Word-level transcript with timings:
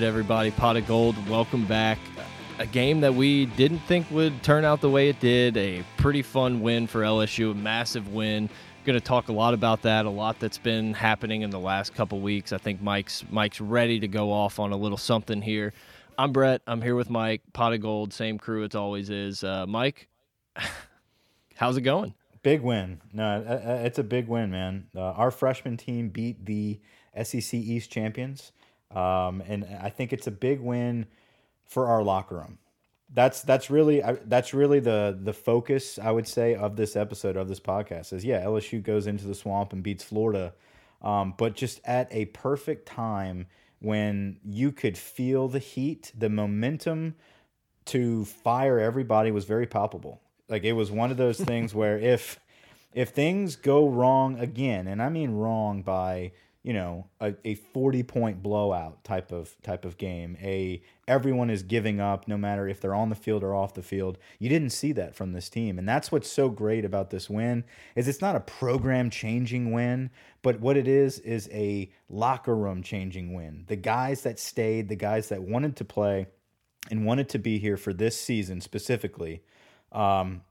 Right, 0.00 0.06
everybody, 0.06 0.50
Pot 0.50 0.78
of 0.78 0.86
Gold, 0.86 1.28
welcome 1.28 1.66
back. 1.66 1.98
A 2.58 2.64
game 2.64 3.02
that 3.02 3.14
we 3.14 3.44
didn't 3.44 3.80
think 3.80 4.10
would 4.10 4.42
turn 4.42 4.64
out 4.64 4.80
the 4.80 4.88
way 4.88 5.10
it 5.10 5.20
did. 5.20 5.58
A 5.58 5.84
pretty 5.98 6.22
fun 6.22 6.62
win 6.62 6.86
for 6.86 7.02
LSU, 7.02 7.50
a 7.50 7.54
massive 7.54 8.08
win. 8.08 8.48
Going 8.86 8.98
to 8.98 9.04
talk 9.04 9.28
a 9.28 9.32
lot 9.32 9.52
about 9.52 9.82
that, 9.82 10.06
a 10.06 10.10
lot 10.10 10.40
that's 10.40 10.56
been 10.56 10.94
happening 10.94 11.42
in 11.42 11.50
the 11.50 11.58
last 11.58 11.94
couple 11.94 12.18
weeks. 12.20 12.54
I 12.54 12.56
think 12.56 12.80
Mike's 12.80 13.26
Mike's 13.28 13.60
ready 13.60 14.00
to 14.00 14.08
go 14.08 14.32
off 14.32 14.58
on 14.58 14.72
a 14.72 14.76
little 14.76 14.96
something 14.96 15.42
here. 15.42 15.74
I'm 16.16 16.32
Brett. 16.32 16.62
I'm 16.66 16.80
here 16.80 16.94
with 16.94 17.10
Mike. 17.10 17.42
Pot 17.52 17.74
of 17.74 17.82
Gold, 17.82 18.14
same 18.14 18.38
crew 18.38 18.62
it 18.64 18.74
always 18.74 19.10
is. 19.10 19.44
Uh, 19.44 19.66
Mike, 19.66 20.08
how's 21.56 21.76
it 21.76 21.82
going? 21.82 22.14
Big 22.42 22.62
win. 22.62 23.02
No, 23.12 23.44
it's 23.84 23.98
a 23.98 24.04
big 24.04 24.28
win, 24.28 24.50
man. 24.50 24.86
Uh, 24.96 25.12
our 25.12 25.30
freshman 25.30 25.76
team 25.76 26.08
beat 26.08 26.46
the 26.46 26.80
SEC 27.22 27.52
East 27.52 27.92
champions. 27.92 28.52
Um, 28.94 29.42
and 29.46 29.64
I 29.80 29.88
think 29.90 30.12
it's 30.12 30.26
a 30.26 30.32
big 30.32 30.60
win 30.60 31.06
for 31.64 31.86
our 31.86 32.02
locker 32.02 32.36
room. 32.36 32.58
That's 33.12 33.42
that's 33.42 33.70
really 33.70 34.02
that's 34.24 34.54
really 34.54 34.78
the 34.78 35.18
the 35.20 35.32
focus 35.32 35.98
I 35.98 36.12
would 36.12 36.28
say 36.28 36.54
of 36.54 36.76
this 36.76 36.94
episode 36.94 37.36
of 37.36 37.48
this 37.48 37.58
podcast 37.58 38.12
is 38.12 38.24
yeah 38.24 38.44
LSU 38.44 38.80
goes 38.82 39.08
into 39.08 39.26
the 39.26 39.34
swamp 39.34 39.72
and 39.72 39.82
beats 39.82 40.04
Florida, 40.04 40.54
um, 41.02 41.34
but 41.36 41.54
just 41.54 41.80
at 41.84 42.06
a 42.12 42.26
perfect 42.26 42.86
time 42.86 43.46
when 43.80 44.38
you 44.44 44.70
could 44.70 44.96
feel 44.96 45.48
the 45.48 45.58
heat, 45.58 46.12
the 46.16 46.28
momentum 46.28 47.16
to 47.86 48.24
fire 48.24 48.78
everybody 48.78 49.32
was 49.32 49.44
very 49.44 49.66
palpable. 49.66 50.20
Like 50.48 50.62
it 50.64 50.72
was 50.72 50.90
one 50.90 51.10
of 51.10 51.16
those 51.16 51.40
things 51.40 51.74
where 51.74 51.98
if 51.98 52.38
if 52.92 53.10
things 53.10 53.56
go 53.56 53.88
wrong 53.88 54.38
again, 54.38 54.86
and 54.86 55.02
I 55.02 55.08
mean 55.08 55.32
wrong 55.32 55.82
by 55.82 56.32
you 56.62 56.74
know 56.74 57.06
a, 57.20 57.34
a 57.44 57.54
40 57.54 58.02
point 58.02 58.42
blowout 58.42 59.02
type 59.02 59.32
of 59.32 59.54
type 59.62 59.84
of 59.84 59.96
game. 59.96 60.36
A 60.42 60.82
everyone 61.08 61.48
is 61.50 61.62
giving 61.62 62.00
up 62.00 62.28
no 62.28 62.36
matter 62.36 62.68
if 62.68 62.80
they're 62.80 62.94
on 62.94 63.08
the 63.08 63.14
field 63.14 63.42
or 63.42 63.54
off 63.54 63.74
the 63.74 63.82
field. 63.82 64.18
You 64.38 64.48
didn't 64.48 64.70
see 64.70 64.92
that 64.92 65.16
from 65.16 65.32
this 65.32 65.48
team. 65.48 65.78
And 65.78 65.88
that's 65.88 66.12
what's 66.12 66.30
so 66.30 66.48
great 66.50 66.84
about 66.84 67.10
this 67.10 67.30
win 67.30 67.64
is 67.96 68.08
it's 68.08 68.20
not 68.20 68.36
a 68.36 68.40
program 68.40 69.10
changing 69.10 69.72
win 69.72 70.10
but 70.42 70.60
what 70.60 70.76
it 70.76 70.88
is 70.88 71.18
is 71.18 71.48
a 71.52 71.90
locker 72.08 72.56
room 72.56 72.82
changing 72.82 73.34
win. 73.34 73.64
The 73.66 73.76
guys 73.76 74.22
that 74.22 74.38
stayed 74.38 74.88
the 74.88 74.96
guys 74.96 75.28
that 75.28 75.42
wanted 75.42 75.76
to 75.76 75.84
play 75.84 76.26
and 76.90 77.04
wanted 77.04 77.28
to 77.30 77.38
be 77.38 77.58
here 77.58 77.76
for 77.76 77.92
this 77.92 78.18
season 78.18 78.60
specifically 78.60 79.42
um, 79.92 80.42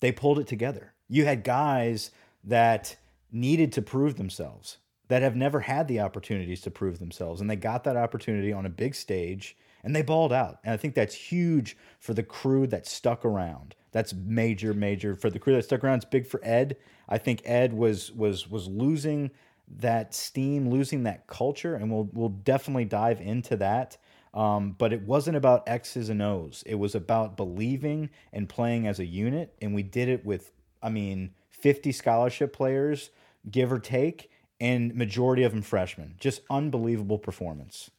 they 0.00 0.12
pulled 0.12 0.38
it 0.38 0.46
together. 0.46 0.92
You 1.08 1.24
had 1.24 1.44
guys 1.44 2.10
that 2.44 2.96
needed 3.30 3.72
to 3.72 3.82
prove 3.82 4.16
themselves 4.16 4.78
that 5.12 5.20
have 5.20 5.36
never 5.36 5.60
had 5.60 5.88
the 5.88 6.00
opportunities 6.00 6.62
to 6.62 6.70
prove 6.70 6.98
themselves. 6.98 7.42
And 7.42 7.50
they 7.50 7.56
got 7.56 7.84
that 7.84 7.98
opportunity 7.98 8.50
on 8.50 8.64
a 8.64 8.70
big 8.70 8.94
stage 8.94 9.58
and 9.84 9.94
they 9.94 10.00
balled 10.00 10.32
out. 10.32 10.56
And 10.64 10.72
I 10.72 10.78
think 10.78 10.94
that's 10.94 11.14
huge 11.14 11.76
for 11.98 12.14
the 12.14 12.22
crew 12.22 12.66
that 12.68 12.86
stuck 12.86 13.22
around. 13.22 13.74
That's 13.90 14.14
major, 14.14 14.72
major 14.72 15.14
for 15.14 15.28
the 15.28 15.38
crew 15.38 15.52
that 15.52 15.66
stuck 15.66 15.84
around. 15.84 15.96
It's 15.96 16.06
big 16.06 16.26
for 16.26 16.40
Ed. 16.42 16.78
I 17.10 17.18
think 17.18 17.42
Ed 17.44 17.74
was 17.74 18.10
was 18.10 18.48
was 18.48 18.68
losing 18.68 19.32
that 19.80 20.14
steam, 20.14 20.70
losing 20.70 21.02
that 21.02 21.26
culture, 21.26 21.74
and 21.74 21.92
we'll 21.92 22.08
we'll 22.14 22.30
definitely 22.30 22.86
dive 22.86 23.20
into 23.20 23.58
that. 23.58 23.98
Um, 24.32 24.74
but 24.78 24.94
it 24.94 25.02
wasn't 25.02 25.36
about 25.36 25.68
X's 25.68 26.08
and 26.08 26.22
O's. 26.22 26.62
It 26.64 26.76
was 26.76 26.94
about 26.94 27.36
believing 27.36 28.08
and 28.32 28.48
playing 28.48 28.86
as 28.86 28.98
a 28.98 29.04
unit, 29.04 29.52
and 29.60 29.74
we 29.74 29.82
did 29.82 30.08
it 30.08 30.24
with, 30.24 30.52
I 30.82 30.88
mean, 30.88 31.34
50 31.50 31.92
scholarship 31.92 32.54
players, 32.54 33.10
give 33.50 33.70
or 33.70 33.78
take, 33.78 34.30
and 34.62 34.94
majority 34.94 35.42
of 35.42 35.50
them 35.50 35.60
freshmen. 35.60 36.14
Just 36.20 36.40
unbelievable 36.48 37.18
performance. 37.18 37.90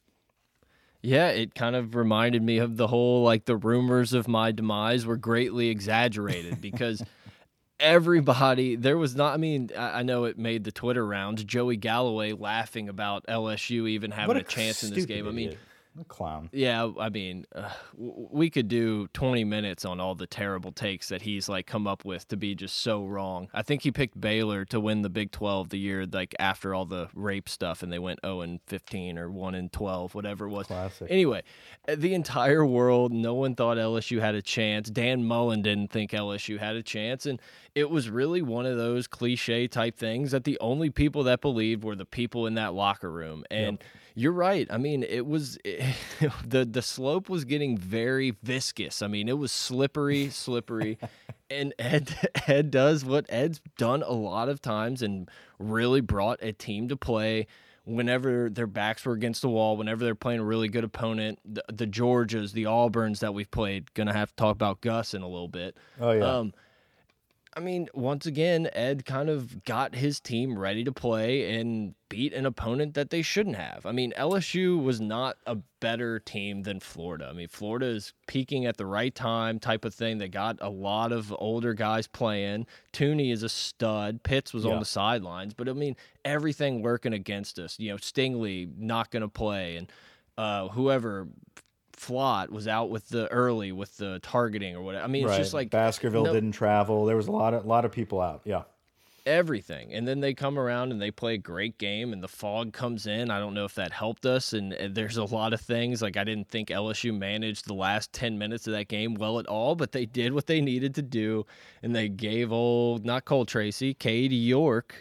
Yeah, 1.02 1.28
it 1.28 1.54
kind 1.54 1.76
of 1.76 1.94
reminded 1.94 2.42
me 2.42 2.56
of 2.56 2.78
the 2.78 2.86
whole 2.86 3.22
like 3.22 3.44
the 3.44 3.56
rumors 3.56 4.14
of 4.14 4.26
my 4.26 4.50
demise 4.50 5.04
were 5.04 5.18
greatly 5.18 5.68
exaggerated 5.68 6.62
because 6.62 7.04
everybody 7.78 8.76
there 8.76 8.96
was 8.96 9.14
not. 9.14 9.34
I 9.34 9.36
mean, 9.36 9.68
I, 9.76 10.02
know 10.02 10.24
it 10.24 10.38
made 10.38 10.64
the 10.64 10.72
Twitter 10.72 11.06
rounds. 11.06 11.44
Joey 11.44 11.76
Galloway 11.76 12.32
laughing 12.32 12.88
about 12.88 13.26
LSU 13.26 13.86
even 13.86 14.10
having 14.10 14.36
a, 14.36 14.40
a, 14.40 14.42
chance 14.42 14.82
in 14.82 14.94
this 14.94 15.04
game. 15.04 15.28
I 15.28 15.32
mean 15.32 15.50
a 15.52 15.56
clown. 16.02 16.50
Yeah, 16.52 16.90
I 16.98 17.08
mean, 17.08 17.46
uh, 17.54 17.70
we 17.96 18.50
could 18.50 18.66
do 18.66 19.06
20 19.08 19.44
minutes 19.44 19.84
on 19.84 20.00
all 20.00 20.16
the 20.16 20.26
terrible 20.26 20.72
takes 20.72 21.08
that 21.10 21.22
he's 21.22 21.48
like 21.48 21.66
come 21.66 21.86
up 21.86 22.04
with 22.04 22.26
to 22.28 22.36
be 22.36 22.56
just 22.56 22.78
so 22.78 23.04
wrong. 23.04 23.48
I 23.54 23.62
think 23.62 23.82
he 23.82 23.92
picked 23.92 24.20
Baylor 24.20 24.64
to 24.66 24.80
win 24.80 25.02
the 25.02 25.08
Big 25.08 25.30
12 25.30 25.68
the 25.68 25.78
year 25.78 26.06
like 26.06 26.34
after 26.40 26.74
all 26.74 26.84
the 26.84 27.08
rape 27.14 27.48
stuff 27.48 27.82
and 27.82 27.92
they 27.92 28.00
went 28.00 28.18
0 28.24 28.40
and 28.40 28.60
15 28.66 29.18
or 29.18 29.30
1 29.30 29.54
and 29.54 29.72
12, 29.72 30.14
whatever 30.14 30.46
it 30.46 30.50
was. 30.50 30.66
Classic. 30.66 31.06
Anyway, 31.08 31.42
uh, 31.88 31.94
the 31.96 32.14
entire 32.14 32.66
world, 32.66 33.12
no 33.12 33.34
one 33.34 33.54
thought 33.54 33.76
LSU 33.76 34.20
had 34.20 34.34
a 34.34 34.42
chance. 34.42 34.90
Dan 34.90 35.24
Mullen 35.24 35.62
didn't 35.62 35.92
think 35.92 36.10
LSU 36.10 36.58
had 36.58 36.74
a 36.74 36.82
chance 36.82 37.26
and 37.26 37.40
it 37.74 37.88
was 37.88 38.10
really 38.10 38.42
one 38.42 38.66
of 38.66 38.76
those 38.76 39.06
cliche 39.06 39.68
type 39.68 39.96
things 39.96 40.32
that 40.32 40.44
the 40.44 40.58
only 40.60 40.90
people 40.90 41.22
that 41.24 41.40
believed 41.40 41.84
were 41.84 41.94
the 41.94 42.04
people 42.04 42.46
in 42.46 42.54
that 42.54 42.74
locker 42.74 43.10
room 43.10 43.44
and 43.50 43.78
yep 43.80 43.84
you're 44.14 44.32
right. 44.32 44.66
I 44.70 44.78
mean, 44.78 45.02
it 45.02 45.26
was 45.26 45.58
it, 45.64 45.82
the 46.46 46.64
the 46.64 46.82
slope 46.82 47.28
was 47.28 47.44
getting 47.44 47.76
very 47.76 48.36
viscous. 48.42 49.02
I 49.02 49.08
mean, 49.08 49.28
it 49.28 49.38
was 49.38 49.52
slippery, 49.52 50.30
slippery. 50.30 50.98
and 51.50 51.74
Ed 51.78 52.14
Ed 52.46 52.70
does 52.70 53.04
what 53.04 53.26
Ed's 53.28 53.60
done 53.76 54.02
a 54.02 54.12
lot 54.12 54.48
of 54.48 54.60
times 54.62 55.02
and 55.02 55.28
really 55.58 56.00
brought 56.00 56.38
a 56.42 56.52
team 56.52 56.88
to 56.88 56.96
play 56.96 57.46
whenever 57.84 58.48
their 58.48 58.66
backs 58.66 59.04
were 59.04 59.12
against 59.12 59.42
the 59.42 59.48
wall, 59.48 59.76
whenever 59.76 60.04
they're 60.04 60.14
playing 60.14 60.40
a 60.40 60.44
really 60.44 60.68
good 60.68 60.84
opponent, 60.84 61.38
the, 61.44 61.62
the 61.70 61.86
Georgias, 61.86 62.52
the 62.52 62.64
Auburns 62.64 63.18
that 63.18 63.34
we've 63.34 63.50
played. 63.50 63.92
Gonna 63.94 64.14
have 64.14 64.30
to 64.30 64.36
talk 64.36 64.52
about 64.52 64.80
Gus 64.80 65.12
in 65.12 65.22
a 65.22 65.28
little 65.28 65.48
bit. 65.48 65.76
Oh 66.00 66.12
yeah. 66.12 66.24
Um, 66.24 66.54
I 67.56 67.60
mean, 67.60 67.88
once 67.94 68.26
again, 68.26 68.68
Ed 68.72 69.04
kind 69.04 69.28
of 69.28 69.64
got 69.64 69.94
his 69.94 70.18
team 70.18 70.58
ready 70.58 70.82
to 70.84 70.92
play 70.92 71.54
and 71.54 71.94
beat 72.08 72.32
an 72.32 72.46
opponent 72.46 72.94
that 72.94 73.10
they 73.10 73.22
shouldn't 73.22 73.56
have. 73.56 73.86
I 73.86 73.92
mean, 73.92 74.12
LSU 74.18 74.82
was 74.82 75.00
not 75.00 75.36
a 75.46 75.56
better 75.80 76.18
team 76.18 76.62
than 76.62 76.80
Florida. 76.80 77.28
I 77.30 77.32
mean, 77.32 77.48
Florida 77.48 77.86
is 77.86 78.12
peaking 78.26 78.66
at 78.66 78.76
the 78.76 78.86
right 78.86 79.14
time, 79.14 79.60
type 79.60 79.84
of 79.84 79.94
thing. 79.94 80.18
They 80.18 80.28
got 80.28 80.58
a 80.60 80.68
lot 80.68 81.12
of 81.12 81.34
older 81.38 81.74
guys 81.74 82.08
playing. 82.08 82.66
Toney 82.92 83.30
is 83.30 83.44
a 83.44 83.48
stud. 83.48 84.22
Pitts 84.24 84.52
was 84.52 84.64
yeah. 84.64 84.72
on 84.72 84.80
the 84.80 84.84
sidelines, 84.84 85.54
but 85.54 85.68
I 85.68 85.74
mean, 85.74 85.96
everything 86.24 86.82
working 86.82 87.12
against 87.12 87.58
us. 87.58 87.78
You 87.78 87.90
know, 87.90 87.96
Stingley 87.96 88.68
not 88.76 89.10
going 89.10 89.22
to 89.22 89.28
play, 89.28 89.76
and 89.76 89.92
uh, 90.36 90.68
whoever 90.68 91.28
Flott 92.06 92.50
was 92.50 92.68
out 92.68 92.90
with 92.90 93.08
the 93.08 93.30
early 93.32 93.72
with 93.72 93.96
the 93.96 94.18
targeting 94.20 94.76
or 94.76 94.82
whatever. 94.82 95.04
I 95.04 95.06
mean, 95.06 95.24
it's 95.24 95.30
right. 95.30 95.38
just 95.38 95.54
like 95.54 95.70
Baskerville 95.70 96.24
no, 96.24 96.32
didn't 96.32 96.52
travel. 96.52 97.06
There 97.06 97.16
was 97.16 97.28
a 97.28 97.32
lot 97.32 97.54
of 97.54 97.64
a 97.64 97.68
lot 97.68 97.84
of 97.84 97.92
people 97.92 98.20
out. 98.20 98.42
Yeah. 98.44 98.62
Everything. 99.26 99.94
And 99.94 100.06
then 100.06 100.20
they 100.20 100.34
come 100.34 100.58
around 100.58 100.92
and 100.92 101.00
they 101.00 101.10
play 101.10 101.34
a 101.34 101.38
great 101.38 101.78
game 101.78 102.12
and 102.12 102.22
the 102.22 102.28
fog 102.28 102.74
comes 102.74 103.06
in. 103.06 103.30
I 103.30 103.38
don't 103.38 103.54
know 103.54 103.64
if 103.64 103.74
that 103.76 103.90
helped 103.90 104.26
us. 104.26 104.52
And, 104.52 104.74
and 104.74 104.94
there's 104.94 105.16
a 105.16 105.24
lot 105.24 105.54
of 105.54 105.62
things 105.62 106.02
like 106.02 106.18
I 106.18 106.24
didn't 106.24 106.50
think 106.50 106.68
LSU 106.68 107.16
managed 107.16 107.66
the 107.66 107.72
last 107.72 108.12
10 108.12 108.36
minutes 108.36 108.66
of 108.66 108.74
that 108.74 108.88
game 108.88 109.14
well 109.14 109.38
at 109.38 109.46
all, 109.46 109.76
but 109.76 109.92
they 109.92 110.04
did 110.04 110.34
what 110.34 110.46
they 110.46 110.60
needed 110.60 110.94
to 110.96 111.02
do. 111.02 111.46
And 111.82 111.96
they 111.96 112.10
gave 112.10 112.52
old, 112.52 113.06
not 113.06 113.24
Cole 113.24 113.46
Tracy, 113.46 113.94
Cade 113.94 114.30
York. 114.30 114.94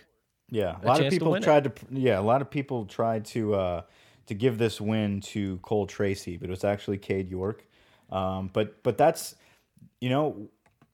Yeah. 0.50 0.78
A, 0.82 0.86
a 0.86 0.88
lot 0.88 1.02
of 1.04 1.12
people 1.12 1.38
tried 1.42 1.66
it. 1.66 1.76
to, 1.76 1.86
yeah, 1.92 2.18
a 2.18 2.22
lot 2.22 2.42
of 2.42 2.50
people 2.50 2.86
tried 2.86 3.26
to, 3.26 3.56
uh, 3.56 3.82
to 4.28 4.34
give 4.34 4.58
this 4.58 4.80
win 4.80 5.22
to 5.22 5.58
Cole 5.58 5.88
Tracy, 5.88 6.38
but 6.38 6.50
it 6.50 6.52
was 6.52 6.64
actually 6.64 6.98
Cade 6.98 7.30
York. 7.30 7.66
Um, 8.12 8.50
but 8.54 8.82
but 8.84 8.98
that's 8.98 9.36
you 10.00 10.10
know 10.10 10.50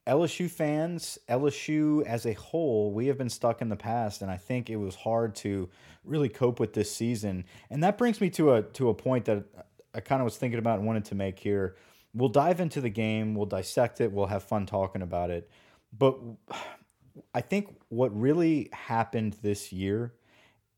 LSU 0.07 0.49
fans, 0.49 1.19
LSU 1.29 2.03
as 2.05 2.25
a 2.25 2.33
whole, 2.33 2.91
we 2.91 3.07
have 3.07 3.17
been 3.17 3.29
stuck 3.29 3.61
in 3.61 3.69
the 3.69 3.75
past, 3.75 4.23
and 4.23 4.31
I 4.31 4.37
think 4.37 4.69
it 4.69 4.77
was 4.77 4.95
hard 4.95 5.35
to 5.35 5.69
really 6.03 6.29
cope 6.29 6.59
with 6.59 6.73
this 6.73 6.91
season. 6.91 7.45
And 7.69 7.83
that 7.83 7.97
brings 7.97 8.19
me 8.19 8.29
to 8.31 8.53
a 8.53 8.63
to 8.63 8.89
a 8.89 8.93
point 8.93 9.25
that 9.25 9.43
I 9.93 9.99
kind 9.99 10.21
of 10.21 10.25
was 10.25 10.37
thinking 10.37 10.59
about 10.59 10.79
and 10.79 10.87
wanted 10.87 11.05
to 11.05 11.15
make 11.15 11.39
here. 11.39 11.75
We'll 12.13 12.29
dive 12.29 12.59
into 12.59 12.81
the 12.81 12.89
game, 12.89 13.35
we'll 13.35 13.45
dissect 13.45 14.01
it, 14.01 14.11
we'll 14.11 14.25
have 14.25 14.43
fun 14.43 14.65
talking 14.65 15.03
about 15.03 15.29
it. 15.29 15.47
But 15.95 16.17
I 17.35 17.41
think 17.41 17.75
what 17.89 18.15
really 18.19 18.69
happened 18.73 19.35
this 19.43 19.71
year 19.71 20.13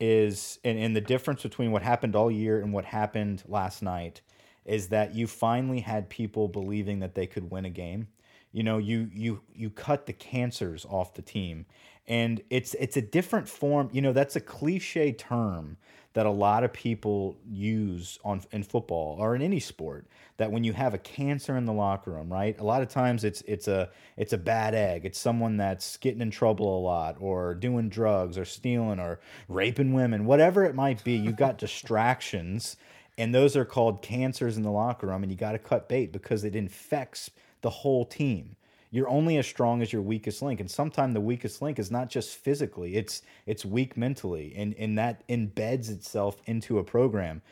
is 0.02 0.58
and, 0.64 0.76
and 0.76 0.96
the 0.96 1.00
difference 1.00 1.44
between 1.44 1.70
what 1.70 1.80
happened 1.80 2.16
all 2.16 2.28
year 2.28 2.60
and 2.60 2.72
what 2.72 2.84
happened 2.84 3.40
last 3.46 3.82
night 3.82 4.20
is 4.64 4.88
that 4.88 5.14
you 5.14 5.28
finally 5.28 5.78
had 5.78 6.10
people 6.10 6.48
believing 6.48 6.98
that 6.98 7.14
they 7.14 7.24
could 7.24 7.52
win 7.52 7.64
a 7.64 7.70
game. 7.70 8.08
You 8.50 8.64
know, 8.64 8.78
you 8.78 9.08
you 9.14 9.42
you 9.54 9.70
cut 9.70 10.06
the 10.06 10.12
cancers 10.12 10.84
off 10.90 11.14
the 11.14 11.22
team. 11.22 11.66
And 12.06 12.42
it's 12.50 12.74
it's 12.74 12.96
a 12.96 13.02
different 13.02 13.48
form, 13.48 13.88
you 13.92 14.02
know, 14.02 14.12
that's 14.12 14.36
a 14.36 14.40
cliche 14.40 15.12
term 15.12 15.76
that 16.14 16.26
a 16.26 16.30
lot 16.30 16.62
of 16.62 16.72
people 16.72 17.36
use 17.48 18.18
on 18.24 18.42
in 18.50 18.62
football 18.62 19.16
or 19.18 19.34
in 19.34 19.40
any 19.40 19.60
sport 19.60 20.06
that 20.36 20.52
when 20.52 20.62
you 20.62 20.72
have 20.72 20.92
a 20.92 20.98
cancer 20.98 21.56
in 21.56 21.64
the 21.64 21.72
locker 21.72 22.10
room 22.10 22.30
right? 22.30 22.58
A 22.58 22.64
lot 22.64 22.82
of 22.82 22.88
times 22.88 23.24
it's 23.24 23.42
it's 23.42 23.68
a 23.68 23.90
it's 24.16 24.32
a 24.32 24.38
bad 24.38 24.74
egg. 24.74 25.06
It's 25.06 25.18
someone 25.18 25.56
that's 25.56 25.96
getting 25.98 26.20
in 26.20 26.30
trouble 26.30 26.78
a 26.78 26.80
lot 26.80 27.16
or 27.20 27.54
doing 27.54 27.88
drugs 27.88 28.36
or 28.36 28.44
stealing 28.44 28.98
or 28.98 29.20
raping 29.48 29.92
women 29.92 30.26
whatever 30.26 30.64
it 30.64 30.74
might 30.74 31.02
be 31.04 31.12
you've 31.12 31.36
got 31.36 31.58
distractions. 31.58 32.76
And 33.18 33.34
those 33.34 33.56
are 33.56 33.64
called 33.64 34.00
cancers 34.02 34.56
in 34.56 34.62
the 34.62 34.70
locker 34.70 35.06
room, 35.06 35.22
and 35.22 35.30
you 35.30 35.36
got 35.36 35.52
to 35.52 35.58
cut 35.58 35.88
bait 35.88 36.12
because 36.12 36.44
it 36.44 36.56
infects 36.56 37.30
the 37.60 37.70
whole 37.70 38.04
team. 38.06 38.56
You're 38.92 39.08
only 39.08 39.38
as 39.38 39.46
strong 39.46 39.80
as 39.80 39.90
your 39.92 40.02
weakest 40.02 40.42
link, 40.42 40.60
and 40.60 40.70
sometimes 40.70 41.14
the 41.14 41.20
weakest 41.20 41.62
link 41.62 41.78
is 41.78 41.90
not 41.90 42.10
just 42.10 42.36
physically; 42.36 42.94
it's 42.96 43.22
it's 43.46 43.64
weak 43.64 43.96
mentally, 43.96 44.52
and 44.54 44.74
and 44.78 44.96
that 44.98 45.26
embeds 45.28 45.90
itself 45.90 46.40
into 46.44 46.78
a 46.78 46.84
program. 46.84 47.42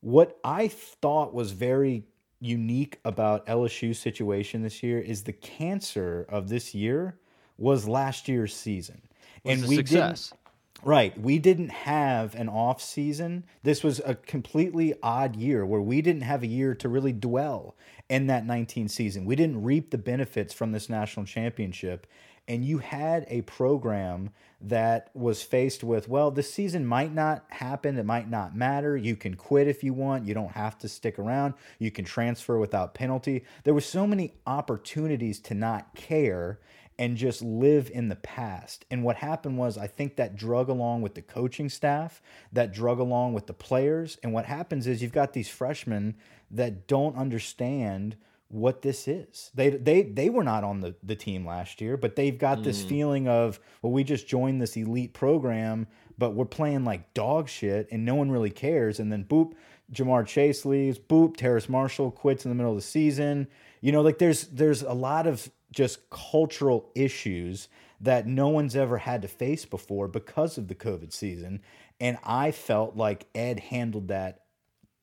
What 0.00 0.38
I 0.44 0.68
thought 0.68 1.34
was 1.34 1.50
very 1.50 2.04
unique 2.40 3.00
about 3.04 3.44
LSU's 3.46 3.98
situation 3.98 4.62
this 4.62 4.82
year 4.82 5.00
is 5.00 5.24
the 5.24 5.32
cancer 5.32 6.26
of 6.28 6.48
this 6.48 6.74
year 6.74 7.18
was 7.58 7.88
last 7.88 8.28
year's 8.28 8.54
season, 8.54 9.02
was 9.42 9.60
and 9.60 9.68
we 9.68 9.76
success. 9.76 10.28
didn't. 10.30 10.43
Right. 10.84 11.18
We 11.18 11.38
didn't 11.38 11.70
have 11.70 12.34
an 12.34 12.48
off 12.50 12.82
season. 12.82 13.44
This 13.62 13.82
was 13.82 14.00
a 14.04 14.14
completely 14.14 14.94
odd 15.02 15.34
year 15.34 15.64
where 15.64 15.80
we 15.80 16.02
didn't 16.02 16.22
have 16.22 16.42
a 16.42 16.46
year 16.46 16.74
to 16.74 16.88
really 16.88 17.12
dwell 17.12 17.74
in 18.10 18.26
that 18.26 18.44
19 18.44 18.88
season. 18.88 19.24
We 19.24 19.34
didn't 19.34 19.62
reap 19.62 19.90
the 19.90 19.98
benefits 19.98 20.52
from 20.52 20.72
this 20.72 20.90
national 20.90 21.24
championship. 21.24 22.06
And 22.46 22.62
you 22.62 22.78
had 22.78 23.24
a 23.28 23.40
program 23.42 24.30
that 24.60 25.08
was 25.14 25.42
faced 25.42 25.82
with, 25.82 26.08
well, 26.08 26.30
the 26.30 26.42
season 26.42 26.86
might 26.86 27.14
not 27.14 27.44
happen. 27.48 27.96
It 27.96 28.04
might 28.04 28.28
not 28.28 28.54
matter. 28.54 28.94
You 28.96 29.16
can 29.16 29.34
quit 29.34 29.66
if 29.66 29.82
you 29.82 29.94
want. 29.94 30.26
You 30.26 30.34
don't 30.34 30.52
have 30.52 30.76
to 30.80 30.88
stick 30.88 31.18
around. 31.18 31.54
You 31.78 31.90
can 31.90 32.04
transfer 32.04 32.58
without 32.58 32.92
penalty. 32.92 33.44
There 33.64 33.72
were 33.72 33.80
so 33.80 34.06
many 34.06 34.34
opportunities 34.46 35.40
to 35.40 35.54
not 35.54 35.94
care 35.94 36.58
and 36.98 37.16
just 37.16 37.42
live 37.42 37.90
in 37.92 38.08
the 38.08 38.16
past. 38.16 38.84
And 38.90 39.02
what 39.02 39.16
happened 39.16 39.58
was, 39.58 39.76
I 39.76 39.86
think 39.86 40.16
that 40.16 40.36
drug 40.36 40.68
along 40.68 41.02
with 41.02 41.14
the 41.14 41.22
coaching 41.22 41.68
staff, 41.68 42.22
that 42.52 42.72
drug 42.72 42.98
along 43.00 43.34
with 43.34 43.46
the 43.46 43.52
players. 43.52 44.18
And 44.22 44.32
what 44.32 44.46
happens 44.46 44.86
is 44.86 45.02
you've 45.02 45.12
got 45.12 45.32
these 45.32 45.48
freshmen 45.48 46.16
that 46.50 46.86
don't 46.86 47.16
understand 47.16 48.16
what 48.48 48.82
this 48.82 49.08
is. 49.08 49.50
They 49.54 49.70
they 49.70 50.02
they 50.02 50.30
were 50.30 50.44
not 50.44 50.62
on 50.62 50.80
the, 50.80 50.94
the 51.02 51.16
team 51.16 51.44
last 51.44 51.80
year, 51.80 51.96
but 51.96 52.14
they've 52.14 52.38
got 52.38 52.58
mm. 52.58 52.64
this 52.64 52.84
feeling 52.84 53.26
of, 53.26 53.58
well, 53.82 53.92
we 53.92 54.04
just 54.04 54.28
joined 54.28 54.62
this 54.62 54.76
elite 54.76 55.12
program, 55.12 55.88
but 56.16 56.34
we're 56.34 56.44
playing 56.44 56.84
like 56.84 57.14
dog 57.14 57.48
shit 57.48 57.88
and 57.90 58.04
no 58.04 58.14
one 58.14 58.30
really 58.30 58.50
cares. 58.50 59.00
And 59.00 59.10
then 59.10 59.24
boop, 59.24 59.54
Ja'Marr 59.92 60.26
Chase 60.26 60.64
leaves, 60.64 60.98
boop, 60.98 61.36
Terrace 61.36 61.68
Marshall 61.68 62.12
quits 62.12 62.44
in 62.44 62.50
the 62.50 62.54
middle 62.54 62.70
of 62.70 62.78
the 62.78 62.82
season. 62.82 63.48
You 63.80 63.90
know, 63.90 64.02
like 64.02 64.18
there's 64.18 64.46
there's 64.46 64.82
a 64.82 64.92
lot 64.92 65.26
of 65.26 65.50
just 65.74 66.08
cultural 66.10 66.90
issues 66.94 67.68
that 68.00 68.26
no 68.26 68.48
one's 68.48 68.76
ever 68.76 68.98
had 68.98 69.22
to 69.22 69.28
face 69.28 69.64
before 69.64 70.08
because 70.08 70.58
of 70.58 70.68
the 70.68 70.74
COVID 70.74 71.12
season. 71.12 71.60
And 72.00 72.18
I 72.24 72.50
felt 72.50 72.96
like 72.96 73.26
Ed 73.34 73.60
handled 73.60 74.08
that 74.08 74.42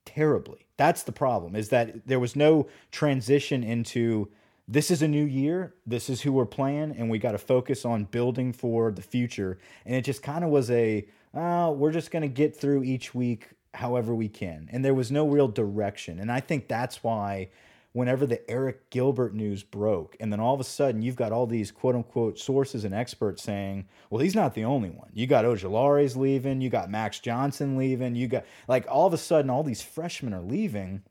terribly. 0.05 0.65
That's 0.77 1.03
the 1.03 1.11
problem 1.11 1.55
is 1.55 1.69
that 1.69 2.07
there 2.07 2.19
was 2.19 2.35
no 2.35 2.67
transition 2.91 3.63
into 3.63 4.29
this 4.67 4.89
is 4.89 5.01
a 5.01 5.07
new 5.07 5.25
year, 5.25 5.73
this 5.85 6.09
is 6.09 6.21
who 6.21 6.31
we're 6.31 6.45
playing, 6.45 6.95
and 6.97 7.09
we 7.09 7.19
got 7.19 7.33
to 7.33 7.37
focus 7.37 7.83
on 7.83 8.05
building 8.05 8.53
for 8.53 8.91
the 8.91 9.01
future. 9.01 9.57
And 9.85 9.95
it 9.95 10.05
just 10.05 10.23
kind 10.23 10.43
of 10.45 10.49
was 10.49 10.71
a, 10.71 11.05
uh, 11.33 11.73
we're 11.75 11.91
just 11.91 12.11
going 12.11 12.21
to 12.21 12.29
get 12.29 12.55
through 12.55 12.83
each 12.83 13.13
week 13.13 13.49
however 13.73 14.13
we 14.15 14.29
can. 14.29 14.69
And 14.71 14.83
there 14.83 14.93
was 14.93 15.11
no 15.11 15.27
real 15.27 15.47
direction. 15.47 16.19
And 16.19 16.31
I 16.31 16.39
think 16.39 16.67
that's 16.67 17.03
why 17.03 17.49
whenever 17.93 18.25
the 18.25 18.37
Arik 18.49 18.77
Gilbert 18.89 19.33
news 19.33 19.63
broke. 19.63 20.15
And 20.19 20.31
then 20.31 20.39
all 20.39 20.53
of 20.53 20.61
a 20.61 20.65
sudden, 20.65 21.01
you've 21.01 21.15
got 21.15 21.31
all 21.31 21.45
these 21.45 21.71
quote 21.71 21.95
unquote 21.95 22.39
sources 22.39 22.85
and 22.85 22.93
experts 22.93 23.43
saying, 23.43 23.87
well, 24.09 24.21
he's 24.21 24.35
not 24.35 24.53
the 24.53 24.63
only 24.63 24.89
one. 24.89 25.09
You 25.13 25.27
got 25.27 25.45
Ojulari's 25.45 26.15
leaving, 26.15 26.61
you 26.61 26.69
got 26.69 26.89
Max 26.89 27.19
Johnson 27.19 27.77
leaving, 27.77 28.15
you 28.15 28.27
got 28.27 28.45
like 28.67 28.85
all 28.89 29.07
of 29.07 29.13
a 29.13 29.17
sudden, 29.17 29.49
all 29.49 29.63
these 29.63 29.81
freshmen 29.81 30.33
are 30.33 30.41
leaving. 30.41 31.03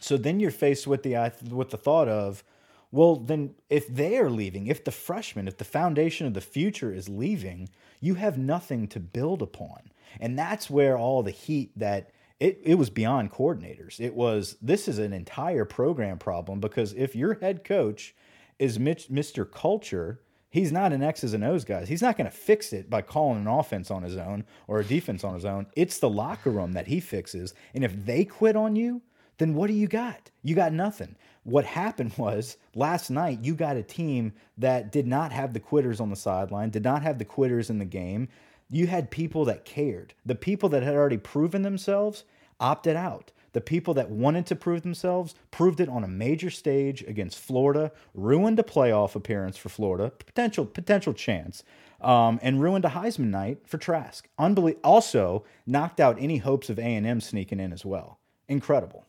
So 0.00 0.16
then 0.16 0.40
you're 0.40 0.50
faced 0.50 0.86
with 0.86 1.02
the 1.02 1.32
with 1.50 1.70
the 1.70 1.76
thought 1.76 2.08
of, 2.08 2.42
well, 2.90 3.16
then 3.16 3.54
if 3.70 3.86
they 3.86 4.18
are 4.18 4.30
leaving, 4.30 4.66
if 4.66 4.84
the 4.84 4.90
freshmen, 4.90 5.48
if 5.48 5.58
the 5.58 5.64
foundation 5.64 6.26
of 6.26 6.34
the 6.34 6.40
future 6.40 6.92
is 6.92 7.08
leaving, 7.08 7.68
you 8.00 8.14
have 8.14 8.36
nothing 8.36 8.88
to 8.88 9.00
build 9.00 9.42
upon. 9.42 9.90
And 10.20 10.38
that's 10.38 10.68
where 10.68 10.98
all 10.98 11.22
the 11.22 11.30
heat 11.30 11.72
that 11.76 12.10
it, 12.42 12.58
it 12.64 12.74
was 12.74 12.90
beyond 12.90 13.30
coordinators. 13.30 14.00
It 14.00 14.14
was 14.14 14.56
this 14.60 14.88
is 14.88 14.98
an 14.98 15.12
entire 15.12 15.64
program 15.64 16.18
problem 16.18 16.58
because 16.58 16.92
if 16.94 17.14
your 17.14 17.34
head 17.34 17.62
coach 17.62 18.16
is 18.58 18.78
Mr. 18.78 19.48
Culture, 19.48 20.20
he's 20.50 20.72
not 20.72 20.92
an 20.92 21.04
X's 21.04 21.34
and 21.34 21.44
O's 21.44 21.64
guy. 21.64 21.84
He's 21.84 22.02
not 22.02 22.16
going 22.16 22.28
to 22.28 22.36
fix 22.36 22.72
it 22.72 22.90
by 22.90 23.02
calling 23.02 23.42
an 23.42 23.46
offense 23.46 23.92
on 23.92 24.02
his 24.02 24.16
own 24.16 24.44
or 24.66 24.80
a 24.80 24.84
defense 24.84 25.22
on 25.22 25.34
his 25.34 25.44
own. 25.44 25.66
It's 25.76 26.00
the 26.00 26.10
locker 26.10 26.50
room 26.50 26.72
that 26.72 26.88
he 26.88 26.98
fixes. 26.98 27.54
And 27.74 27.84
if 27.84 28.04
they 28.04 28.24
quit 28.24 28.56
on 28.56 28.74
you, 28.74 29.02
then 29.38 29.54
what 29.54 29.68
do 29.68 29.74
you 29.74 29.86
got? 29.86 30.32
You 30.42 30.56
got 30.56 30.72
nothing. 30.72 31.14
What 31.44 31.64
happened 31.64 32.14
was 32.16 32.56
last 32.74 33.08
night 33.08 33.44
you 33.44 33.54
got 33.54 33.76
a 33.76 33.84
team 33.84 34.32
that 34.58 34.90
did 34.90 35.06
not 35.06 35.30
have 35.30 35.52
the 35.52 35.60
quitters 35.60 36.00
on 36.00 36.10
the 36.10 36.16
sideline, 36.16 36.70
did 36.70 36.84
not 36.84 37.02
have 37.02 37.18
the 37.18 37.24
quitters 37.24 37.70
in 37.70 37.78
the 37.78 37.84
game. 37.84 38.28
You 38.68 38.88
had 38.88 39.12
people 39.12 39.44
that 39.44 39.64
cared. 39.64 40.14
The 40.26 40.34
people 40.34 40.68
that 40.70 40.82
had 40.82 40.94
already 40.94 41.18
proven 41.18 41.62
themselves 41.62 42.24
opted 42.62 42.96
out. 42.96 43.32
The 43.52 43.60
people 43.60 43.92
that 43.94 44.08
wanted 44.08 44.46
to 44.46 44.56
prove 44.56 44.82
themselves 44.82 45.34
proved 45.50 45.80
it 45.80 45.88
on 45.88 46.04
a 46.04 46.08
major 46.08 46.48
stage 46.48 47.02
against 47.02 47.38
Florida, 47.38 47.92
ruined 48.14 48.58
a 48.58 48.62
playoff 48.62 49.14
appearance 49.14 49.58
for 49.58 49.68
Florida, 49.68 50.10
potential 50.10 50.64
potential 50.64 51.12
chance, 51.12 51.62
um, 52.00 52.40
and 52.42 52.62
ruined 52.62 52.86
a 52.86 52.90
Heisman 52.90 53.30
night 53.30 53.58
for 53.66 53.76
Trask. 53.76 54.26
Unbelie- 54.38 54.78
also 54.82 55.44
knocked 55.66 56.00
out 56.00 56.16
any 56.18 56.38
hopes 56.38 56.70
of 56.70 56.78
A 56.78 56.82
and 56.82 57.06
M 57.06 57.20
sneaking 57.20 57.60
in 57.60 57.74
as 57.74 57.84
well. 57.84 58.18
Incredible. 58.48 59.04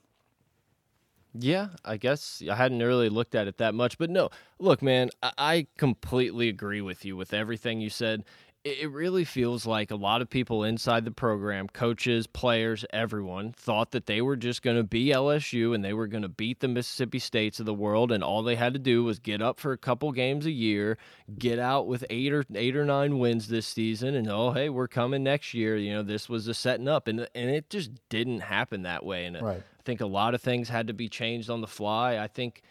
Yeah, 1.35 1.69
I 1.83 1.97
guess 1.97 2.43
I 2.47 2.53
hadn't 2.55 2.79
really 2.79 3.09
looked 3.09 3.33
at 3.33 3.47
it 3.47 3.57
that 3.57 3.73
much, 3.73 3.97
but 3.97 4.11
no, 4.11 4.29
look, 4.59 4.83
man, 4.83 5.09
I 5.23 5.65
completely 5.77 6.47
agree 6.47 6.81
with 6.81 7.05
you 7.05 7.15
with 7.15 7.33
everything 7.33 7.81
you 7.81 7.89
said 7.89 8.23
it 8.63 8.89
really 8.91 9.25
feels 9.25 9.65
like 9.65 9.91
a 9.91 9.95
lot 9.95 10.21
of 10.21 10.29
people 10.29 10.63
inside 10.63 11.03
the 11.03 11.11
program, 11.11 11.67
coaches, 11.67 12.27
players, 12.27 12.85
everyone, 12.93 13.51
thought 13.51 13.91
that 13.91 14.05
they 14.05 14.21
were 14.21 14.37
just 14.37 14.61
going 14.61 14.77
to 14.77 14.85
be 14.85 15.07
LSU 15.07 15.75
and 15.75 15.83
they 15.83 15.91
were 15.91 16.07
going 16.07 16.21
to 16.21 16.29
beat 16.29 16.61
the 16.61 16.69
Mississippi 16.69 17.19
States 17.19 17.59
of 17.59 17.65
the 17.65 17.73
world, 17.73 18.09
and 18.09 18.23
all 18.23 18.41
they 18.41 18.55
had 18.55 18.73
to 18.73 18.79
do 18.79 19.03
was 19.03 19.19
get 19.19 19.41
up 19.41 19.59
for 19.59 19.73
a 19.73 19.77
couple 19.77 20.13
games 20.13 20.45
a 20.45 20.51
year, 20.51 20.97
get 21.37 21.59
out 21.59 21.87
with 21.87 22.05
eight 22.09 22.31
or 22.31 22.45
eight 22.55 22.77
or 22.77 22.85
nine 22.85 23.19
wins 23.19 23.49
this 23.49 23.67
season, 23.67 24.15
and 24.15 24.29
oh 24.29 24.51
hey, 24.51 24.69
we're 24.69 24.87
coming 24.87 25.23
next 25.23 25.53
year. 25.53 25.75
You 25.75 25.95
know, 25.95 26.03
this 26.03 26.29
was 26.29 26.45
the 26.45 26.53
setting 26.53 26.87
up, 26.87 27.09
and 27.09 27.27
and 27.35 27.49
it 27.49 27.69
just 27.69 27.91
didn't 28.07 28.41
happen 28.41 28.83
that 28.83 29.05
way. 29.05 29.25
And 29.25 29.35
uh, 29.35 29.43
right. 29.43 29.57
I 29.57 29.83
think 29.83 29.99
a 29.99 30.05
lot 30.05 30.35
of 30.35 30.41
things 30.41 30.69
had 30.69 30.87
to 30.87 30.93
be 30.93 31.09
changed 31.09 31.49
on 31.49 31.59
the 31.59 31.67
fly. 31.67 32.17
I 32.17 32.27
think 32.27 32.61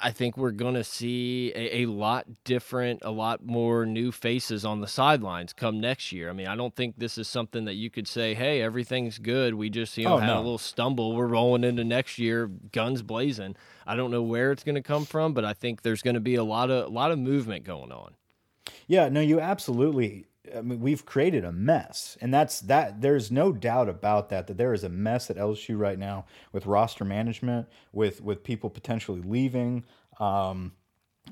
I 0.00 0.12
think 0.12 0.36
we're 0.36 0.52
going 0.52 0.74
to 0.74 0.84
see 0.84 1.52
a, 1.56 1.82
a, 1.82 1.86
lot 1.86 2.26
different, 2.44 3.00
a 3.02 3.10
lot 3.10 3.44
more 3.44 3.84
new 3.84 4.12
faces 4.12 4.64
on 4.64 4.80
the 4.80 4.86
sidelines 4.86 5.52
come 5.52 5.80
next 5.80 6.12
year. 6.12 6.30
I 6.30 6.32
mean, 6.32 6.46
I 6.46 6.54
don't 6.54 6.74
think 6.74 6.98
this 6.98 7.18
is 7.18 7.26
something 7.26 7.64
that 7.64 7.74
you 7.74 7.90
could 7.90 8.06
say, 8.06 8.34
"Hey, 8.34 8.62
everything's 8.62 9.18
good. 9.18 9.54
We 9.54 9.70
just 9.70 9.98
you 9.98 10.04
know 10.04 10.14
oh, 10.14 10.18
had 10.18 10.28
no. 10.28 10.36
a 10.36 10.38
little 10.38 10.58
stumble. 10.58 11.16
We're 11.16 11.26
rolling 11.26 11.64
into 11.64 11.82
next 11.82 12.18
year, 12.18 12.46
guns 12.46 13.02
blazing." 13.02 13.56
I 13.84 13.96
don't 13.96 14.12
know 14.12 14.22
where 14.22 14.52
it's 14.52 14.62
going 14.62 14.76
to 14.76 14.82
come 14.82 15.04
from, 15.04 15.32
but 15.32 15.44
I 15.44 15.52
think 15.52 15.82
there's 15.82 16.02
going 16.02 16.14
to 16.14 16.20
be 16.20 16.36
a 16.36 16.44
lot 16.44 16.70
of 16.70 16.86
a 16.86 16.88
lot 16.88 17.10
of 17.10 17.18
movement 17.18 17.64
going 17.64 17.90
on. 17.90 18.14
Yeah, 18.86 19.08
no, 19.08 19.20
you 19.20 19.40
absolutely 19.40 20.26
I 20.56 20.60
mean, 20.60 20.80
we've 20.80 21.06
created 21.06 21.44
a 21.44 21.52
mess, 21.52 22.18
and 22.20 22.34
that's 22.34 22.60
that. 22.62 23.00
There's 23.00 23.30
no 23.30 23.52
doubt 23.52 23.88
about 23.88 24.28
that. 24.30 24.48
That 24.48 24.58
there 24.58 24.74
is 24.74 24.82
a 24.82 24.88
mess 24.88 25.30
at 25.30 25.36
LSU 25.36 25.78
right 25.78 25.98
now 25.98 26.24
with 26.52 26.66
roster 26.66 27.04
management, 27.04 27.68
with 27.92 28.20
with 28.20 28.42
people 28.42 28.68
potentially 28.68 29.22
leaving, 29.22 29.84
um, 30.18 30.72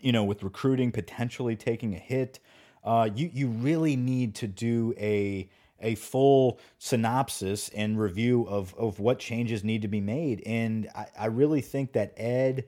you 0.00 0.12
know, 0.12 0.23
with 0.23 0.45
recruiting 0.45 0.93
potentially 0.93 1.57
taking 1.57 1.95
a 1.95 1.99
hit. 1.99 2.38
Uh, 2.85 3.11
you 3.14 3.31
you 3.33 3.49
really 3.49 3.97
need 3.97 4.37
to 4.37 4.47
do 4.47 4.95
a 4.97 5.50
a 5.81 5.97
full 5.97 6.61
synopsis 6.79 7.69
and 7.71 7.99
review 7.99 8.47
of 8.49 8.75
of 8.76 9.00
what 9.00 9.19
changes 9.19 9.64
need 9.64 9.83
to 9.83 9.88
be 9.88 10.00
made. 10.00 10.40
And 10.47 10.88
I, 10.95 11.07
I 11.19 11.26
really 11.26 11.62
think 11.62 11.95
that 11.95 12.14
Ed 12.17 12.64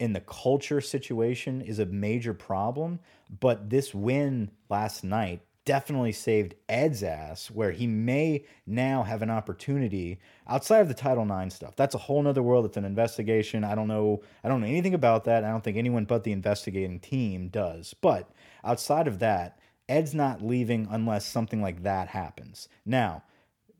in 0.00 0.12
the 0.12 0.20
culture 0.20 0.80
situation 0.80 1.62
is 1.62 1.78
a 1.78 1.86
major 1.86 2.34
problem. 2.34 2.98
But 3.40 3.70
this 3.70 3.94
win 3.94 4.50
last 4.68 5.04
night 5.04 5.42
definitely 5.64 6.12
saved 6.12 6.54
Ed's 6.68 7.02
ass, 7.02 7.50
where 7.50 7.72
he 7.72 7.86
may 7.86 8.44
now 8.66 9.02
have 9.02 9.22
an 9.22 9.30
opportunity 9.30 10.18
outside 10.46 10.80
of 10.80 10.88
the 10.88 10.94
Title 10.94 11.24
IX 11.24 11.54
stuff. 11.54 11.76
That's 11.76 11.94
a 11.94 11.98
whole 11.98 12.22
nother 12.22 12.42
world. 12.42 12.66
It's 12.66 12.76
an 12.76 12.84
investigation. 12.84 13.64
I 13.64 13.74
don't 13.74 13.88
know. 13.88 14.22
I 14.42 14.48
don't 14.48 14.60
know 14.60 14.66
anything 14.66 14.94
about 14.94 15.24
that. 15.24 15.44
I 15.44 15.50
don't 15.50 15.64
think 15.64 15.76
anyone 15.76 16.04
but 16.04 16.24
the 16.24 16.32
investigating 16.32 17.00
team 17.00 17.48
does. 17.48 17.94
But 18.00 18.30
outside 18.62 19.08
of 19.08 19.18
that, 19.20 19.58
Ed's 19.88 20.14
not 20.14 20.42
leaving 20.42 20.88
unless 20.90 21.26
something 21.26 21.60
like 21.60 21.82
that 21.82 22.08
happens. 22.08 22.68
Now, 22.84 23.22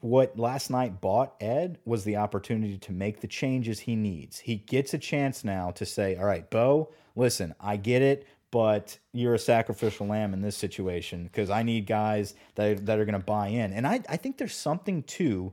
what 0.00 0.38
last 0.38 0.70
night 0.70 1.00
bought 1.00 1.34
Ed 1.40 1.78
was 1.86 2.04
the 2.04 2.16
opportunity 2.16 2.76
to 2.76 2.92
make 2.92 3.20
the 3.20 3.26
changes 3.26 3.80
he 3.80 3.96
needs. 3.96 4.38
He 4.40 4.56
gets 4.56 4.92
a 4.92 4.98
chance 4.98 5.44
now 5.44 5.70
to 5.70 5.86
say, 5.86 6.16
All 6.16 6.26
right, 6.26 6.48
Bo, 6.50 6.92
listen, 7.16 7.54
I 7.58 7.76
get 7.78 8.02
it 8.02 8.26
but 8.54 9.00
you're 9.12 9.34
a 9.34 9.38
sacrificial 9.38 10.06
lamb 10.06 10.32
in 10.32 10.40
this 10.40 10.56
situation 10.56 11.24
because 11.24 11.50
I 11.50 11.64
need 11.64 11.86
guys 11.86 12.34
that, 12.54 12.86
that 12.86 13.00
are 13.00 13.04
going 13.04 13.18
to 13.18 13.26
buy 13.26 13.48
in. 13.48 13.72
And 13.72 13.84
I, 13.84 14.00
I 14.08 14.16
think 14.16 14.38
there's 14.38 14.54
something 14.54 15.02
to 15.02 15.52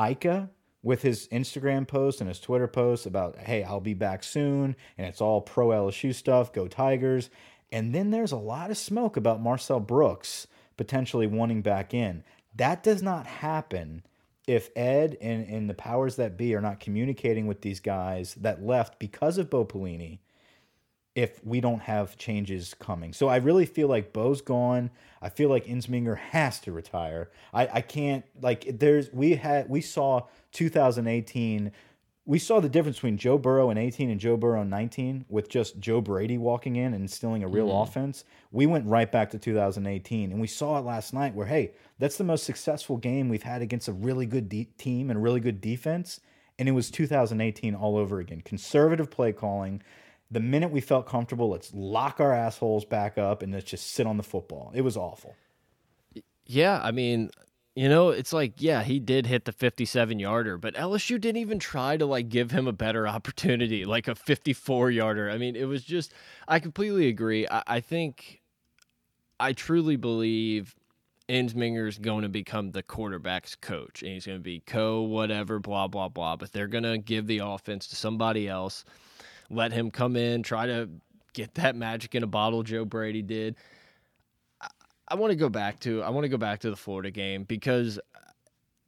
Ika 0.00 0.48
with 0.82 1.02
his 1.02 1.28
Instagram 1.28 1.86
posts 1.86 2.22
and 2.22 2.28
his 2.28 2.40
Twitter 2.40 2.66
posts 2.66 3.04
about, 3.04 3.36
hey, 3.36 3.62
I'll 3.62 3.82
be 3.82 3.92
back 3.92 4.24
soon, 4.24 4.76
and 4.96 5.06
it's 5.06 5.20
all 5.20 5.42
pro 5.42 5.68
LSU 5.68 6.14
stuff, 6.14 6.54
go 6.54 6.68
Tigers. 6.68 7.28
And 7.70 7.94
then 7.94 8.10
there's 8.10 8.32
a 8.32 8.38
lot 8.38 8.70
of 8.70 8.78
smoke 8.78 9.18
about 9.18 9.42
Marcel 9.42 9.78
Brooks 9.78 10.46
potentially 10.78 11.26
wanting 11.26 11.60
back 11.60 11.92
in. 11.92 12.24
That 12.56 12.82
does 12.82 13.02
not 13.02 13.26
happen 13.26 14.04
if 14.46 14.70
Ed 14.74 15.18
and, 15.20 15.46
and 15.46 15.68
the 15.68 15.74
powers 15.74 16.16
that 16.16 16.38
be 16.38 16.54
are 16.54 16.62
not 16.62 16.80
communicating 16.80 17.46
with 17.46 17.60
these 17.60 17.80
guys 17.80 18.34
that 18.36 18.64
left 18.64 18.98
because 18.98 19.36
of 19.36 19.50
Bo 19.50 19.66
Pelini 19.66 20.20
if 21.14 21.44
we 21.44 21.60
don't 21.60 21.80
have 21.80 22.16
changes 22.16 22.74
coming. 22.74 23.12
So 23.12 23.28
I 23.28 23.36
really 23.36 23.66
feel 23.66 23.88
like 23.88 24.12
Bo's 24.12 24.40
gone. 24.40 24.90
I 25.20 25.28
feel 25.28 25.50
like 25.50 25.66
Ensminger 25.66 26.16
has 26.16 26.58
to 26.60 26.72
retire. 26.72 27.30
I, 27.52 27.68
I 27.74 27.80
can't 27.82 28.24
like 28.40 28.78
there's 28.78 29.12
we 29.12 29.34
had 29.34 29.68
we 29.68 29.80
saw 29.80 30.26
2018 30.52 31.72
we 32.24 32.38
saw 32.38 32.60
the 32.60 32.68
difference 32.68 32.98
between 32.98 33.18
Joe 33.18 33.36
Burrow 33.36 33.70
in 33.70 33.78
18 33.78 34.08
and 34.08 34.20
Joe 34.20 34.36
Burrow 34.36 34.62
in 34.62 34.70
19 34.70 35.24
with 35.28 35.48
just 35.48 35.80
Joe 35.80 36.00
Brady 36.00 36.38
walking 36.38 36.76
in 36.76 36.94
and 36.94 37.02
instilling 37.02 37.42
a 37.42 37.48
real 37.48 37.66
mm 37.66 37.72
-hmm. 37.72 37.82
offense. 37.82 38.24
We 38.52 38.66
went 38.66 38.86
right 38.86 39.10
back 39.10 39.30
to 39.30 39.38
2018 39.38 40.30
and 40.30 40.40
we 40.40 40.46
saw 40.46 40.78
it 40.78 40.84
last 40.84 41.12
night 41.12 41.34
where 41.34 41.48
hey, 41.48 41.72
that's 41.98 42.16
the 42.16 42.24
most 42.24 42.44
successful 42.44 42.96
game 42.96 43.28
we've 43.28 43.50
had 43.50 43.60
against 43.60 43.88
a 43.88 43.92
really 43.92 44.26
good 44.26 44.48
team 44.76 45.10
and 45.10 45.22
really 45.22 45.40
good 45.40 45.60
defense 45.60 46.20
and 46.58 46.68
it 46.68 46.72
was 46.72 46.90
2018 46.90 47.74
all 47.74 47.96
over 47.96 48.20
again. 48.20 48.40
Conservative 48.40 49.10
play 49.10 49.32
calling, 49.32 49.82
the 50.32 50.40
minute 50.40 50.70
we 50.70 50.80
felt 50.80 51.06
comfortable, 51.06 51.50
let's 51.50 51.72
lock 51.74 52.18
our 52.18 52.32
assholes 52.32 52.86
back 52.86 53.18
up 53.18 53.42
and 53.42 53.52
let's 53.52 53.70
just 53.70 53.92
sit 53.92 54.06
on 54.06 54.16
the 54.16 54.22
football. 54.22 54.72
It 54.74 54.80
was 54.80 54.96
awful. 54.96 55.36
Yeah, 56.46 56.80
I 56.82 56.90
mean, 56.90 57.30
you 57.74 57.88
know, 57.88 58.08
it's 58.08 58.32
like, 58.32 58.54
yeah, 58.56 58.82
he 58.82 58.98
did 58.98 59.26
hit 59.26 59.44
the 59.44 59.52
57 59.52 60.18
yarder, 60.18 60.56
but 60.56 60.74
LSU 60.74 61.20
didn't 61.20 61.36
even 61.36 61.58
try 61.58 61.98
to 61.98 62.06
like 62.06 62.30
give 62.30 62.50
him 62.50 62.66
a 62.66 62.72
better 62.72 63.06
opportunity, 63.16 63.84
like 63.84 64.08
a 64.08 64.14
54 64.14 64.90
yarder. 64.90 65.30
I 65.30 65.36
mean, 65.36 65.54
it 65.54 65.64
was 65.64 65.84
just, 65.84 66.14
I 66.48 66.60
completely 66.60 67.08
agree. 67.08 67.46
I, 67.46 67.62
I 67.66 67.80
think, 67.80 68.40
I 69.38 69.52
truly 69.52 69.96
believe 69.96 70.74
Ensminger 71.28 71.86
is 71.86 71.98
going 71.98 72.22
to 72.22 72.28
become 72.30 72.70
the 72.70 72.82
quarterback's 72.82 73.54
coach 73.54 74.02
and 74.02 74.12
he's 74.12 74.24
going 74.24 74.38
to 74.38 74.42
be 74.42 74.60
co 74.60 75.02
whatever, 75.02 75.58
blah, 75.58 75.88
blah, 75.88 76.08
blah, 76.08 76.36
but 76.36 76.52
they're 76.52 76.68
going 76.68 76.84
to 76.84 76.96
give 76.96 77.26
the 77.26 77.40
offense 77.44 77.86
to 77.88 77.96
somebody 77.96 78.48
else 78.48 78.84
let 79.52 79.72
him 79.72 79.90
come 79.90 80.16
in, 80.16 80.42
try 80.42 80.66
to 80.66 80.88
get 81.34 81.54
that 81.54 81.76
magic 81.76 82.14
in 82.14 82.22
a 82.22 82.26
bottle 82.26 82.62
Joe 82.62 82.84
Brady 82.84 83.22
did. 83.22 83.56
I, 84.60 84.68
I 85.08 85.14
want 85.14 85.30
to 85.30 85.36
go 85.36 85.48
back 85.48 85.80
to 85.80 86.02
I 86.02 86.10
want 86.10 86.24
to 86.24 86.28
go 86.28 86.38
back 86.38 86.60
to 86.60 86.70
the 86.70 86.76
Florida 86.76 87.10
game 87.10 87.44
because 87.44 88.00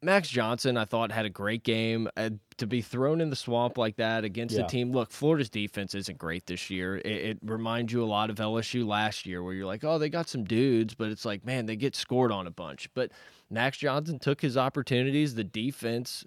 Max 0.02 0.28
Johnson 0.28 0.76
I 0.76 0.84
thought 0.84 1.10
had 1.10 1.24
a 1.24 1.30
great 1.30 1.62
game 1.62 2.08
uh, 2.16 2.30
to 2.58 2.66
be 2.66 2.82
thrown 2.82 3.20
in 3.20 3.30
the 3.30 3.36
swamp 3.36 3.78
like 3.78 3.96
that 3.96 4.24
against 4.24 4.54
yeah. 4.54 4.64
a 4.64 4.68
team. 4.68 4.92
Look, 4.92 5.10
Florida's 5.10 5.48
defense 5.48 5.94
isn't 5.94 6.18
great 6.18 6.46
this 6.46 6.68
year. 6.70 6.96
It, 6.96 7.06
it, 7.06 7.38
reminds 7.42 7.92
you 7.92 8.02
a 8.02 8.06
lot 8.06 8.30
of 8.30 8.36
LSU 8.36 8.86
last 8.86 9.26
year, 9.26 9.42
where 9.42 9.54
you're 9.54 9.66
like, 9.66 9.82
oh, 9.82 9.98
they 9.98 10.10
got 10.10 10.28
some 10.28 10.44
dudes, 10.44 10.94
but 10.94 11.10
it's 11.10 11.24
like, 11.24 11.44
man, 11.44 11.66
they 11.66 11.76
get 11.76 11.96
scored 11.96 12.30
on 12.30 12.46
a 12.46 12.50
bunch. 12.50 12.88
But 12.94 13.12
Max 13.50 13.78
Johnson 13.78 14.18
took 14.18 14.40
his 14.40 14.56
opportunities. 14.56 15.34
The 15.34 15.44
defense 15.44 16.24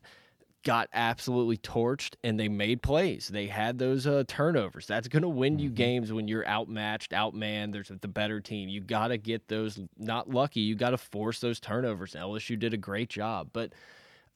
got 0.68 0.90
absolutely 0.92 1.56
torched 1.56 2.16
and 2.26 2.38
they 2.38 2.50
made 2.50 2.82
plays. 2.82 3.30
They 3.30 3.48
had 3.48 3.80
those 3.80 4.06
uh, 4.06 4.26
turnovers. 4.28 4.86
That's 4.86 5.08
going 5.08 5.22
to 5.22 5.30
win 5.30 5.60
you 5.60 5.70
mm-hmm. 5.70 5.76
games 5.76 6.12
when 6.12 6.28
you're 6.28 6.46
outmatched, 6.46 7.12
outmanned. 7.12 7.72
There's 7.72 7.88
the 7.88 8.08
better 8.10 8.42
team. 8.42 8.68
You 8.68 8.82
got 8.82 9.08
to 9.08 9.18
get 9.18 9.48
those 9.48 9.80
not 9.98 10.30
lucky. 10.30 10.60
You 10.60 10.76
got 10.76 10.90
to 10.90 10.98
force 10.98 11.40
those 11.40 11.62
turnovers. 11.62 12.16
LSU 12.20 12.60
did 12.60 12.74
a 12.74 12.78
great 12.78 13.08
job, 13.08 13.48
but 13.54 13.72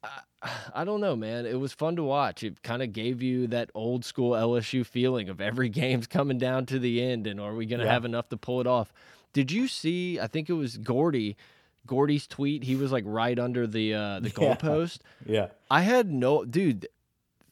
uh, 0.01 0.07
I 0.73 0.85
don't 0.85 1.01
know, 1.01 1.17
man. 1.17 1.45
It 1.45 1.59
was 1.59 1.73
fun 1.73 1.97
to 1.97 2.03
watch. 2.03 2.43
It 2.43 2.63
kind 2.63 2.81
of 2.81 2.93
gave 2.93 3.21
you 3.21 3.47
that 3.47 3.69
old 3.75 4.05
school 4.05 4.31
LSU 4.31 4.85
feeling 4.85 5.27
of 5.27 5.41
every 5.41 5.67
game's 5.81 6.07
coming 6.07 6.37
down 6.37 6.65
to 6.67 6.79
the 6.79 7.03
end, 7.03 7.27
and 7.27 7.41
are 7.41 7.53
we 7.53 7.65
going 7.65 7.81
to 7.81 7.85
yeah. 7.85 7.91
have 7.91 8.05
enough 8.05 8.29
to 8.29 8.37
pull 8.37 8.61
it 8.61 8.67
off? 8.67 8.93
Did 9.33 9.51
you 9.51 9.67
see? 9.67 10.17
I 10.17 10.27
think 10.27 10.49
it 10.49 10.53
was 10.53 10.77
Gordy 10.77 11.35
Gordy's 11.85 12.27
tweet, 12.27 12.63
he 12.63 12.75
was 12.75 12.91
like 12.91 13.03
right 13.07 13.37
under 13.37 13.67
the 13.67 13.93
uh, 13.93 14.19
the 14.19 14.29
goalpost. 14.31 14.99
Yeah. 15.25 15.33
yeah. 15.33 15.47
I 15.69 15.81
had 15.81 16.11
no 16.11 16.45
dude. 16.45 16.87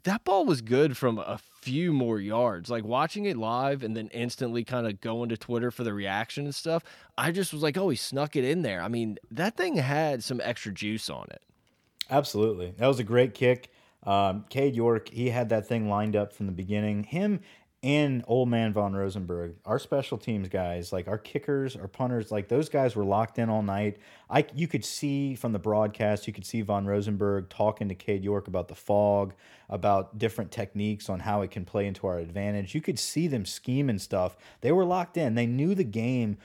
That 0.03 0.23
ball 0.23 0.45
was 0.45 0.61
good 0.61 0.95
from 0.95 1.19
a 1.19 1.39
few 1.61 1.91
more 1.91 2.19
yards. 2.19 2.69
Like 2.69 2.83
watching 2.83 3.25
it 3.25 3.37
live 3.37 3.83
and 3.83 3.95
then 3.95 4.07
instantly 4.09 4.63
kind 4.63 4.87
of 4.87 5.01
going 5.01 5.29
to 5.29 5.37
Twitter 5.37 5.71
for 5.71 5.83
the 5.83 5.93
reaction 5.93 6.45
and 6.45 6.55
stuff. 6.55 6.83
I 7.17 7.31
just 7.31 7.51
was 7.51 7.61
like, 7.61 7.77
oh, 7.77 7.89
he 7.89 7.97
snuck 7.97 8.35
it 8.35 8.45
in 8.45 8.61
there. 8.61 8.81
I 8.81 8.87
mean, 8.87 9.17
that 9.31 9.57
thing 9.57 9.75
had 9.75 10.23
some 10.23 10.39
extra 10.43 10.71
juice 10.71 11.09
on 11.09 11.25
it. 11.31 11.41
Absolutely, 12.09 12.73
that 12.77 12.87
was 12.87 12.99
a 12.99 13.03
great 13.03 13.33
kick. 13.33 13.71
Um, 14.03 14.45
Cade 14.49 14.75
York, 14.75 15.09
he 15.09 15.29
had 15.29 15.49
that 15.49 15.67
thing 15.67 15.89
lined 15.89 16.15
up 16.15 16.31
from 16.33 16.45
the 16.45 16.51
beginning. 16.53 17.03
Him 17.03 17.41
and 17.81 18.23
old 18.27 18.49
man 18.49 18.73
von 18.73 18.93
Rosenberg, 18.93 19.55
our 19.65 19.79
special 19.79 20.17
teams 20.17 20.49
guys, 20.49 20.91
like 20.91 21.07
our 21.07 21.17
kickers, 21.17 21.77
our 21.77 21.87
punters, 21.87 22.31
like 22.31 22.49
those 22.49 22.67
guys 22.67 22.95
were 22.95 23.05
locked 23.05 23.39
in 23.39 23.49
all 23.49 23.61
night. 23.61 23.97
I 24.29 24.45
you 24.53 24.67
could 24.67 24.83
see 24.83 25.35
from 25.35 25.53
the 25.53 25.59
broadcast, 25.59 26.27
you 26.27 26.33
could 26.33 26.45
see 26.45 26.61
von 26.61 26.85
Rosenberg 26.85 27.49
talking 27.49 27.87
to 27.87 27.95
Cade 27.95 28.23
York 28.23 28.47
about 28.47 28.67
the 28.67 28.75
fog, 28.75 29.33
about 29.69 30.17
different 30.17 30.51
techniques 30.51 31.09
on 31.09 31.21
how 31.21 31.41
it 31.41 31.51
can 31.51 31.63
play 31.63 31.87
into 31.87 32.05
our 32.05 32.19
advantage. 32.19 32.75
You 32.75 32.81
could 32.81 32.99
see 32.99 33.27
them 33.27 33.45
scheming 33.45 33.89
and 33.89 34.01
stuff. 34.01 34.37
They 34.61 34.71
were 34.71 34.85
locked 34.85 35.17
in. 35.17 35.35
They 35.35 35.47
knew 35.47 35.73
the 35.73 35.83
game. 35.83 36.37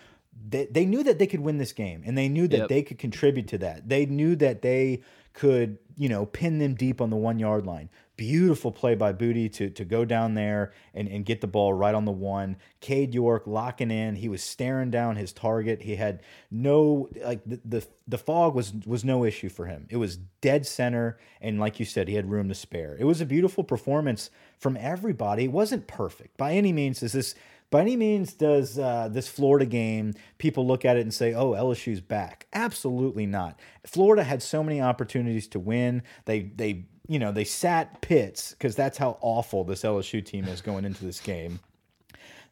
They, 0.49 0.67
they 0.67 0.85
knew 0.85 1.03
that 1.05 1.19
they 1.19 1.27
could 1.27 1.41
win 1.41 1.59
this 1.59 1.73
game 1.73 2.03
and 2.05 2.19
they 2.19 2.29
knew 2.29 2.49
that 2.49 2.57
yep. 2.57 2.69
they 2.69 2.83
could 2.83 2.99
contribute 2.99 3.49
to 3.49 3.59
that. 3.59 3.89
They 3.89 4.07
knew 4.07 4.35
that 4.37 4.63
they 4.63 5.03
could, 5.33 5.79
you 5.97 6.09
know, 6.09 6.27
pin 6.27 6.59
them 6.59 6.75
deep 6.75 7.01
on 7.01 7.11
the 7.11 7.17
one 7.17 7.39
yard 7.39 7.67
line. 7.67 7.89
Beautiful 8.17 8.71
play 8.71 8.95
by 8.95 9.13
Boutte 9.13 9.53
to, 9.55 9.71
to 9.71 9.85
go 9.85 10.05
down 10.05 10.35
there 10.35 10.73
and, 10.95 11.09
and 11.09 11.25
get 11.25 11.41
the 11.41 11.49
ball 11.49 11.73
right 11.73 11.95
on 11.95 12.05
the 12.05 12.13
one. 12.13 12.57
Cade 12.81 13.13
York 13.13 13.47
locking 13.47 13.91
in. 13.91 14.15
He 14.15 14.29
was 14.29 14.43
staring 14.43 14.91
down 14.91 15.17
his 15.17 15.33
target. 15.33 15.83
He 15.83 15.97
had 15.97 16.23
no 16.51 17.09
like 17.25 17.45
the, 17.45 17.61
the 17.65 17.87
the 18.07 18.19
fog 18.19 18.55
was 18.55 18.73
was 18.87 19.05
no 19.05 19.25
issue 19.25 19.49
for 19.49 19.67
him. 19.67 19.87
It 19.91 19.97
was 19.97 20.19
dead 20.41 20.65
center, 20.65 21.19
and 21.41 21.59
like 21.59 21.81
you 21.81 21.87
said, 21.87 22.07
he 22.07 22.15
had 22.15 22.31
room 22.31 22.49
to 22.49 22.55
spare. 22.55 22.97
It 22.99 23.05
was 23.05 23.21
a 23.21 23.27
beautiful 23.27 23.65
performance 23.65 24.31
from 24.59 24.77
everybody. 24.77 25.45
It 25.45 25.53
wasn't 25.53 25.89
perfect 25.89 26.37
by 26.37 26.53
any 26.53 26.73
means. 26.73 27.03
Is 27.03 27.13
this 27.13 27.35
by 27.71 27.81
any 27.81 27.97
means 27.97 28.35
does 28.35 28.79
uh, 28.79 29.09
this 29.11 29.27
Florida 29.27 29.67
game 29.67 30.15
people 30.39 30.65
look 30.65 30.85
at 30.85 30.97
it 30.97 31.01
and 31.01 31.13
say, 31.13 31.35
"Oh, 31.35 31.51
LSU's 31.51 32.01
back"? 32.01 32.47
Absolutely 32.53 33.27
not. 33.27 33.59
Florida 33.85 34.23
had 34.23 34.43
so 34.43 34.63
many 34.63 34.81
opportunities 34.81 35.49
to 35.49 35.59
win. 35.59 36.05
They 36.27 36.43
they 36.43 36.87
you 37.09 37.19
know 37.19 37.33
they 37.33 37.45
sat 37.45 38.01
Pitts 38.01 38.53
because 38.53 38.75
that's 38.77 38.99
how 38.99 39.19
awful 39.21 39.65
this 39.65 39.83
LSU 39.83 40.25
team 40.25 40.47
is 40.47 40.61
going 40.61 40.85
into 40.85 41.05
this 41.05 41.21
game. 41.21 41.61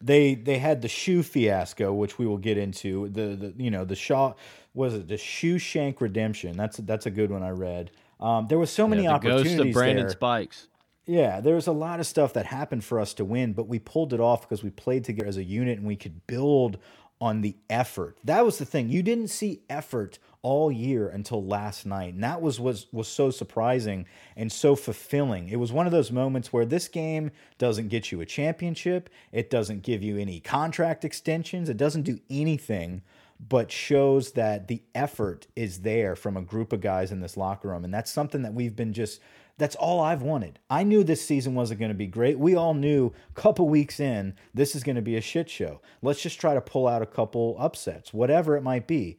They 0.00 0.35
they 0.35 0.59
had 0.59 0.82
the 0.82 0.88
shoe 0.88 1.23
fiasco, 1.23 1.92
which 1.92 2.18
we 2.18 2.26
will 2.26 2.38
get 2.38 2.59
into. 2.59 3.09
The 3.09 3.37
the 3.37 3.54
you 3.56 3.71
know 3.71 3.85
the 3.85 3.97
Shaw 3.97 4.35
was 4.75 4.94
it 4.94 5.09
the 5.09 5.16
shoe 5.16 5.59
shank 5.59 6.00
redemption? 6.00 6.56
That's 6.56 6.78
that's 6.78 7.06
a 7.06 7.11
good 7.11 7.30
one 7.30 7.42
I 7.42 7.50
read. 7.50 7.90
Um, 8.21 8.47
there 8.49 8.59
was 8.59 8.71
so 8.71 8.87
many 8.87 9.02
yeah, 9.02 9.11
the 9.11 9.14
opportunities. 9.14 9.56
Ghost 9.56 9.68
of 9.68 9.75
Brandon 9.75 10.06
there. 10.06 10.11
Spikes. 10.11 10.68
Yeah, 11.04 11.40
there 11.40 11.56
was 11.56 11.66
a 11.66 11.73
lot 11.73 11.99
of 11.99 12.06
stuff 12.06 12.32
that 12.35 12.47
happened 12.47 12.85
for 12.85 13.00
us 13.00 13.12
to 13.14 13.25
win, 13.25 13.54
but 13.54 13.66
we 13.66 13.80
pulled 13.80 14.12
it 14.12 14.21
off 14.21 14.42
because 14.42 14.62
we 14.62 14.71
played 14.71 15.04
together 15.04 15.28
as 15.28 15.37
a 15.37 15.42
unit 15.42 15.78
and 15.78 15.87
we 15.87 15.97
could 15.97 16.26
build 16.28 16.78
on 17.21 17.40
the 17.40 17.56
effort. 17.68 18.18
That 18.25 18.44
was 18.44 18.59
the 18.59 18.64
thing. 18.64 18.88
You 18.88 19.02
didn't 19.02 19.28
see 19.28 19.62
effort 19.68 20.18
all 20.42 20.72
year 20.72 21.08
until 21.08 21.44
last 21.44 21.87
night. 21.87 22.14
And 22.14 22.25
that 22.25 22.42
was 22.42 22.58
was 22.58 22.87
was 22.92 23.08
so 23.08 23.30
surprising 23.30 24.06
and 24.37 24.50
so 24.50 24.75
fulfilling. 24.75 25.49
It 25.49 25.56
was 25.56 25.72
one 25.72 25.87
of 25.87 25.92
those 25.92 26.11
moments 26.11 26.52
where 26.52 26.64
this 26.64 26.88
game 26.88 27.30
doesn't 27.58 27.88
get 27.88 28.11
you 28.11 28.20
a 28.20 28.26
championship, 28.26 29.08
it 29.30 29.50
doesn't 29.50 29.82
give 29.82 30.02
you 30.02 30.18
any 30.18 30.40
contract 30.40 31.04
extensions, 31.04 31.68
it 31.68 31.76
doesn't 31.76 32.02
do 32.02 32.18
anything 32.28 33.02
but 33.49 33.72
shows 33.72 34.32
that 34.32 34.68
the 34.68 34.82
effort 34.94 35.49
is 35.56 35.80
there 35.80 36.14
from 36.14 36.37
a 36.37 36.42
group 36.42 36.72
of 36.72 36.80
guys 36.80 37.11
in 37.11 37.20
this 37.20 37.37
locker 37.37 37.68
room. 37.68 37.84
And 37.84 37.92
that's 37.92 38.11
something 38.11 38.42
that 38.42 38.54
we've 38.54 38.76
been 38.76 38.92
just 38.92 39.20
that's 39.58 39.76
all 39.76 40.00
I've 40.00 40.22
wanted. 40.22 40.58
I 40.70 40.82
knew 40.82 41.04
this 41.04 41.25
season 41.25 41.54
wasn't 41.54 41.80
going 41.80 41.90
to 41.90 41.96
be 41.96 42.06
great. 42.06 42.38
We 42.38 42.56
all 42.56 42.75
knew 42.75 43.12
a 43.30 43.40
couple 43.40 43.68
weeks 43.68 44.00
in, 44.00 44.34
this 44.54 44.75
is 44.75 44.82
going 44.82 44.96
to 44.96 45.02
be 45.02 45.16
a 45.16 45.20
shit 45.20 45.50
show. 45.50 45.80
Let's 46.00 46.22
just 46.22 46.40
try 46.40 46.54
to 46.54 46.61
pull 46.61 46.88
out 46.88 47.02
a 47.02 47.06
couple 47.06 47.56
upsets, 47.58 48.14
whatever 48.14 48.56
it 48.56 48.62
might 48.62 48.87
be. 48.87 49.18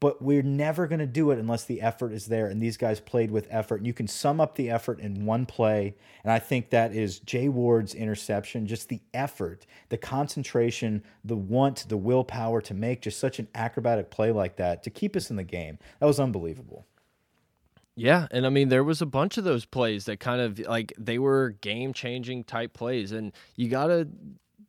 But 0.00 0.22
we're 0.22 0.42
never 0.42 0.86
going 0.86 1.00
to 1.00 1.06
do 1.06 1.32
it 1.32 1.38
unless 1.38 1.64
the 1.64 1.80
effort 1.80 2.12
is 2.12 2.26
there. 2.26 2.46
And 2.46 2.62
these 2.62 2.76
guys 2.76 3.00
played 3.00 3.30
with 3.32 3.48
effort. 3.50 3.76
And 3.76 3.86
you 3.86 3.92
can 3.92 4.06
sum 4.06 4.40
up 4.40 4.54
the 4.54 4.70
effort 4.70 5.00
in 5.00 5.24
one 5.24 5.44
play. 5.44 5.96
And 6.22 6.32
I 6.32 6.38
think 6.38 6.70
that 6.70 6.94
is 6.94 7.18
Jay 7.18 7.48
Ward's 7.48 7.94
interception, 7.94 8.66
just 8.66 8.88
the 8.88 9.00
effort, 9.12 9.66
the 9.88 9.96
concentration, 9.96 11.02
the 11.24 11.36
want, 11.36 11.88
the 11.88 11.96
willpower 11.96 12.60
to 12.60 12.74
make 12.74 13.02
just 13.02 13.18
such 13.18 13.40
an 13.40 13.48
acrobatic 13.54 14.10
play 14.10 14.30
like 14.30 14.56
that 14.56 14.84
to 14.84 14.90
keep 14.90 15.16
us 15.16 15.30
in 15.30 15.36
the 15.36 15.42
game. 15.42 15.78
That 15.98 16.06
was 16.06 16.20
unbelievable. 16.20 16.86
Yeah, 17.98 18.28
and 18.30 18.46
I 18.46 18.50
mean 18.50 18.68
there 18.68 18.84
was 18.84 19.02
a 19.02 19.06
bunch 19.06 19.38
of 19.38 19.44
those 19.44 19.64
plays 19.64 20.04
that 20.04 20.20
kind 20.20 20.40
of 20.40 20.60
like 20.60 20.92
they 20.96 21.18
were 21.18 21.56
game 21.60 21.92
changing 21.92 22.44
type 22.44 22.72
plays, 22.72 23.10
and 23.10 23.32
you 23.56 23.68
gotta 23.68 24.06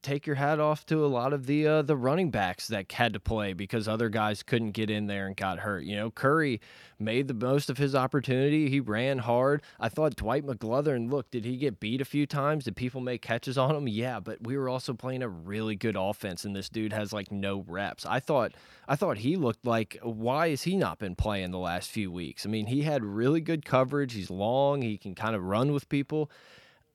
take 0.01 0.25
your 0.25 0.35
hat 0.35 0.59
off 0.59 0.85
to 0.87 1.05
a 1.05 1.07
lot 1.07 1.33
of 1.33 1.45
the 1.45 1.67
uh, 1.67 1.81
the 1.81 1.95
running 1.95 2.31
backs 2.31 2.67
that 2.67 2.91
had 2.91 3.13
to 3.13 3.19
play 3.19 3.53
because 3.53 3.87
other 3.87 4.09
guys 4.09 4.43
couldn't 4.43 4.71
get 4.71 4.89
in 4.89 5.07
there 5.07 5.27
and 5.27 5.35
got 5.35 5.59
hurt. 5.59 5.83
You 5.83 5.95
know, 5.95 6.11
Curry 6.11 6.61
made 6.99 7.27
the 7.27 7.33
most 7.33 7.69
of 7.69 7.77
his 7.77 7.95
opportunity. 7.95 8.69
He 8.69 8.79
ran 8.79 9.19
hard. 9.19 9.61
I 9.79 9.89
thought 9.89 10.15
Dwight 10.15 10.45
McGlothern, 10.45 11.09
look, 11.09 11.31
did 11.31 11.45
he 11.45 11.57
get 11.57 11.79
beat 11.79 12.01
a 12.01 12.05
few 12.05 12.25
times? 12.25 12.65
Did 12.65 12.75
people 12.75 13.01
make 13.01 13.21
catches 13.21 13.57
on 13.57 13.75
him? 13.75 13.87
Yeah, 13.87 14.19
but 14.19 14.41
we 14.41 14.57
were 14.57 14.69
also 14.69 14.93
playing 14.93 15.23
a 15.23 15.29
really 15.29 15.75
good 15.75 15.95
offense, 15.97 16.45
and 16.45 16.55
this 16.55 16.69
dude 16.69 16.93
has 16.93 17.13
like 17.13 17.31
no 17.31 17.63
reps. 17.67 18.05
I 18.05 18.19
thought 18.19 18.53
I 18.87 18.95
thought 18.95 19.17
he 19.19 19.35
looked 19.35 19.65
like 19.65 19.97
why 20.01 20.49
has 20.49 20.63
he 20.63 20.75
not 20.75 20.99
been 20.99 21.15
playing 21.15 21.51
the 21.51 21.59
last 21.59 21.89
few 21.89 22.11
weeks? 22.11 22.45
I 22.45 22.49
mean, 22.49 22.67
he 22.67 22.83
had 22.83 23.03
really 23.03 23.41
good 23.41 23.65
coverage. 23.65 24.13
He's 24.13 24.29
long. 24.29 24.81
He 24.81 24.97
can 24.97 25.15
kind 25.15 25.35
of 25.35 25.43
run 25.43 25.71
with 25.71 25.89
people. 25.89 26.29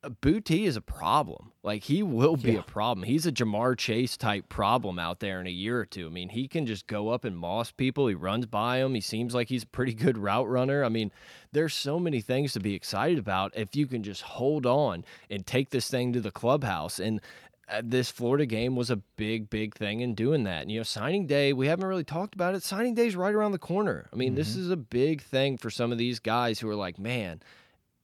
Boutte 0.08 0.64
is 0.66 0.76
a 0.76 0.80
problem. 0.80 1.52
Like 1.62 1.84
he 1.84 2.02
will 2.02 2.36
be 2.36 2.52
yeah. 2.52 2.60
a 2.60 2.62
problem. 2.62 3.06
He's 3.06 3.26
a 3.26 3.32
Ja'Marr 3.32 3.76
Chase 3.76 4.16
type 4.16 4.48
problem 4.48 4.98
out 4.98 5.20
there 5.20 5.40
in 5.40 5.46
a 5.46 5.50
year 5.50 5.80
or 5.80 5.86
two. 5.86 6.06
I 6.06 6.10
mean, 6.10 6.28
he 6.28 6.46
can 6.48 6.66
just 6.66 6.86
go 6.86 7.08
up 7.08 7.24
and 7.24 7.36
moss 7.36 7.70
people. 7.70 8.06
He 8.06 8.14
runs 8.14 8.46
by 8.46 8.78
them. 8.78 8.94
He 8.94 9.00
seems 9.00 9.34
like 9.34 9.48
he's 9.48 9.62
a 9.62 9.68
pretty 9.68 9.94
good 9.94 10.18
route 10.18 10.48
runner. 10.48 10.84
I 10.84 10.88
mean, 10.88 11.10
there's 11.52 11.74
so 11.74 11.98
many 11.98 12.20
things 12.20 12.52
to 12.52 12.60
be 12.60 12.74
excited 12.74 13.18
about 13.18 13.56
if 13.56 13.74
you 13.74 13.86
can 13.86 14.02
just 14.02 14.22
hold 14.22 14.66
on 14.66 15.04
and 15.30 15.46
take 15.46 15.70
this 15.70 15.88
thing 15.88 16.12
to 16.12 16.20
the 16.20 16.30
clubhouse. 16.30 16.98
And 16.98 17.20
uh, 17.68 17.80
this 17.82 18.10
Florida 18.10 18.44
game 18.44 18.76
was 18.76 18.90
a 18.90 18.96
big, 18.96 19.48
big 19.48 19.74
thing 19.74 20.00
in 20.00 20.14
doing 20.14 20.44
that. 20.44 20.62
And, 20.62 20.70
you 20.70 20.80
know, 20.80 20.84
signing 20.84 21.26
day, 21.26 21.52
we 21.52 21.66
haven't 21.66 21.86
really 21.86 22.04
talked 22.04 22.34
about 22.34 22.54
it. 22.54 22.62
Signing 22.62 22.94
day 22.94 23.06
is 23.06 23.16
right 23.16 23.34
around 23.34 23.52
the 23.52 23.58
corner. 23.58 24.08
I 24.12 24.16
mean, 24.16 24.30
mm 24.30 24.32
-hmm. 24.32 24.36
this 24.36 24.50
mm-hmm. 24.50 24.64
is 24.64 24.70
a 24.70 24.76
big 24.76 25.22
thing 25.22 25.58
for 25.58 25.70
some 25.70 25.92
of 25.92 25.98
these 25.98 26.20
guys 26.20 26.60
who 26.60 26.68
are 26.68 26.86
like, 26.86 27.00
man, 27.00 27.40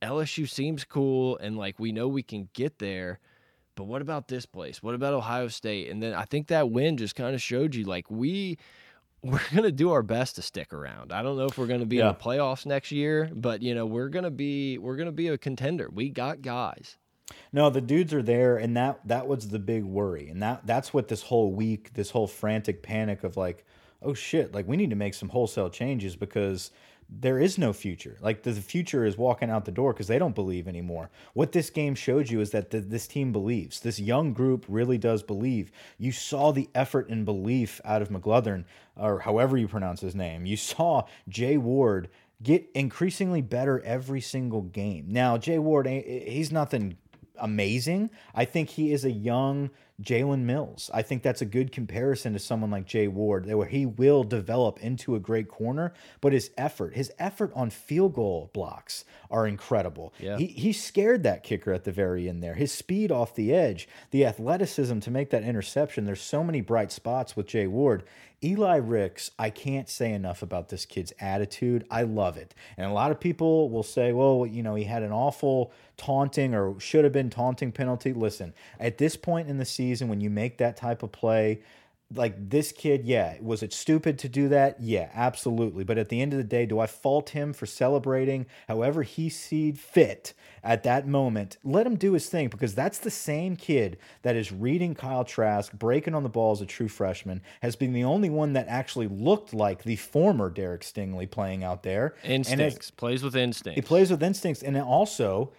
LSU 0.03 0.49
seems 0.49 0.85
cool 0.85 1.37
and 1.39 1.57
like 1.57 1.79
we 1.79 1.93
know 1.93 2.09
we 2.09 2.23
can 2.23 2.49
get 2.53 2.79
there. 2.79 3.19
But 3.75 3.85
what 3.85 4.03
about 4.03 4.29
this 4.29 4.47
place? 4.47 4.83
What 4.83 4.95
about 4.95 5.15
Ohio 5.15 5.49
State? 5.49 5.91
And 5.91 6.03
then 6.03 6.13
I 6.13 6.25
think 6.25 6.49
that 6.49 6.71
win 6.71 6.97
just 6.97 7.15
kind 7.15 7.35
of 7.35 7.41
showed 7.41 7.75
you 7.75 7.85
like 7.85 8.11
we 8.11 8.59
we're 9.23 9.41
going 9.51 9.65
to 9.65 9.73
do 9.73 9.91
our 9.93 10.03
best 10.03 10.37
to 10.37 10.43
stick 10.43 10.73
around. 10.73 11.13
I 11.13 11.23
don't 11.23 11.37
know 11.37 11.45
if 11.45 11.59
we're 11.59 11.67
going 11.67 11.81
to 11.81 11.87
be 11.87 11.97
yeah. 11.97 12.09
in 12.09 12.15
the 12.15 12.19
playoffs 12.19 12.65
next 12.65 12.91
year, 12.91 13.31
but 13.35 13.61
you 13.61 13.75
know, 13.75 13.85
we're 13.85 14.09
going 14.09 14.25
to 14.25 14.31
be 14.31 14.79
we're 14.79 14.97
going 14.97 15.07
to 15.07 15.13
be 15.13 15.29
a 15.29 15.37
contender. 15.37 15.91
We 15.93 16.09
got 16.09 16.41
guys. 16.41 16.97
No, 17.53 17.71
the 17.71 17.81
dudes 17.81 18.15
are 18.15 18.23
there 18.23 18.57
and 18.57 18.77
that 18.77 19.07
that 19.07 19.27
was 19.27 19.49
the 19.49 19.59
big 19.59 19.85
worry. 19.85 20.29
And 20.29 20.43
that 20.43 20.67
that's 20.67 20.95
what 20.95 21.09
this 21.09 21.23
whole 21.23 21.53
week, 21.53 21.93
this 21.93 22.11
whole 22.11 22.27
frantic 22.27 22.83
panic 22.83 23.23
of 23.23 23.37
like, 23.37 23.67
oh 24.03 24.15
shit, 24.15 24.55
like 24.55 24.67
we 24.67 24.77
need 24.77 24.91
to 24.91 24.97
make 24.97 25.15
some 25.15 25.29
wholesale 25.29 25.69
changes 25.69 26.17
because 26.17 26.71
there 27.13 27.39
is 27.39 27.59
no 27.59 27.73
future. 27.73 28.17
Like 28.21 28.43
the 28.43 28.53
future 28.53 29.05
is 29.05 29.19
walking 29.19 29.51
out 29.51 29.65
the 29.65 29.73
door 29.73 29.93
because 29.93 30.07
they 30.07 30.19
don't 30.19 30.35
believe 30.35 30.69
anymore. 30.69 31.11
What 31.35 31.53
this 31.53 31.69
game 31.71 31.95
showed 31.95 32.31
you 32.31 32.41
is 32.41 32.51
that 32.51 32.71
this 32.71 33.07
team 33.07 33.33
believes. 33.33 33.81
This 33.81 33.99
young 33.99 34.33
group 34.33 34.65
really 34.69 34.99
does 34.99 35.23
believe. 35.23 35.73
You 35.99 36.13
saw 36.13 36.53
the 36.53 36.69
effort 36.75 37.09
and 37.09 37.25
belief 37.25 37.81
out 37.85 38.03
of 38.03 38.11
McGlothern, 38.11 38.65
or 38.97 39.21
however 39.21 39.57
you 39.57 39.67
pronounce 39.67 40.01
his 40.01 40.15
name. 40.15 40.47
You 40.47 40.57
saw 40.57 41.05
Jay 41.29 41.57
Ward 41.57 42.09
get 42.43 42.71
increasingly 42.75 43.43
better 43.43 43.81
every 43.81 44.21
single 44.21 44.63
game. 44.63 45.07
Now, 45.09 45.37
Jay 45.37 45.59
Ward, 45.59 45.87
eh, 45.87 46.03
eh, 46.07 46.31
he's 46.31 46.53
nothing 46.53 46.97
amazing. 47.39 48.11
I 48.35 48.45
think 48.45 48.71
he 48.71 48.93
is 48.93 49.05
a 49.05 49.11
young 49.11 49.71
Jalen 50.03 50.41
Mills. 50.41 50.91
I 50.93 51.03
think 51.03 51.23
that's 51.23 51.43
a 51.43 51.47
good 51.47 51.73
comparison 51.73 52.33
to 52.33 52.39
someone 52.39 52.71
like 52.71 52.87
Jay 52.87 53.09
Ward, 53.09 53.47
where 53.47 53.67
he 53.67 53.87
will 53.87 54.25
develop 54.25 54.79
into 54.81 55.15
a 55.15 55.21
great 55.21 55.49
corner, 55.49 55.93
but 56.21 56.33
his 56.33 56.51
effort, 56.57 56.95
his 56.95 57.13
effort 57.19 57.53
on 57.55 57.71
field 57.71 58.15
goal 58.15 58.51
blocks 58.53 59.05
are 59.31 59.47
incredible. 59.47 60.13
Yeah. 60.19 60.39
He, 60.39 60.47
he 60.47 60.73
scared 60.73 61.23
that 61.25 61.43
kicker 61.43 61.73
at 61.73 61.85
the 61.85 61.93
very 61.93 62.29
end 62.29 62.43
there. 62.43 62.55
His 62.55 62.73
speed 62.73 63.13
off 63.13 63.35
the 63.35 63.55
edge, 63.55 63.89
the 64.11 64.25
athleticism 64.25 65.01
to 65.01 65.11
make 65.11 65.31
that 65.31 65.43
interception. 65.43 66.05
There's 66.05 66.23
so 66.23 66.43
many 66.43 66.61
bright 66.61 66.93
spots 66.93 67.37
with 67.37 67.47
Jay 67.47 67.67
Ward. 67.67 68.05
Eli 68.43 68.77
Ricks, 68.77 69.31
I 69.39 69.51
can't 69.51 69.89
say 69.89 70.13
enough 70.13 70.41
about 70.41 70.71
this 70.71 70.87
kid's 70.87 71.13
attitude. 71.21 71.85
I 71.91 72.03
love 72.03 72.39
it. 72.39 72.55
And 72.79 72.91
a 72.91 72.95
lot 72.95 73.11
of 73.11 73.21
people 73.21 73.69
will 73.69 73.83
say, 73.83 74.13
well, 74.13 74.47
you 74.47 74.63
know, 74.63 74.75
he 74.75 74.85
had 74.85 75.03
an 75.03 75.13
awful 75.13 75.73
taunting 75.99 76.55
or 76.55 76.81
should 76.81 77.05
have 77.05 77.13
been 77.13 77.29
taunting 77.29 77.71
penalty. 77.71 78.15
Listen, 78.15 78.55
at 78.79 78.97
this 78.97 79.15
point 79.15 79.49
in 79.49 79.59
the 79.59 79.67
season, 79.67 80.09
when 80.09 80.23
you 80.23 80.31
make 80.31 80.57
that 80.57 80.79
type 80.79 81.03
of 81.03 81.13
play, 81.13 81.61
like 82.13 82.51
this 82.51 82.73
kid, 82.73 83.05
yeah, 83.05 83.37
was 83.41 83.63
it 83.63 83.73
stupid 83.73 84.19
to 84.21 84.29
do 84.29 84.49
that? 84.49 84.81
Yeah, 84.81 85.11
absolutely. 85.15 85.85
But 85.85 85.99
at 85.99 86.09
the 86.09 86.21
end 86.21 86.33
of 86.33 86.39
the 86.39 86.45
day, 86.45 86.67
do 86.67 86.81
I 86.81 86.87
fault 86.87 87.31
him 87.31 87.53
for 87.53 87.67
celebrating 87.67 88.47
however 88.67 89.03
he 89.03 89.29
seed 89.29 89.79
fit 89.79 90.35
at 90.65 90.83
that 90.83 91.07
moment? 91.07 91.57
Let 91.63 91.87
him 91.87 91.95
do 91.95 92.13
his 92.15 92.29
thing 92.29 92.49
because 92.49 92.75
that's 92.75 92.99
the 92.99 93.11
same 93.11 93.55
kid 93.55 93.97
that 94.23 94.35
is 94.35 94.51
reading 94.51 94.95
Kyle 94.95 95.25
Trask, 95.25 95.73
breaking 95.73 96.15
on 96.15 96.25
the 96.25 96.29
ball 96.29 96.53
as 96.53 96.61
a 96.61 96.67
true 96.67 96.89
freshman, 96.89 97.43
has 97.63 97.77
been 97.77 97.93
the 97.93 98.05
only 98.05 98.31
one 98.31 98.55
that 98.55 98.67
actually 98.67 99.09
looked 99.09 99.55
like 99.55 99.85
the 99.85 99.97
former 99.97 100.51
Derek 100.51 100.83
Stingley 100.83 101.31
playing 101.31 101.63
out 101.63 101.85
there. 101.85 102.17
Instincts, 102.25 102.91
plays 102.91 103.23
with 103.23 103.37
instincts. 103.37 103.77
He 103.77 103.83
plays 103.83 104.11
with 104.11 104.23
instincts. 104.23 104.63
And 104.63 104.77
also, 104.77 105.53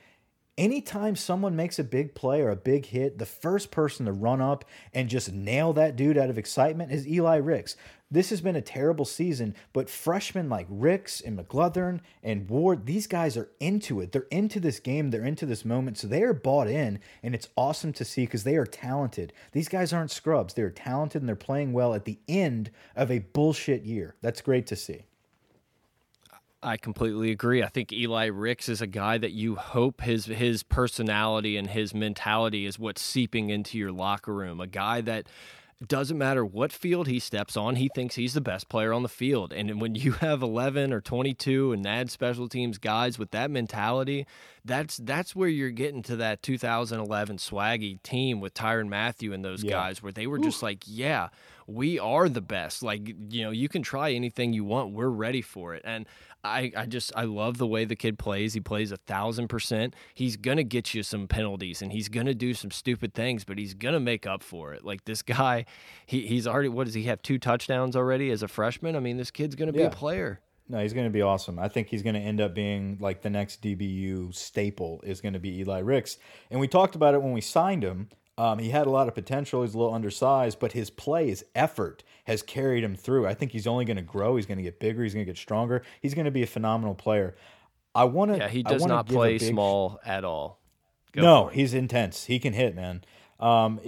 anytime 0.58 1.16
someone 1.16 1.56
makes 1.56 1.80
a 1.80 1.84
big 1.84 2.14
play 2.14 2.42
or 2.42 2.50
a 2.50 2.56
big 2.56 2.86
hit, 2.88 3.18
the 3.18 3.26
first 3.26 3.72
person 3.72 4.06
to 4.06 4.12
run 4.12 4.42
up 4.42 4.66
and 4.94 5.10
just 5.10 5.32
nail 5.32 5.74
that 5.74 5.96
dude 5.96 6.18
out 6.18 6.30
of 6.30 6.38
excitement 6.38 6.92
is 6.92 7.08
Eli 7.08 7.38
Ricks. 7.38 7.76
This 8.14 8.30
has 8.30 8.42
been 8.42 8.58
a 8.58 8.62
terrible 8.62 9.06
season, 9.06 9.56
but 9.72 9.90
freshmen 9.90 10.50
like 10.50 10.68
Ricks 10.70 11.22
and 11.22 11.40
McGlothern 11.40 12.02
and 12.22 12.50
Ward, 12.50 12.86
these 12.86 13.08
guys 13.08 13.38
are 13.38 13.50
into 13.62 14.02
it. 14.02 14.12
They're 14.12 14.28
into 14.30 14.60
this 14.60 14.82
game, 14.82 15.12
they're 15.12 15.24
into 15.24 15.46
this 15.46 15.64
moment, 15.64 15.98
so 15.98 16.08
they 16.08 16.22
are 16.22 16.34
bought 16.34 16.68
in, 16.68 17.00
and 17.24 17.34
it's 17.34 17.48
awesome 17.56 17.94
to 17.94 18.04
see 18.04 18.26
because 18.26 18.44
they 18.44 18.58
are 18.58 18.66
talented. 18.66 19.32
These 19.54 19.70
guys 19.70 19.94
aren't 19.94 20.12
scrubs. 20.12 20.54
They're 20.54 20.70
talented 20.70 21.22
and 21.22 21.30
they're 21.30 21.36
playing 21.38 21.72
well 21.72 21.94
at 21.94 22.04
the 22.04 22.20
end 22.28 22.70
of 22.98 23.10
a 23.10 23.20
bullshit 23.20 23.84
year. 23.84 24.16
That's 24.22 24.42
great 24.42 24.68
to 24.68 24.76
see. 24.76 25.06
I 26.64 26.78
completely 26.78 27.32
agree. 27.32 27.64
I 27.64 27.68
think 27.68 27.92
Eli 27.92 28.28
Ricks 28.28 28.70
is 28.70 28.82
a 28.82 28.88
guy 28.88 29.18
that 29.18 29.32
you 29.32 29.56
hope 29.56 30.02
his 30.02 30.26
his 30.26 30.64
personality 30.64 31.58
and 31.58 31.68
his 31.68 31.94
mentality 31.94 32.66
is 32.66 32.78
what's 32.78 33.02
seeping 33.02 33.50
into 33.50 33.78
your 33.78 33.92
locker 33.92 34.34
room. 34.34 34.62
A 34.62 34.68
guy 34.68 35.02
that 35.02 35.26
doesn't 35.88 36.18
matter 36.18 36.46
what 36.46 36.72
field 36.72 37.08
he 37.08 37.20
steps 37.20 37.58
on, 37.58 37.76
he 37.76 37.90
thinks 37.96 38.14
he's 38.14 38.36
the 38.36 38.42
best 38.42 38.70
player 38.70 38.94
on 38.94 39.02
the 39.02 39.10
field. 39.10 39.52
And 39.52 39.82
when 39.82 39.96
you 39.96 40.12
have 40.14 40.44
11 40.44 40.94
or 40.94 41.02
22 41.02 41.74
and 41.74 41.86
add 41.88 42.12
special 42.12 42.48
teams 42.48 42.78
guys 42.78 43.18
with 43.18 43.32
that 43.32 43.50
mentality, 43.50 44.28
that's 44.64 44.98
that's 44.98 45.36
where 45.36 45.50
you're 45.50 45.72
getting 45.72 46.04
to 46.04 46.16
that 46.18 46.44
2011 46.44 47.38
swaggy 47.38 48.02
team 48.04 48.40
with 48.40 48.54
Tyrann 48.54 48.90
Mathieu 48.90 49.34
and 49.34 49.44
those 49.44 49.64
yeah. 49.64 49.72
guys 49.72 50.04
where 50.04 50.12
they 50.12 50.28
were 50.28 50.38
Ooh. 50.38 50.44
just 50.44 50.62
like, 50.62 50.84
yeah, 50.86 51.30
we 51.66 51.98
are 51.98 52.30
the 52.30 52.42
best. 52.42 52.84
Like, 52.84 53.08
you 53.30 53.44
know, 53.44 53.52
you 53.52 53.68
can 53.68 53.82
try 53.82 54.12
anything 54.12 54.54
you 54.54 54.64
want. 54.64 54.94
We're 54.94 55.08
ready 55.08 55.42
for 55.42 55.74
it. 55.74 55.82
And 55.84 56.06
I, 56.44 56.72
I 56.76 56.86
just 56.86 57.12
I 57.16 57.26
love 57.26 57.58
the 57.58 57.68
way 57.68 57.86
the 57.86 57.96
kid 57.96 58.18
plays. 58.18 58.54
He 58.54 58.60
plays 58.60 58.92
a 58.92 58.98
thousand 58.98 59.48
percent. 59.48 59.96
He's 60.14 60.38
gonna 60.38 60.64
get 60.64 60.94
you 60.94 61.04
some 61.04 61.28
penalties 61.28 61.82
and 61.82 61.92
he's 61.92 62.10
gonna 62.10 62.34
do 62.34 62.54
some 62.54 62.72
stupid 62.72 63.14
things, 63.14 63.44
but 63.44 63.58
he's 63.58 63.74
gonna 63.74 64.00
make 64.00 64.26
up 64.26 64.44
for 64.44 64.74
it. 64.74 64.84
Like 64.84 65.06
this 65.06 65.22
guy, 65.22 65.66
he, 66.06 66.28
he's 66.28 66.48
already 66.48 66.70
what 66.70 66.86
does 66.86 66.94
he 66.94 67.04
have 67.04 67.22
two 67.22 67.38
touchdowns 67.38 67.96
already 67.96 68.32
as 68.32 68.44
a 68.44 68.48
freshman? 68.48 68.96
I 68.96 69.00
mean, 69.00 69.18
this 69.18 69.32
kid's 69.32 69.56
gonna 69.56 69.74
be 69.74 69.80
yeah. 69.80 69.88
a 69.88 69.92
player. 69.92 70.42
No, 70.72 70.80
he's 70.80 70.94
going 70.94 71.06
to 71.06 71.12
be 71.12 71.22
awesome. 71.22 71.60
I 71.60 71.68
think 71.68 71.90
he's 71.90 72.02
going 72.02 72.16
to 72.16 72.22
end 72.22 72.40
up 72.40 72.54
being 72.54 72.98
like 73.02 73.22
the 73.22 73.30
next 73.30 73.62
DBU 73.62 74.34
staple 74.34 75.02
is 75.04 75.20
going 75.20 75.34
to 75.34 75.40
be 75.40 75.60
Eli 75.60 75.80
Ricks. 75.80 76.18
And 76.50 76.62
we 76.62 76.70
talked 76.70 76.96
about 76.96 77.14
it 77.14 77.22
when 77.22 77.34
we 77.34 77.42
signed 77.42 77.84
him. 77.84 78.08
Um, 78.38 78.60
he 78.60 78.70
had 78.70 78.88
a 78.88 78.90
lot 78.90 79.08
of 79.08 79.14
potential. 79.14 79.62
He's 79.62 79.74
a 79.74 79.78
little 79.78 79.94
undersized, 79.94 80.60
but 80.60 80.72
his 80.72 80.90
play, 80.90 81.28
his 81.28 81.46
effort 81.54 82.04
has 82.26 82.42
carried 82.42 82.84
him 82.84 82.96
through. 82.96 83.28
I 83.28 83.34
think 83.34 83.52
he's 83.52 83.68
only 83.68 83.86
going 83.86 83.98
to 83.98 84.04
grow. 84.04 84.36
He's 84.36 84.46
going 84.46 84.58
to 84.58 84.64
get 84.64 84.80
bigger. 84.80 85.04
He's 85.04 85.14
going 85.14 85.26
to 85.26 85.30
get 85.30 85.38
stronger. 85.38 85.84
He's 86.02 86.14
going 86.14 86.26
to 86.26 86.32
be 86.32 86.44
a 86.44 86.48
phenomenal 86.48 86.96
player. 86.96 87.36
I 87.94 88.06
want 88.06 88.32
to. 88.32 88.38
Yeah, 88.38 88.48
he 88.48 88.64
does 88.64 88.86
not 88.86 89.08
play 89.08 89.38
small 89.38 90.00
at 90.06 90.24
all. 90.24 90.60
Go 91.12 91.22
no, 91.22 91.48
he's 91.48 91.74
intense. 91.74 92.26
He 92.26 92.40
can 92.40 92.54
hit, 92.54 92.76
man. 92.76 93.04
Um, 93.40 93.80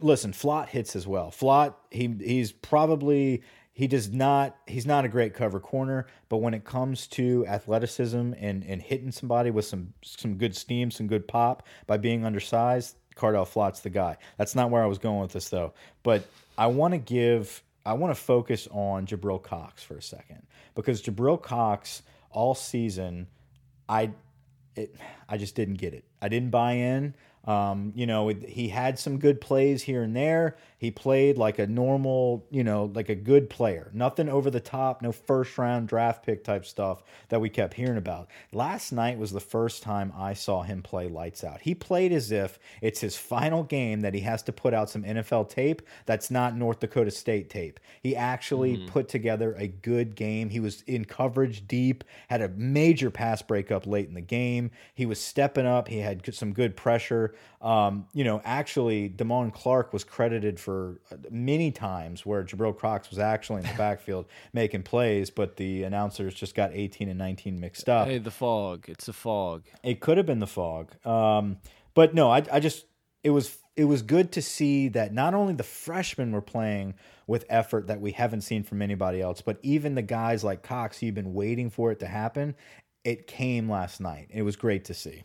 listen, 0.00 0.32
Flott 0.32 0.68
hits 0.68 0.96
as 0.96 1.06
well. 1.06 1.30
Flott, 1.30 1.74
he 1.90 2.14
he's 2.20 2.50
probably 2.50 3.42
he 3.72 3.86
does 3.86 4.10
not 4.10 4.56
he's 4.66 4.86
not 4.86 5.04
a 5.04 5.08
great 5.08 5.34
cover 5.34 5.60
corner, 5.60 6.06
but 6.28 6.38
when 6.38 6.54
it 6.54 6.64
comes 6.64 7.06
to 7.08 7.46
athleticism 7.46 8.32
and 8.38 8.64
and 8.64 8.82
hitting 8.82 9.12
somebody 9.12 9.50
with 9.50 9.64
some 9.64 9.92
some 10.02 10.34
good 10.34 10.56
steam, 10.56 10.90
some 10.90 11.06
good 11.06 11.28
pop 11.28 11.62
by 11.86 11.98
being 11.98 12.24
undersized, 12.24 12.96
Cordale 13.14 13.46
Flott's 13.46 13.80
the 13.80 13.90
guy. 13.90 14.16
That's 14.36 14.54
not 14.54 14.70
where 14.70 14.82
I 14.82 14.86
was 14.86 14.98
going 14.98 15.20
with 15.20 15.32
this 15.32 15.48
though. 15.48 15.72
But 16.02 16.24
I 16.56 16.66
want 16.68 16.92
to 16.92 16.98
give 16.98 17.62
I 17.84 17.94
want 17.94 18.14
to 18.14 18.20
focus 18.20 18.68
on 18.70 19.06
Jabril 19.06 19.42
Cox 19.42 19.82
for 19.82 19.96
a 19.96 20.02
second 20.02 20.42
because 20.74 21.02
Jabril 21.02 21.40
Cox 21.40 22.02
all 22.30 22.54
season 22.54 23.26
I 23.88 24.10
it 24.76 24.94
I 25.28 25.36
just 25.36 25.54
didn't 25.54 25.74
get 25.74 25.94
it. 25.94 26.04
I 26.20 26.28
didn't 26.28 26.50
buy 26.50 26.72
in. 26.72 27.14
Um, 27.44 27.92
you 27.96 28.06
know, 28.06 28.28
he 28.28 28.68
had 28.68 28.98
some 28.98 29.18
good 29.18 29.40
plays 29.40 29.82
here 29.82 30.02
and 30.02 30.14
there. 30.14 30.56
He 30.82 30.90
played 30.90 31.38
like 31.38 31.60
a 31.60 31.66
normal, 31.68 32.44
you 32.50 32.64
know, 32.64 32.90
like 32.92 33.08
a 33.08 33.14
good 33.14 33.48
player. 33.48 33.88
Nothing 33.94 34.28
over 34.28 34.50
the 34.50 34.58
top, 34.58 35.00
no 35.00 35.12
first 35.12 35.56
round 35.56 35.86
draft 35.86 36.26
pick 36.26 36.42
type 36.42 36.66
stuff 36.66 37.04
that 37.28 37.40
we 37.40 37.50
kept 37.50 37.74
hearing 37.74 37.98
about. 37.98 38.28
Last 38.52 38.90
night 38.90 39.16
was 39.16 39.30
the 39.30 39.38
first 39.38 39.84
time 39.84 40.12
I 40.16 40.34
saw 40.34 40.62
him 40.62 40.82
play 40.82 41.06
lights 41.06 41.44
out. 41.44 41.60
He 41.60 41.76
played 41.76 42.10
as 42.10 42.32
if 42.32 42.58
it's 42.80 43.00
his 43.00 43.16
final 43.16 43.62
game 43.62 44.00
that 44.00 44.12
he 44.12 44.22
has 44.22 44.42
to 44.42 44.52
put 44.52 44.74
out 44.74 44.90
some 44.90 45.04
NFL 45.04 45.50
tape 45.50 45.82
that's 46.04 46.32
not 46.32 46.56
North 46.56 46.80
Dakota 46.80 47.12
State 47.12 47.48
tape. 47.48 47.78
He 48.00 48.16
actually 48.16 48.78
mm. 48.78 48.88
put 48.88 49.08
together 49.08 49.54
a 49.56 49.68
good 49.68 50.16
game. 50.16 50.50
He 50.50 50.58
was 50.58 50.82
in 50.88 51.04
coverage 51.04 51.68
deep, 51.68 52.02
had 52.28 52.42
a 52.42 52.48
major 52.48 53.12
pass 53.12 53.40
breakup 53.40 53.86
late 53.86 54.08
in 54.08 54.14
the 54.14 54.20
game. 54.20 54.72
He 54.96 55.06
was 55.06 55.20
stepping 55.20 55.64
up. 55.64 55.86
He 55.86 55.98
had 55.98 56.34
some 56.34 56.52
good 56.52 56.76
pressure. 56.76 57.36
Um, 57.60 58.08
you 58.12 58.24
know, 58.24 58.42
actually, 58.44 59.08
Damone 59.08 59.54
Clark 59.54 59.92
was 59.92 60.02
credited 60.02 60.58
for 60.58 60.71
for 60.72 61.20
many 61.30 61.70
times 61.70 62.24
where 62.24 62.42
Jabril 62.42 62.76
Cox 62.76 63.10
was 63.10 63.18
actually 63.18 63.60
in 63.62 63.66
the 63.66 63.74
backfield 63.78 64.26
making 64.52 64.82
plays, 64.82 65.30
but 65.30 65.56
the 65.56 65.82
announcers 65.84 66.34
just 66.34 66.54
got 66.54 66.70
18 66.72 67.08
and 67.08 67.18
19 67.18 67.60
mixed 67.60 67.88
up. 67.88 68.08
Hey, 68.08 68.18
the 68.18 68.30
fog. 68.30 68.86
It's 68.88 69.06
the 69.06 69.12
fog. 69.12 69.64
It 69.82 70.00
could 70.00 70.16
have 70.16 70.26
been 70.26 70.38
the 70.38 70.46
fog. 70.46 70.94
Um, 71.06 71.58
but 71.94 72.14
no, 72.14 72.30
I, 72.30 72.42
I 72.50 72.60
just 72.60 72.86
it 73.22 73.30
was 73.30 73.58
it 73.76 73.84
was 73.84 74.02
good 74.02 74.32
to 74.32 74.42
see 74.42 74.88
that 74.88 75.12
not 75.12 75.34
only 75.34 75.54
the 75.54 75.62
freshmen 75.62 76.32
were 76.32 76.42
playing 76.42 76.94
with 77.26 77.44
effort 77.48 77.86
that 77.86 78.00
we 78.00 78.12
haven't 78.12 78.42
seen 78.42 78.62
from 78.62 78.82
anybody 78.82 79.20
else, 79.20 79.40
but 79.40 79.58
even 79.62 79.94
the 79.94 80.02
guys 80.02 80.42
like 80.44 80.62
Cox, 80.62 81.02
you've 81.02 81.14
been 81.14 81.34
waiting 81.34 81.70
for 81.70 81.90
it 81.90 82.00
to 82.00 82.06
happen. 82.06 82.54
It 83.04 83.26
came 83.26 83.70
last 83.70 84.00
night. 84.00 84.28
It 84.30 84.42
was 84.42 84.56
great 84.56 84.86
to 84.86 84.94
see. 84.94 85.24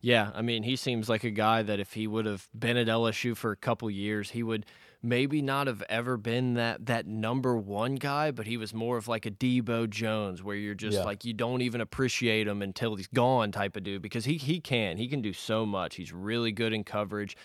Yeah, 0.00 0.30
I 0.34 0.42
mean, 0.42 0.62
he 0.62 0.76
seems 0.76 1.08
like 1.08 1.24
a 1.24 1.30
guy 1.30 1.62
that 1.62 1.80
if 1.80 1.94
he 1.94 2.06
would 2.06 2.24
have 2.24 2.48
been 2.56 2.76
at 2.76 2.86
LSU 2.86 3.36
for 3.36 3.50
a 3.50 3.56
couple 3.56 3.90
years, 3.90 4.30
he 4.30 4.42
would 4.42 4.64
maybe 5.02 5.42
not 5.42 5.66
have 5.66 5.82
ever 5.88 6.16
been 6.16 6.54
that 6.54 6.86
that 6.86 7.06
number 7.06 7.56
one 7.56 7.96
guy, 7.96 8.30
but 8.30 8.46
he 8.46 8.56
was 8.56 8.72
more 8.72 8.96
of 8.96 9.08
like 9.08 9.26
a 9.26 9.30
Debo 9.30 9.90
Jones, 9.90 10.42
where 10.42 10.56
you're 10.56 10.74
just 10.74 10.98
yeah. 10.98 11.04
like 11.04 11.24
you 11.24 11.32
don't 11.32 11.62
even 11.62 11.80
appreciate 11.80 12.46
him 12.46 12.62
until 12.62 12.94
he's 12.94 13.08
gone 13.08 13.50
type 13.50 13.76
of 13.76 13.82
dude 13.82 14.02
because 14.02 14.24
he 14.24 14.36
he 14.36 14.60
can 14.60 14.98
he 14.98 15.08
can 15.08 15.20
do 15.20 15.32
so 15.32 15.66
much. 15.66 15.96
He's 15.96 16.12
really 16.12 16.52
good 16.52 16.72
in 16.72 16.84
coverage. 16.84 17.36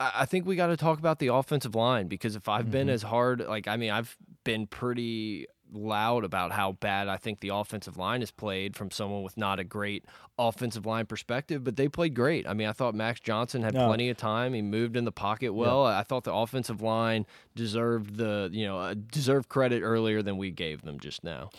I 0.00 0.26
think 0.26 0.44
we 0.44 0.56
got 0.56 0.66
to 0.68 0.76
talk 0.76 0.98
about 0.98 1.20
the 1.20 1.28
offensive 1.28 1.76
line 1.76 2.08
because 2.08 2.34
if 2.34 2.48
I've 2.48 2.62
mm 2.62 2.66
-hmm. 2.66 2.72
been 2.72 2.86
mm-hmm. 2.88 2.94
as 2.94 3.02
hard, 3.02 3.40
like 3.48 3.68
I 3.68 3.76
mean, 3.76 3.92
I've 3.92 4.16
been 4.42 4.66
pretty 4.66 5.46
loud 5.74 6.24
about 6.24 6.52
how 6.52 6.72
bad 6.72 7.08
I 7.08 7.16
think 7.16 7.40
the 7.40 7.50
offensive 7.50 7.96
line 7.96 8.20
has 8.20 8.30
played 8.30 8.76
from 8.76 8.90
someone 8.90 9.22
with 9.22 9.36
not 9.36 9.58
a 9.58 9.64
great 9.64 10.04
offensive 10.38 10.86
line 10.86 11.06
perspective, 11.06 11.64
but 11.64 11.76
they 11.76 11.88
played 11.88 12.14
great. 12.14 12.46
I 12.48 12.54
mean, 12.54 12.68
I 12.68 12.72
thought 12.72 12.94
Max 12.94 13.20
Johnson 13.20 13.62
had 13.62 13.74
no. 13.74 13.86
plenty 13.86 14.08
of 14.08 14.16
time. 14.16 14.54
He 14.54 14.62
moved 14.62 14.96
in 14.96 15.04
the 15.04 15.12
pocket 15.12 15.52
well. 15.52 15.84
Yeah. 15.84 15.98
I 15.98 16.02
thought 16.02 16.24
the 16.24 16.34
offensive 16.34 16.82
line 16.82 17.26
deserved 17.54 18.16
the, 18.16 18.48
you 18.52 18.66
know, 18.66 18.78
uh, 18.78 18.94
deserved 18.94 19.48
credit 19.48 19.82
earlier 19.82 20.22
than 20.22 20.36
we 20.36 20.50
gave 20.50 20.82
them 20.82 20.98
just 20.98 21.24
now. 21.24 21.50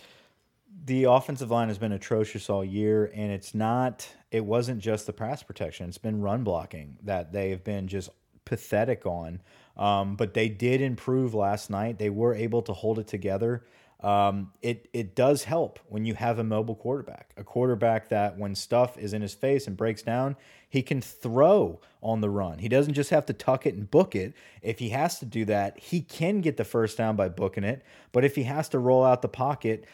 The 0.85 1.05
offensive 1.05 1.51
line 1.51 1.69
has 1.69 1.77
been 1.77 1.93
atrocious 1.93 2.49
all 2.49 2.65
year, 2.65 3.11
and 3.15 3.31
it's 3.31 3.55
not, 3.55 4.07
it 4.31 4.43
wasn't 4.43 4.79
just 4.79 5.05
the 5.05 5.13
pass 5.13 5.41
protection, 5.41 5.87
it's 5.87 5.97
been 5.97 6.21
run 6.21 6.43
blocking 6.43 6.97
that 7.03 7.31
they've 7.31 7.63
been 7.63 7.87
just 7.87 8.09
pathetic 8.43 9.05
on. 9.05 9.41
Um, 9.77 10.15
but 10.15 10.33
they 10.33 10.49
did 10.49 10.81
improve 10.81 11.33
last 11.33 11.69
night. 11.69 11.97
They 11.97 12.09
were 12.09 12.33
able 12.33 12.61
to 12.63 12.73
hold 12.73 12.99
it 12.99 13.07
together 13.07 13.63
um, 14.05 14.51
it 14.61 14.87
it 14.93 15.15
does 15.15 15.45
help 15.45 15.79
when 15.89 16.05
you 16.05 16.13
have 16.13 16.37
a 16.37 16.43
mobile 16.43 16.75
quarterback, 16.75 17.31
a 17.37 17.43
quarterback 17.43 18.09
that 18.09 18.37
when 18.37 18.53
stuff 18.53 18.99
is 18.99 19.13
in 19.13 19.23
his 19.23 19.33
face 19.33 19.65
and 19.65 19.75
breaks 19.75 20.03
down, 20.03 20.35
he 20.69 20.83
can 20.83 21.01
throw 21.01 21.81
on 22.03 22.21
the 22.21 22.29
run. 22.29 22.59
He 22.59 22.69
doesn't 22.69 22.93
just 22.93 23.09
have 23.09 23.25
to 23.25 23.33
tuck 23.33 23.65
it 23.65 23.73
and 23.73 23.89
book 23.89 24.15
it. 24.15 24.35
If 24.61 24.77
he 24.77 24.89
has 24.89 25.17
to 25.19 25.25
do 25.25 25.43
that, 25.45 25.79
he 25.79 26.01
can 26.01 26.41
get 26.41 26.57
the 26.57 26.63
first 26.63 26.99
down 26.99 27.15
by 27.15 27.29
booking 27.29 27.63
it. 27.63 27.81
But 28.11 28.23
if 28.23 28.35
he 28.35 28.43
has 28.43 28.69
to 28.69 28.79
roll 28.79 29.03
out 29.03 29.23
the 29.23 29.27
pocket 29.27 29.85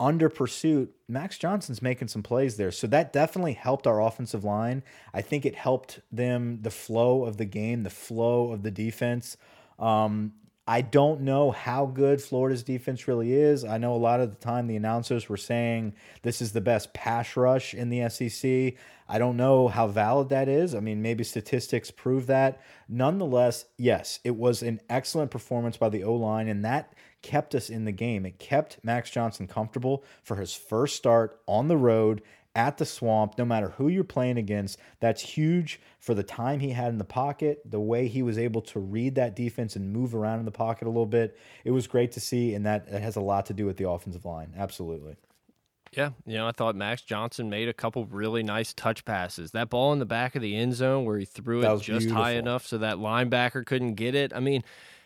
under 0.00 0.28
pursuit, 0.28 0.92
Max 1.06 1.38
Johnson's 1.38 1.80
making 1.80 2.08
some 2.08 2.24
plays 2.24 2.56
there. 2.56 2.72
So 2.72 2.88
that 2.88 3.12
definitely 3.12 3.52
helped 3.52 3.86
our 3.86 4.02
offensive 4.02 4.42
line. 4.42 4.82
I 5.14 5.22
think 5.22 5.46
it 5.46 5.54
helped 5.54 6.00
them 6.10 6.58
the 6.62 6.72
flow 6.72 7.24
of 7.24 7.36
the 7.36 7.44
game, 7.44 7.84
the 7.84 7.90
flow 7.90 8.50
of 8.50 8.64
the 8.64 8.72
defense. 8.72 9.36
Um, 9.78 10.32
I 10.70 10.82
don't 10.82 11.22
know 11.22 11.50
how 11.50 11.86
good 11.86 12.22
Florida's 12.22 12.62
defense 12.62 13.08
really 13.08 13.32
is. 13.32 13.64
I 13.64 13.76
know 13.76 13.92
a 13.92 13.96
lot 13.96 14.20
of 14.20 14.30
the 14.30 14.36
time 14.36 14.68
the 14.68 14.76
announcers 14.76 15.28
were 15.28 15.36
saying 15.36 15.94
this 16.22 16.40
is 16.40 16.52
the 16.52 16.60
best 16.60 16.94
pass 16.94 17.36
rush 17.36 17.74
in 17.74 17.88
the 17.88 18.08
SEC. 18.08 18.74
I 19.08 19.18
don't 19.18 19.36
know 19.36 19.66
how 19.66 19.88
valid 19.88 20.28
that 20.28 20.48
is. 20.48 20.76
I 20.76 20.78
mean, 20.78 21.02
maybe 21.02 21.24
statistics 21.24 21.90
prove 21.90 22.28
that. 22.28 22.60
Nonetheless, 22.88 23.64
yes, 23.78 24.20
it 24.22 24.36
was 24.36 24.62
an 24.62 24.80
excellent 24.88 25.32
performance 25.32 25.76
by 25.76 25.88
the 25.88 26.04
O 26.04 26.14
line, 26.14 26.46
and 26.46 26.64
that 26.64 26.94
kept 27.20 27.56
us 27.56 27.68
in 27.68 27.84
the 27.84 27.90
game. 27.90 28.24
It 28.24 28.38
kept 28.38 28.78
Max 28.84 29.10
Johnson 29.10 29.48
comfortable 29.48 30.04
for 30.22 30.36
his 30.36 30.54
first 30.54 30.94
start 30.94 31.40
on 31.48 31.66
the 31.66 31.76
road 31.76 32.22
at 32.54 32.78
the 32.78 32.84
swamp, 32.84 33.38
no 33.38 33.44
matter 33.44 33.70
who 33.70 33.88
you're 33.88 34.04
playing 34.04 34.38
against. 34.38 34.78
That's 34.98 35.22
huge 35.22 35.80
for 35.98 36.14
the 36.14 36.22
time 36.22 36.60
he 36.60 36.70
had 36.70 36.88
in 36.88 36.98
the 36.98 37.04
pocket, 37.04 37.62
the 37.64 37.80
way 37.80 38.08
he 38.08 38.22
was 38.22 38.38
able 38.38 38.60
to 38.62 38.80
read 38.80 39.14
that 39.14 39.36
defense 39.36 39.76
and 39.76 39.92
move 39.92 40.14
around 40.14 40.40
in 40.40 40.44
the 40.44 40.50
pocket 40.50 40.86
a 40.86 40.90
little 40.90 41.06
bit. 41.06 41.38
It 41.64 41.70
was 41.70 41.86
great 41.86 42.12
to 42.12 42.20
see, 42.20 42.54
and 42.54 42.66
that, 42.66 42.90
that 42.90 43.02
has 43.02 43.16
a 43.16 43.20
lot 43.20 43.46
to 43.46 43.54
do 43.54 43.66
with 43.66 43.76
the 43.76 43.88
offensive 43.88 44.24
line. 44.24 44.54
Absolutely. 44.56 45.16
Yeah, 45.92 46.10
you 46.24 46.36
know, 46.36 46.46
I 46.46 46.52
thought 46.52 46.76
Max 46.76 47.02
Johnson 47.02 47.50
made 47.50 47.68
a 47.68 47.72
couple 47.72 48.04
really 48.06 48.44
nice 48.44 48.72
touch 48.72 49.04
passes. 49.04 49.50
That 49.50 49.70
ball 49.70 49.92
in 49.92 49.98
the 49.98 50.06
back 50.06 50.36
of 50.36 50.42
the 50.42 50.54
end 50.54 50.74
zone 50.74 51.04
where 51.04 51.18
he 51.18 51.24
threw 51.24 51.62
it 51.62 51.82
just 51.82 51.86
beautiful. 51.86 52.22
high 52.22 52.32
enough 52.32 52.64
so 52.64 52.78
that 52.78 52.98
linebacker 52.98 53.66
couldn't 53.66 53.94
get 53.94 54.14
it. 54.14 54.32
I 54.32 54.38
mean, 54.38 54.62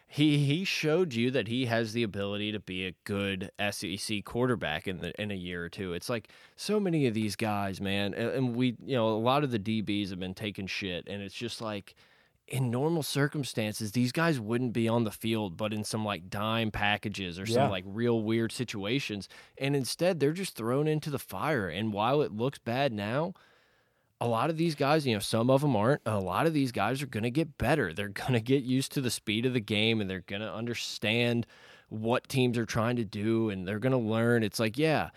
he 0.06 0.44
he 0.46 0.64
showed 0.64 1.14
you 1.14 1.30
that 1.32 1.48
he 1.48 1.66
has 1.66 1.92
the 1.92 2.02
ability 2.02 2.52
to 2.52 2.60
be 2.60 2.86
a 2.86 2.94
good 3.04 3.50
SEC 3.70 4.24
quarterback 4.24 4.86
in 4.86 4.98
the 4.98 5.20
in 5.20 5.30
a 5.30 5.34
year 5.34 5.64
or 5.64 5.68
two. 5.68 5.92
It's 5.92 6.08
like 6.08 6.28
so 6.56 6.78
many 6.78 7.06
of 7.06 7.14
these 7.14 7.36
guys, 7.36 7.80
man, 7.80 8.14
and 8.14 8.54
we 8.54 8.76
you 8.84 8.94
know 8.94 9.08
a 9.08 9.18
lot 9.18 9.44
of 9.44 9.50
the 9.50 9.58
DBs 9.58 10.10
have 10.10 10.20
been 10.20 10.34
taking 10.34 10.66
shit, 10.66 11.08
and 11.08 11.22
it's 11.22 11.34
just 11.34 11.60
like 11.60 11.94
in 12.46 12.70
normal 12.70 13.02
circumstances, 13.02 13.92
these 13.92 14.12
guys 14.12 14.38
wouldn't 14.38 14.74
be 14.74 14.86
on 14.86 15.04
the 15.04 15.10
field, 15.10 15.56
but 15.56 15.72
in 15.72 15.82
some 15.82 16.04
like 16.04 16.28
dime 16.28 16.70
packages 16.70 17.38
or 17.38 17.46
some 17.46 17.62
yeah. 17.62 17.68
like 17.68 17.84
real 17.86 18.22
weird 18.22 18.52
situations, 18.52 19.28
and 19.58 19.74
instead 19.74 20.20
they're 20.20 20.32
just 20.32 20.54
thrown 20.54 20.86
into 20.86 21.10
the 21.10 21.18
fire. 21.18 21.68
And 21.68 21.92
while 21.92 22.20
it 22.22 22.32
looks 22.32 22.58
bad 22.58 22.92
now 22.92 23.34
a 24.20 24.28
lot 24.28 24.50
of 24.50 24.56
these 24.56 24.74
guys, 24.74 25.06
you 25.06 25.14
know, 25.14 25.20
some 25.20 25.50
of 25.50 25.60
them 25.60 25.76
aren't. 25.76 26.02
A 26.06 26.18
lot 26.18 26.46
of 26.46 26.54
these 26.54 26.72
guys 26.72 27.02
are 27.02 27.06
going 27.06 27.24
to 27.24 27.30
get 27.30 27.58
better. 27.58 27.92
They're 27.92 28.08
going 28.08 28.32
to 28.32 28.40
get 28.40 28.62
used 28.62 28.92
to 28.92 29.00
the 29.00 29.10
speed 29.10 29.46
of 29.46 29.52
the 29.52 29.60
game 29.60 30.00
and 30.00 30.08
they're 30.08 30.20
going 30.20 30.42
to 30.42 30.52
understand 30.52 31.46
what 31.88 32.28
teams 32.28 32.58
are 32.58 32.66
trying 32.66 32.96
to 32.96 33.04
do 33.04 33.50
and 33.50 33.66
they're 33.66 33.78
going 33.78 33.92
to 33.92 33.98
learn. 33.98 34.42
It's 34.42 34.58
like, 34.58 34.78
yeah, 34.78 35.10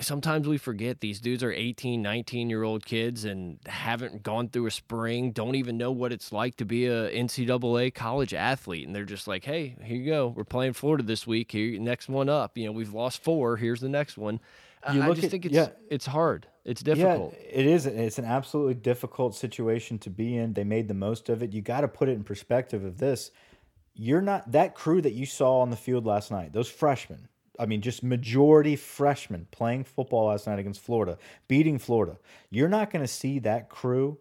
sometimes 0.00 0.46
we 0.46 0.58
forget 0.58 1.00
these 1.00 1.20
dudes 1.20 1.42
are 1.42 1.52
18, 1.52 2.02
19 2.02 2.50
year 2.50 2.62
old 2.62 2.84
kids 2.84 3.24
and 3.24 3.58
haven't 3.66 4.22
gone 4.22 4.48
through 4.48 4.66
a 4.66 4.70
spring, 4.70 5.32
don't 5.32 5.54
even 5.54 5.76
know 5.76 5.90
what 5.90 6.12
it's 6.12 6.32
like 6.32 6.56
to 6.56 6.64
be 6.64 6.86
a 6.86 7.10
NCAA 7.10 7.94
college 7.94 8.34
athlete. 8.34 8.86
And 8.86 8.94
they're 8.94 9.04
just 9.04 9.26
like, 9.26 9.44
hey, 9.44 9.76
here 9.82 9.96
you 9.96 10.10
go. 10.10 10.28
We're 10.28 10.44
playing 10.44 10.74
Florida 10.74 11.02
this 11.02 11.26
week. 11.26 11.52
Here, 11.52 11.78
next 11.80 12.08
one 12.08 12.28
up. 12.28 12.56
You 12.56 12.66
know, 12.66 12.72
we've 12.72 12.94
lost 12.94 13.22
four. 13.22 13.56
Here's 13.56 13.80
the 13.80 13.88
next 13.88 14.16
one. 14.18 14.40
You 14.92 15.02
I 15.02 15.08
just 15.08 15.24
at, 15.24 15.30
think 15.30 15.46
it's 15.46 15.54
yeah. 15.54 15.68
it's 15.90 16.06
hard. 16.06 16.46
It's 16.64 16.82
difficult. 16.82 17.34
Yeah, 17.34 17.60
it 17.60 17.66
is. 17.66 17.86
It's 17.86 18.18
an 18.18 18.24
absolutely 18.24 18.74
difficult 18.74 19.34
situation 19.34 19.98
to 20.00 20.10
be 20.10 20.36
in. 20.36 20.52
They 20.52 20.64
made 20.64 20.88
the 20.88 20.94
most 20.94 21.28
of 21.28 21.42
it. 21.42 21.52
You 21.52 21.62
got 21.62 21.80
to 21.80 21.88
put 21.88 22.08
it 22.08 22.12
in 22.12 22.24
perspective 22.24 22.84
of 22.84 22.98
this. 22.98 23.30
You're 23.94 24.22
not 24.22 24.52
that 24.52 24.74
crew 24.74 25.00
that 25.02 25.14
you 25.14 25.26
saw 25.26 25.60
on 25.60 25.70
the 25.70 25.76
field 25.76 26.06
last 26.06 26.30
night. 26.30 26.52
Those 26.52 26.68
freshmen. 26.68 27.28
I 27.58 27.66
mean, 27.66 27.80
just 27.80 28.04
majority 28.04 28.76
freshmen 28.76 29.48
playing 29.50 29.84
football 29.84 30.26
last 30.26 30.46
night 30.46 30.60
against 30.60 30.80
Florida, 30.80 31.18
beating 31.48 31.78
Florida. 31.78 32.18
You're 32.50 32.68
not 32.68 32.90
going 32.90 33.02
to 33.02 33.12
see 33.12 33.40
that 33.40 33.68
crew 33.68 34.18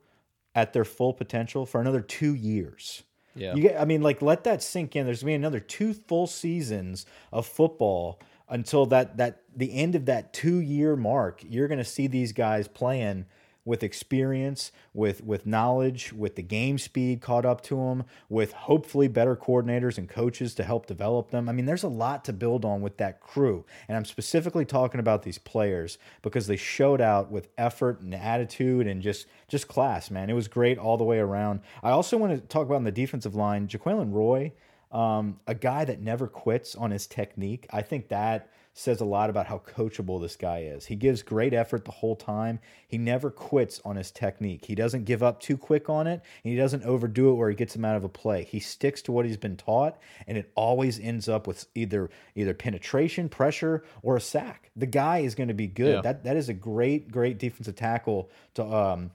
at 0.56 0.74
their 0.74 0.86
full 0.86 1.14
potential 1.14 1.68
for 1.68 1.80
another 1.80 2.02
two 2.02 2.34
years. 2.34 3.04
Yeah. 3.36 3.54
You 3.54 3.62
get, 3.62 3.80
I 3.80 3.86
mean, 3.86 4.02
like, 4.02 4.24
let 4.24 4.46
that 4.46 4.64
sink 4.64 4.96
in. 4.96 5.06
There's 5.06 5.22
going 5.22 5.34
to 5.34 5.38
be 5.38 5.42
another 5.42 5.60
two 5.60 5.94
full 5.94 6.26
seasons 6.26 7.06
of 7.32 7.46
football 7.46 8.20
until 8.50 8.86
that 8.88 9.18
that 9.18 9.42
the 9.56 9.74
end 9.74 9.96
of 9.96 10.06
that 10.06 10.34
two 10.34 10.60
year 10.60 10.96
mark, 10.96 11.44
you're 11.48 11.68
going 11.68 11.78
to 11.80 11.86
see 11.86 12.08
these 12.08 12.32
guys 12.32 12.68
playing 12.68 13.26
with 13.68 13.84
experience, 13.84 14.72
with 14.94 15.22
with 15.26 15.46
knowledge, 15.46 16.14
with 16.14 16.36
the 16.36 16.42
game 16.42 16.78
speed 16.78 17.20
caught 17.20 17.46
up 17.46 17.60
to 17.62 17.76
them, 17.76 18.06
with 18.30 18.54
hopefully 18.54 19.10
better 19.10 19.36
coordinators 19.36 19.98
and 19.98 20.08
coaches 20.08 20.56
to 20.56 20.64
help 20.64 20.86
develop 20.86 21.32
them. 21.32 21.50
I 21.50 21.52
mean, 21.52 21.66
there's 21.66 21.84
a 21.84 21.90
lot 21.90 22.24
to 22.26 22.34
build 22.34 22.64
on 22.64 22.82
with 22.82 22.96
that 22.98 23.20
crew. 23.20 23.66
And 23.90 23.98
I'm 23.98 24.06
specifically 24.06 24.64
talking 24.64 25.02
about 25.02 25.24
these 25.24 25.38
players 25.38 25.98
because 26.22 26.48
they 26.48 26.56
showed 26.56 27.02
out 27.02 27.30
with 27.30 27.50
effort 27.58 28.00
and 28.00 28.16
attitude 28.16 28.88
and 28.88 29.02
just 29.02 29.28
just 29.50 29.68
class, 29.68 30.10
man. 30.10 30.30
It 30.30 30.34
was 30.34 30.48
great 30.48 30.78
all 30.78 30.96
the 30.98 31.04
way 31.04 31.20
around. 31.20 31.60
I 31.84 31.90
also 31.90 32.18
want 32.18 32.34
to 32.34 32.40
talk 32.40 32.66
about 32.66 32.76
on 32.76 32.86
the 32.86 32.92
defensive 32.92 33.36
line, 33.36 33.68
Jaquelin 33.68 34.14
Roy 34.14 34.54
um, 34.92 35.40
a 35.48 35.56
guy 35.56 35.86
that 35.86 36.02
never 36.02 36.28
quits 36.28 36.76
on 36.76 36.92
his 36.92 37.08
technique. 37.08 37.68
I 37.72 37.82
think 37.82 38.08
that 38.10 38.50
says 38.78 39.02
a 39.02 39.06
lot 39.06 39.28
about 39.28 39.48
how 39.48 39.58
coachable 39.58 40.22
this 40.22 40.36
guy 40.36 40.60
is. 40.60 40.86
He 40.86 40.96
gives 40.96 41.24
great 41.24 41.52
effort 41.52 41.84
the 41.84 41.92
whole 41.92 42.16
time. 42.16 42.60
He 42.88 43.00
never 43.00 43.32
quits 43.32 43.82
on 43.84 43.96
his 43.96 44.12
technique. 44.12 44.66
He 44.66 44.76
doesn't 44.76 45.06
give 45.06 45.24
up 45.24 45.40
too 45.40 45.58
quick 45.58 45.90
on 45.90 46.06
it, 46.06 46.22
and 46.44 46.54
he 46.54 46.56
doesn't 46.56 46.84
overdo 46.84 47.32
it 47.32 47.34
where 47.34 47.50
he 47.50 47.56
gets 47.56 47.76
him 47.76 47.84
out 47.84 47.96
of 47.96 48.04
a 48.04 48.10
play. 48.10 48.44
He 48.44 48.60
sticks 48.60 49.02
to 49.04 49.12
what 49.12 49.26
he's 49.26 49.36
been 49.36 49.58
taught, 49.58 49.98
and 50.28 50.38
it 50.38 50.52
always 50.54 51.00
ends 51.00 51.28
up 51.28 51.48
with 51.48 51.66
either 51.74 52.12
either 52.36 52.54
penetration, 52.54 53.30
pressure, 53.30 53.84
or 54.04 54.16
a 54.16 54.22
sack. 54.22 54.70
The 54.76 54.86
guy 54.86 55.20
is 55.20 55.34
going 55.34 55.48
to 55.48 55.56
be 55.56 55.68
good. 55.68 55.96
Yeah. 55.96 56.02
That 56.02 56.24
that 56.26 56.38
is 56.38 56.48
a 56.48 56.54
great 56.54 57.12
great 57.12 57.40
defensive 57.40 57.76
tackle 57.76 58.30
to 58.54 58.64
um, 58.64 59.12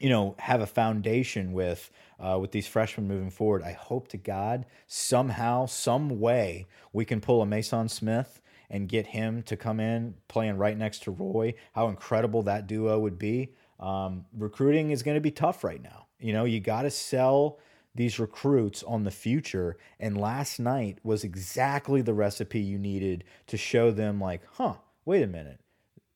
you 0.00 0.08
know 0.08 0.34
have 0.38 0.60
a 0.60 0.66
foundation 0.66 1.52
with 1.52 1.90
uh, 2.18 2.38
with 2.40 2.52
these 2.52 2.66
freshmen 2.66 3.08
moving 3.08 3.30
forward. 3.30 3.62
I 3.62 3.72
hope 3.72 4.08
to 4.08 4.16
God 4.16 4.66
somehow, 4.86 5.66
some 5.66 6.20
way, 6.20 6.66
we 6.92 7.04
can 7.04 7.20
pull 7.20 7.42
a 7.42 7.46
Maason 7.46 7.88
Smith 7.88 8.40
and 8.68 8.88
get 8.88 9.08
him 9.08 9.42
to 9.42 9.56
come 9.56 9.80
in 9.80 10.14
playing 10.28 10.56
right 10.56 10.76
next 10.76 11.02
to 11.04 11.10
Roy. 11.10 11.54
How 11.72 11.88
incredible 11.88 12.42
that 12.44 12.66
duo 12.66 12.98
would 12.98 13.18
be. 13.18 13.52
Um, 13.80 14.26
recruiting 14.36 14.90
is 14.90 15.02
going 15.02 15.16
to 15.16 15.20
be 15.20 15.30
tough 15.30 15.64
right 15.64 15.82
now. 15.82 16.06
You 16.20 16.32
know, 16.32 16.44
you 16.44 16.60
got 16.60 16.82
to 16.82 16.90
sell 16.90 17.58
these 17.94 18.20
recruits 18.20 18.82
on 18.84 19.04
the 19.04 19.10
future. 19.10 19.76
And 19.98 20.20
last 20.20 20.60
night 20.60 20.98
was 21.02 21.24
exactly 21.24 22.02
the 22.02 22.14
recipe 22.14 22.60
you 22.60 22.78
needed 22.78 23.24
to 23.48 23.56
show 23.56 23.90
them, 23.90 24.20
like, 24.20 24.42
huh, 24.52 24.74
wait 25.04 25.22
a 25.22 25.26
minute. 25.26 25.60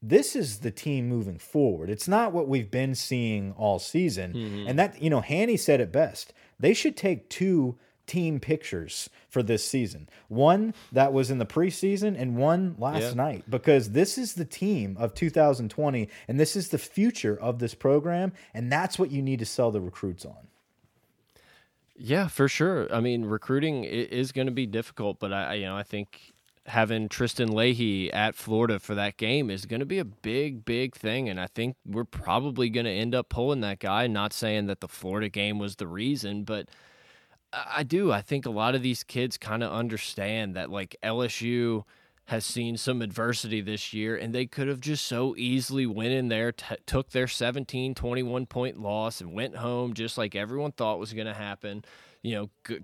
This 0.06 0.36
is 0.36 0.58
the 0.58 0.70
team 0.70 1.08
moving 1.08 1.38
forward. 1.38 1.88
It's 1.88 2.06
not 2.06 2.32
what 2.32 2.46
we've 2.46 2.70
been 2.70 2.94
seeing 2.94 3.52
all 3.52 3.78
season. 3.78 4.32
Mm 4.32 4.50
-hmm. 4.50 4.68
And 4.68 4.78
that, 4.78 5.02
you 5.02 5.08
know, 5.08 5.20
Hanny 5.20 5.56
said 5.56 5.80
it 5.80 5.90
best. 5.92 6.32
They 6.60 6.74
should 6.74 6.96
take 6.96 7.28
two 7.28 7.76
team 8.06 8.38
pictures 8.38 9.08
for 9.28 9.42
this 9.42 9.64
season. 9.64 10.08
One 10.28 10.74
that 10.92 11.12
was 11.12 11.30
in 11.30 11.38
the 11.38 11.46
preseason 11.46 12.20
and 12.20 12.36
one 12.36 12.74
last 12.78 13.00
yeah. 13.00 13.14
night 13.14 13.44
because 13.48 13.90
this 13.90 14.18
is 14.18 14.34
the 14.34 14.44
team 14.44 14.96
of 14.98 15.14
2020 15.14 16.08
and 16.28 16.38
this 16.38 16.56
is 16.56 16.68
the 16.68 16.78
future 16.78 17.36
of 17.40 17.58
this 17.58 17.74
program 17.74 18.32
and 18.52 18.70
that's 18.70 18.98
what 18.98 19.10
you 19.10 19.22
need 19.22 19.38
to 19.38 19.46
sell 19.46 19.70
the 19.70 19.80
recruits 19.80 20.24
on. 20.24 20.48
Yeah, 21.96 22.28
for 22.28 22.48
sure. 22.48 22.92
I 22.92 23.00
mean, 23.00 23.24
recruiting 23.24 23.84
is 23.84 24.32
going 24.32 24.48
to 24.48 24.52
be 24.52 24.66
difficult, 24.66 25.18
but 25.20 25.32
I 25.32 25.54
you 25.54 25.66
know, 25.66 25.76
I 25.76 25.84
think 25.84 26.33
having 26.66 27.08
Tristan 27.08 27.52
Leahy 27.52 28.12
at 28.12 28.34
Florida 28.34 28.78
for 28.78 28.94
that 28.94 29.16
game 29.16 29.50
is 29.50 29.66
going 29.66 29.80
to 29.80 29.86
be 29.86 29.98
a 29.98 30.04
big, 30.04 30.64
big 30.64 30.94
thing. 30.94 31.28
And 31.28 31.38
I 31.38 31.46
think 31.46 31.76
we're 31.84 32.04
probably 32.04 32.70
going 32.70 32.86
to 32.86 32.92
end 32.92 33.14
up 33.14 33.28
pulling 33.28 33.60
that 33.60 33.80
guy. 33.80 34.06
Not 34.06 34.32
saying 34.32 34.66
that 34.66 34.80
the 34.80 34.88
Florida 34.88 35.28
game 35.28 35.58
was 35.58 35.76
the 35.76 35.86
reason, 35.86 36.44
but 36.44 36.68
I 37.52 37.82
do. 37.82 38.10
I 38.10 38.22
think 38.22 38.46
a 38.46 38.50
lot 38.50 38.74
of 38.74 38.82
these 38.82 39.04
kids 39.04 39.36
kind 39.36 39.62
of 39.62 39.72
understand 39.72 40.56
that 40.56 40.70
like 40.70 40.96
LSU 41.02 41.84
has 42.26 42.44
seen 42.44 42.76
some 42.76 43.02
adversity 43.02 43.60
this 43.60 43.92
year 43.92 44.16
and 44.16 44.34
they 44.34 44.46
could 44.46 44.66
have 44.66 44.80
just 44.80 45.04
so 45.04 45.34
easily 45.36 45.84
went 45.84 46.12
in 46.12 46.28
there 46.28 46.52
took 46.86 47.10
their 47.10 47.28
17 47.28 47.94
21 47.94 48.46
point 48.46 48.80
loss 48.80 49.20
and 49.20 49.34
went 49.34 49.56
home 49.56 49.92
just 49.92 50.16
like 50.16 50.34
everyone 50.34 50.72
thought 50.72 50.98
was 50.98 51.12
going 51.12 51.26
to 51.26 51.34
happen 51.34 51.84
you 52.22 52.34
know 52.34 52.78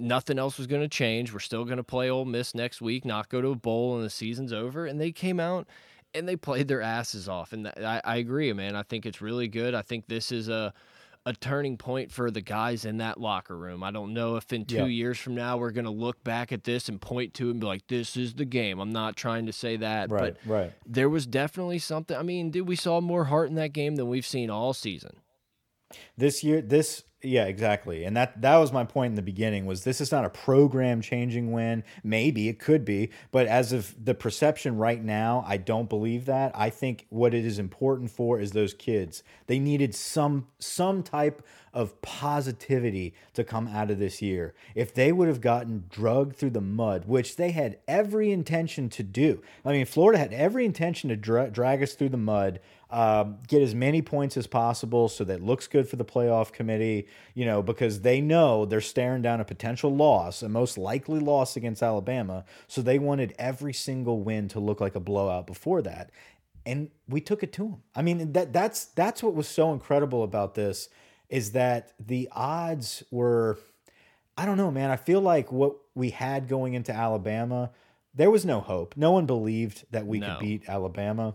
nothing 0.00 0.38
else 0.38 0.58
was 0.58 0.66
going 0.66 0.82
to 0.82 0.88
change 0.88 1.32
we're 1.32 1.38
still 1.38 1.64
going 1.64 1.76
to 1.76 1.84
play 1.84 2.10
Ole 2.10 2.24
Miss 2.24 2.54
next 2.54 2.80
week 2.80 3.04
not 3.04 3.28
go 3.28 3.40
to 3.40 3.48
a 3.48 3.56
bowl 3.56 3.96
and 3.96 4.04
the 4.04 4.10
season's 4.10 4.52
over 4.52 4.86
and 4.86 5.00
they 5.00 5.12
came 5.12 5.38
out 5.38 5.66
and 6.14 6.28
they 6.28 6.36
played 6.36 6.68
their 6.68 6.82
asses 6.82 7.28
off 7.28 7.52
and 7.52 7.68
I, 7.68 8.00
I 8.04 8.16
agree 8.16 8.52
man 8.52 8.76
I 8.76 8.82
think 8.82 9.06
it's 9.06 9.20
really 9.20 9.48
good 9.48 9.74
I 9.74 9.82
think 9.82 10.06
this 10.06 10.32
is 10.32 10.48
a 10.48 10.72
a 11.26 11.32
turning 11.32 11.76
point 11.76 12.12
for 12.12 12.30
the 12.30 12.40
guys 12.40 12.84
in 12.84 12.98
that 12.98 13.18
locker 13.18 13.56
room. 13.56 13.82
I 13.82 13.90
don't 13.90 14.12
know 14.12 14.36
if 14.36 14.52
in 14.52 14.66
two 14.66 14.76
yeah. 14.76 14.84
years 14.84 15.18
from 15.18 15.34
now 15.34 15.56
we're 15.56 15.70
going 15.70 15.86
to 15.86 15.90
look 15.90 16.22
back 16.22 16.52
at 16.52 16.64
this 16.64 16.88
and 16.88 17.00
point 17.00 17.32
to 17.34 17.48
it 17.48 17.52
and 17.52 17.60
be 17.60 17.66
like, 17.66 17.86
"This 17.86 18.16
is 18.16 18.34
the 18.34 18.44
game." 18.44 18.78
I'm 18.78 18.92
not 18.92 19.16
trying 19.16 19.46
to 19.46 19.52
say 19.52 19.76
that, 19.76 20.10
right, 20.10 20.34
but 20.44 20.50
right. 20.50 20.72
there 20.86 21.08
was 21.08 21.26
definitely 21.26 21.78
something. 21.78 22.16
I 22.16 22.22
mean, 22.22 22.50
did 22.50 22.62
we 22.62 22.76
saw 22.76 23.00
more 23.00 23.24
heart 23.24 23.48
in 23.48 23.54
that 23.54 23.72
game 23.72 23.96
than 23.96 24.08
we've 24.08 24.26
seen 24.26 24.50
all 24.50 24.74
season? 24.74 25.16
This 26.16 26.44
year, 26.44 26.60
this 26.60 27.04
yeah, 27.24 27.46
exactly. 27.46 28.04
And 28.04 28.16
that 28.16 28.40
that 28.42 28.56
was 28.56 28.72
my 28.72 28.84
point 28.84 29.12
in 29.12 29.14
the 29.14 29.22
beginning 29.22 29.66
was 29.66 29.84
this 29.84 30.00
is 30.00 30.12
not 30.12 30.24
a 30.24 30.30
program 30.30 31.00
changing 31.00 31.52
win. 31.52 31.84
Maybe 32.02 32.48
it 32.48 32.58
could 32.58 32.84
be, 32.84 33.10
but 33.32 33.46
as 33.46 33.72
of 33.72 33.94
the 34.04 34.14
perception 34.14 34.76
right 34.76 35.02
now, 35.02 35.44
I 35.46 35.56
don't 35.56 35.88
believe 35.88 36.26
that. 36.26 36.52
I 36.54 36.70
think 36.70 37.06
what 37.08 37.34
it 37.34 37.44
is 37.44 37.58
important 37.58 38.10
for 38.10 38.38
is 38.38 38.52
those 38.52 38.74
kids. 38.74 39.22
They 39.46 39.58
needed 39.58 39.94
some 39.94 40.46
some 40.58 41.02
type 41.02 41.42
of 41.72 42.00
positivity 42.02 43.14
to 43.34 43.42
come 43.42 43.66
out 43.66 43.90
of 43.90 43.98
this 43.98 44.22
year. 44.22 44.54
If 44.74 44.94
they 44.94 45.10
would 45.10 45.26
have 45.26 45.40
gotten 45.40 45.84
drugged 45.90 46.36
through 46.36 46.50
the 46.50 46.60
mud, 46.60 47.06
which 47.06 47.36
they 47.36 47.50
had 47.50 47.78
every 47.88 48.30
intention 48.30 48.88
to 48.90 49.02
do. 49.02 49.42
I 49.64 49.72
mean, 49.72 49.84
Florida 49.84 50.18
had 50.18 50.32
every 50.32 50.64
intention 50.64 51.10
to 51.10 51.16
dra 51.16 51.50
drag 51.50 51.82
us 51.82 51.94
through 51.94 52.10
the 52.10 52.16
mud 52.16 52.60
um, 52.94 53.38
get 53.48 53.60
as 53.60 53.74
many 53.74 54.02
points 54.02 54.36
as 54.36 54.46
possible 54.46 55.08
so 55.08 55.24
that 55.24 55.42
looks 55.42 55.66
good 55.66 55.88
for 55.88 55.96
the 55.96 56.04
playoff 56.04 56.52
committee, 56.52 57.08
you 57.34 57.44
know, 57.44 57.60
because 57.60 58.02
they 58.02 58.20
know 58.20 58.64
they're 58.64 58.80
staring 58.80 59.20
down 59.20 59.40
a 59.40 59.44
potential 59.44 59.92
loss, 59.92 60.44
a 60.44 60.48
most 60.48 60.78
likely 60.78 61.18
loss 61.18 61.56
against 61.56 61.82
Alabama. 61.82 62.44
So 62.68 62.82
they 62.82 63.00
wanted 63.00 63.34
every 63.36 63.72
single 63.72 64.22
win 64.22 64.46
to 64.46 64.60
look 64.60 64.80
like 64.80 64.94
a 64.94 65.00
blowout 65.00 65.44
before 65.44 65.82
that. 65.82 66.12
And 66.64 66.88
we 67.08 67.20
took 67.20 67.42
it 67.42 67.52
to 67.54 67.64
them. 67.64 67.82
I 67.96 68.02
mean, 68.02 68.32
that 68.32 68.52
that's 68.52 68.84
that's 68.84 69.24
what 69.24 69.34
was 69.34 69.48
so 69.48 69.72
incredible 69.72 70.22
about 70.22 70.54
this 70.54 70.88
is 71.28 71.50
that 71.50 71.94
the 71.98 72.28
odds 72.30 73.02
were 73.10 73.58
I 74.38 74.46
don't 74.46 74.56
know, 74.56 74.70
man. 74.70 74.92
I 74.92 74.96
feel 74.96 75.20
like 75.20 75.50
what 75.50 75.74
we 75.96 76.10
had 76.10 76.46
going 76.46 76.74
into 76.74 76.92
Alabama, 76.92 77.72
there 78.14 78.30
was 78.30 78.44
no 78.44 78.60
hope. 78.60 78.96
No 78.96 79.10
one 79.10 79.26
believed 79.26 79.84
that 79.90 80.06
we 80.06 80.20
no. 80.20 80.28
could 80.28 80.38
beat 80.38 80.68
Alabama 80.68 81.34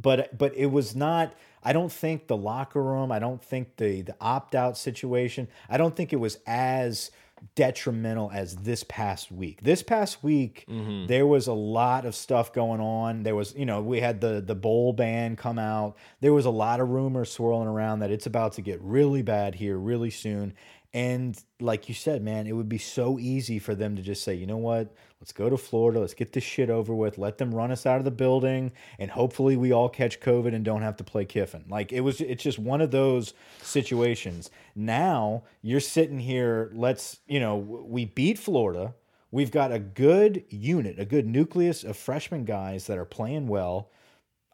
but 0.00 0.36
but 0.36 0.56
it 0.56 0.66
was 0.66 0.94
not 0.94 1.34
I 1.62 1.72
don't 1.72 1.92
think 1.92 2.26
the 2.26 2.36
locker 2.36 2.82
room, 2.82 3.12
I 3.12 3.18
don't 3.18 3.42
think 3.42 3.76
the 3.76 4.02
the 4.02 4.16
opt-out 4.20 4.78
situation, 4.78 5.48
I 5.68 5.76
don't 5.76 5.94
think 5.94 6.12
it 6.12 6.16
was 6.16 6.38
as 6.46 7.10
detrimental 7.54 8.30
as 8.32 8.56
this 8.56 8.84
past 8.84 9.32
week. 9.32 9.62
This 9.62 9.82
past 9.82 10.22
week 10.22 10.64
mm 10.68 10.80
-hmm. 10.80 11.06
there 11.08 11.26
was 11.26 11.46
a 11.48 11.54
lot 11.54 12.04
of 12.04 12.14
stuff 12.14 12.52
going 12.52 12.80
on. 12.80 13.22
There 13.22 13.34
was, 13.34 13.54
you 13.56 13.64
know, 13.64 13.82
we 13.82 14.00
had 14.00 14.20
the 14.20 14.42
the 14.46 14.54
bowl 14.54 14.92
ban 14.92 15.36
come 15.36 15.60
out. 15.60 15.96
There 16.20 16.32
was 16.32 16.46
a 16.46 16.50
lot 16.50 16.80
of 16.80 16.88
rumors 16.88 17.32
swirling 17.32 17.68
around 17.68 18.00
that 18.00 18.10
it's 18.10 18.26
about 18.26 18.52
to 18.54 18.62
get 18.62 18.78
really 18.82 19.22
bad 19.22 19.54
here 19.54 19.78
really 19.78 20.10
soon. 20.10 20.54
And 20.92 21.40
like 21.60 21.88
you 21.88 21.94
said, 21.94 22.22
man, 22.22 22.48
it 22.48 22.52
would 22.52 22.68
be 22.68 22.78
so 22.78 23.18
easy 23.18 23.60
for 23.60 23.76
them 23.76 23.94
to 23.94 24.02
just 24.02 24.24
say, 24.24 24.34
you 24.34 24.46
know 24.46 24.56
what? 24.56 24.92
Let's 25.20 25.32
go 25.32 25.48
to 25.48 25.56
Florida. 25.56 26.00
Let's 26.00 26.14
get 26.14 26.32
this 26.32 26.42
shit 26.42 26.68
over 26.68 26.94
with. 26.94 27.16
Let 27.16 27.38
them 27.38 27.54
run 27.54 27.70
us 27.70 27.86
out 27.86 27.98
of 27.98 28.04
the 28.04 28.10
building, 28.10 28.72
and 28.98 29.10
hopefully 29.10 29.56
we 29.56 29.70
all 29.70 29.88
catch 29.88 30.18
COVID 30.18 30.54
and 30.54 30.64
don't 30.64 30.82
have 30.82 30.96
to 30.96 31.04
play 31.04 31.24
Kiffin. 31.24 31.64
Like 31.68 31.92
it 31.92 32.00
was, 32.00 32.20
it's 32.20 32.42
just 32.42 32.58
one 32.58 32.80
of 32.80 32.90
those 32.90 33.34
situations. 33.62 34.50
Now 34.74 35.44
you're 35.62 35.78
sitting 35.78 36.18
here. 36.18 36.72
Let's, 36.74 37.20
you 37.26 37.38
know, 37.38 37.56
we 37.56 38.06
beat 38.06 38.38
Florida. 38.38 38.94
We've 39.30 39.52
got 39.52 39.70
a 39.70 39.78
good 39.78 40.44
unit, 40.48 40.98
a 40.98 41.04
good 41.04 41.26
nucleus 41.26 41.84
of 41.84 41.96
freshman 41.96 42.44
guys 42.44 42.88
that 42.88 42.98
are 42.98 43.04
playing 43.04 43.46
well. 43.46 43.90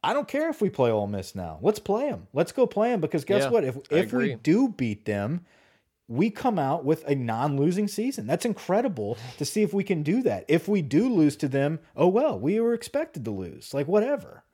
I 0.03 0.13
don't 0.13 0.29
care 0.29 0.51
if 0.51 0.61
we 0.61 0.69
play 0.69 0.91
Ole 0.91 1.07
Miss 1.07 1.35
now. 1.35 1.59
Let's 1.63 1.79
play 1.79 2.11
them. 2.11 2.27
Let's 2.35 2.53
go 2.53 2.67
play 2.67 2.91
them 2.91 3.01
because 3.01 3.25
guess 3.25 3.45
yeah, 3.45 3.49
what? 3.51 3.65
If 3.65 3.79
if 3.91 4.13
we 4.13 4.35
do 4.35 4.69
beat 4.69 5.07
them 5.07 5.47
we 6.09 6.31
come 6.31 6.59
out 6.59 6.85
with 6.85 7.05
a 7.09 7.15
non-losing 7.15 7.89
season. 7.89 8.27
That's 8.27 8.45
incredible 8.45 9.19
to 9.39 9.45
see 9.45 9.63
if 9.63 9.75
we 9.75 9.85
can 9.85 10.03
do 10.03 10.23
that. 10.23 10.45
If 10.49 10.69
we 10.69 10.83
do 10.83 11.09
lose 11.09 11.37
to 11.37 11.49
them, 11.49 11.81
oh 11.97 12.09
well, 12.09 12.39
we 12.39 12.61
were 12.61 12.75
expected 12.75 13.25
to 13.25 13.31
lose. 13.31 13.75
Like 13.75 13.89
whatever. 13.89 14.45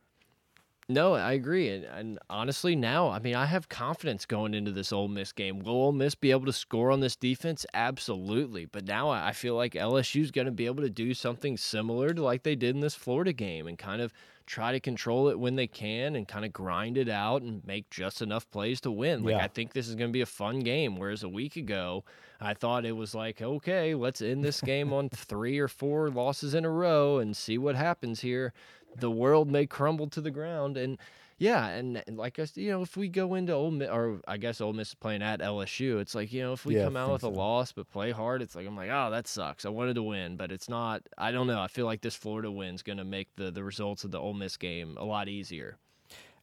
No, 0.88 1.14
I 1.14 1.32
agree, 1.32 1.68
and, 1.68 1.84
and, 1.84 2.18
honestly, 2.28 2.74
now 2.74 3.08
I 3.08 3.20
mean 3.20 3.36
I 3.36 3.46
have 3.46 3.68
confidence 3.68 4.26
going 4.26 4.52
into 4.52 4.72
this 4.72 4.92
Ole 4.92 5.08
Miss 5.08 5.32
game. 5.32 5.60
Will 5.60 5.74
Ole 5.74 5.92
Miss 5.92 6.14
be 6.14 6.32
able 6.32 6.46
to 6.46 6.52
score 6.52 6.90
on 6.90 7.00
this 7.00 7.16
defense? 7.16 7.64
Absolutely, 7.72 8.66
but 8.66 8.84
now 8.84 9.08
I 9.08 9.32
feel 9.32 9.54
like 9.54 9.74
LSU 9.74 10.22
is 10.22 10.32
going 10.32 10.46
to 10.46 10.52
be 10.52 10.66
able 10.66 10.82
to 10.82 10.90
do 10.90 11.14
something 11.14 11.56
similar 11.56 12.12
to 12.12 12.22
like 12.22 12.42
they 12.42 12.56
did 12.56 12.74
in 12.74 12.80
this 12.80 12.96
Florida 12.96 13.32
game, 13.32 13.68
and 13.68 13.78
kind 13.78 14.02
of 14.02 14.12
try 14.46 14.72
to 14.72 14.80
control 14.80 15.28
it 15.28 15.38
when 15.38 15.56
they 15.56 15.66
can 15.66 16.16
and 16.16 16.26
kind 16.26 16.44
of 16.44 16.52
grind 16.52 16.96
it 16.96 17.08
out 17.08 17.42
and 17.42 17.64
make 17.66 17.88
just 17.90 18.22
enough 18.22 18.50
plays 18.50 18.80
to 18.82 18.90
win. 18.90 19.22
Like 19.24 19.36
yeah. 19.36 19.44
I 19.44 19.48
think 19.48 19.72
this 19.72 19.88
is 19.88 19.94
going 19.94 20.10
to 20.10 20.12
be 20.12 20.20
a 20.20 20.26
fun 20.26 20.60
game. 20.60 20.96
Whereas 20.96 21.22
a 21.22 21.28
week 21.28 21.56
ago, 21.56 22.04
I 22.40 22.54
thought 22.54 22.84
it 22.84 22.92
was 22.92 23.14
like, 23.14 23.40
okay, 23.40 23.94
let's 23.94 24.20
end 24.20 24.44
this 24.44 24.60
game 24.60 24.92
on 24.92 25.08
three 25.14 25.58
or 25.58 25.68
four 25.68 26.10
losses 26.10 26.54
in 26.54 26.64
a 26.64 26.70
row 26.70 27.18
and 27.18 27.36
see 27.36 27.58
what 27.58 27.76
happens 27.76 28.20
here. 28.20 28.52
The 28.96 29.10
world 29.10 29.50
may 29.50 29.66
crumble 29.66 30.08
to 30.08 30.20
the 30.20 30.30
ground 30.30 30.76
and 30.76 30.98
yeah, 31.42 31.66
and, 31.66 32.00
and, 32.06 32.16
like 32.16 32.38
I 32.38 32.44
said, 32.44 32.62
you 32.62 32.70
know, 32.70 32.82
if 32.82 32.96
we 32.96 33.08
go 33.08 33.34
into 33.34 33.52
Ole 33.52 33.72
Miss, 33.72 33.90
or 33.90 34.20
I 34.28 34.36
guess 34.36 34.60
Ole 34.60 34.72
Miss 34.72 34.90
is 34.90 34.94
playing 34.94 35.22
at 35.22 35.40
LSU, 35.40 36.00
it's 36.00 36.14
like 36.14 36.32
you 36.32 36.40
know, 36.40 36.52
if 36.52 36.64
we 36.64 36.76
yeah, 36.76 36.84
come 36.84 36.96
out 36.96 37.10
with 37.10 37.22
so. 37.22 37.28
a 37.28 37.30
loss 37.30 37.72
but 37.72 37.90
play 37.90 38.12
hard, 38.12 38.42
it's 38.42 38.54
like 38.54 38.64
I'm 38.64 38.76
like, 38.76 38.90
oh, 38.92 39.10
that 39.10 39.26
sucks. 39.26 39.66
I 39.66 39.68
wanted 39.68 39.94
to 39.94 40.04
win, 40.04 40.36
but 40.36 40.52
it's 40.52 40.68
not. 40.68 41.02
I 41.18 41.32
don't 41.32 41.48
know. 41.48 41.60
I 41.60 41.66
feel 41.66 41.84
like 41.84 42.00
this 42.00 42.14
Florida 42.14 42.48
win's 42.48 42.82
going 42.82 42.98
to 42.98 43.04
make 43.04 43.34
the 43.34 43.50
the 43.50 43.64
results 43.64 44.04
of 44.04 44.12
the 44.12 44.20
Ole 44.20 44.34
Miss 44.34 44.56
game 44.56 44.96
a 45.00 45.04
lot 45.04 45.28
easier. 45.28 45.78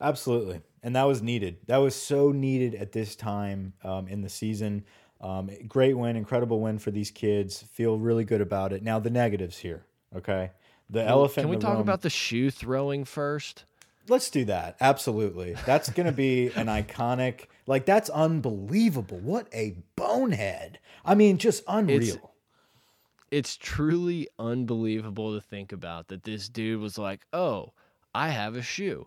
Absolutely, 0.01 0.59
and 0.83 0.93
that 0.97 1.05
was 1.05 1.21
needed. 1.21 1.59
That 1.67 1.77
was 1.77 1.95
so 1.95 2.33
needed 2.33 2.75
at 2.75 2.91
this 2.91 3.15
time 3.15 3.71
um, 3.85 4.05
in 4.09 4.21
the 4.21 4.29
season. 4.29 4.83
Um, 5.21 5.49
great 5.65 5.97
win, 5.97 6.17
incredible 6.17 6.59
win 6.59 6.77
for 6.77 6.91
these 6.91 7.09
kids. 7.09 7.63
Feel 7.71 7.97
really 7.97 8.25
good 8.25 8.41
about 8.41 8.73
it. 8.73 8.83
Now 8.83 8.99
the 8.99 9.09
negatives 9.09 9.59
here. 9.59 9.85
Okay, 10.13 10.51
the 10.89 10.99
Well, 10.99 11.09
elephant. 11.19 11.45
Can 11.45 11.51
we 11.51 11.57
talk 11.57 11.75
room- 11.75 11.81
about 11.81 12.01
the 12.01 12.09
shoe 12.09 12.51
throwing 12.51 13.05
first? 13.05 13.63
Let's 14.10 14.30
do 14.30 14.45
that. 14.45 14.76
Absolutely. 14.82 15.56
That's 15.65 15.89
going 15.89 16.06
to 16.08 16.12
be 16.12 16.48
an 16.56 16.67
iconic. 16.67 17.45
Like 17.67 17.86
that's 17.86 18.10
unbelievable. 18.10 19.17
What 19.19 19.48
a 19.54 19.76
bonehead. 19.95 20.80
I 21.06 21.15
mean, 21.15 21.38
just 21.38 21.63
unreal. 21.67 22.34
It's 23.32 23.56
truly 23.56 24.28
unbelievable 24.39 25.36
to 25.36 25.41
think 25.41 25.72
about 25.72 26.08
that 26.08 26.24
this 26.24 26.50
dude 26.50 26.82
was 26.82 26.98
like, 26.98 27.22
"Oh, 27.32 27.74
I 28.15 28.30
have 28.30 28.56
a 28.56 28.62
shoe." 28.63 29.06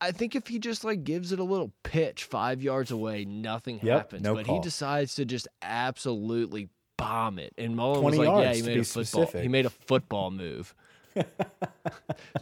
I 0.00 0.12
think 0.12 0.36
if 0.36 0.46
he 0.46 0.58
just 0.58 0.84
like 0.84 1.02
gives 1.02 1.32
it 1.32 1.38
a 1.40 1.44
little 1.44 1.72
pitch 1.82 2.24
5 2.24 2.62
yards 2.62 2.90
away, 2.90 3.24
nothing 3.24 3.80
Yep, 3.82 3.98
happens, 3.98 4.22
no 4.22 4.34
but 4.34 4.46
call. 4.46 4.56
he 4.56 4.60
decides 4.62 5.14
to 5.16 5.24
just 5.24 5.48
absolutely 5.62 6.68
bomb 6.96 7.38
it. 7.40 7.52
And 7.58 7.74
Mullen 7.74 8.04
was 8.04 8.16
like, 8.18 8.28
"Yeah, 8.28 8.52
he 8.54 8.62
made 8.62 8.78
a 8.78 8.84
football. 8.84 9.04
specific. 9.24 9.42
He 9.42 9.48
made 9.48 9.66
a 9.66 9.70
football 9.70 10.30
move." 10.30 10.72
The, 11.14 11.24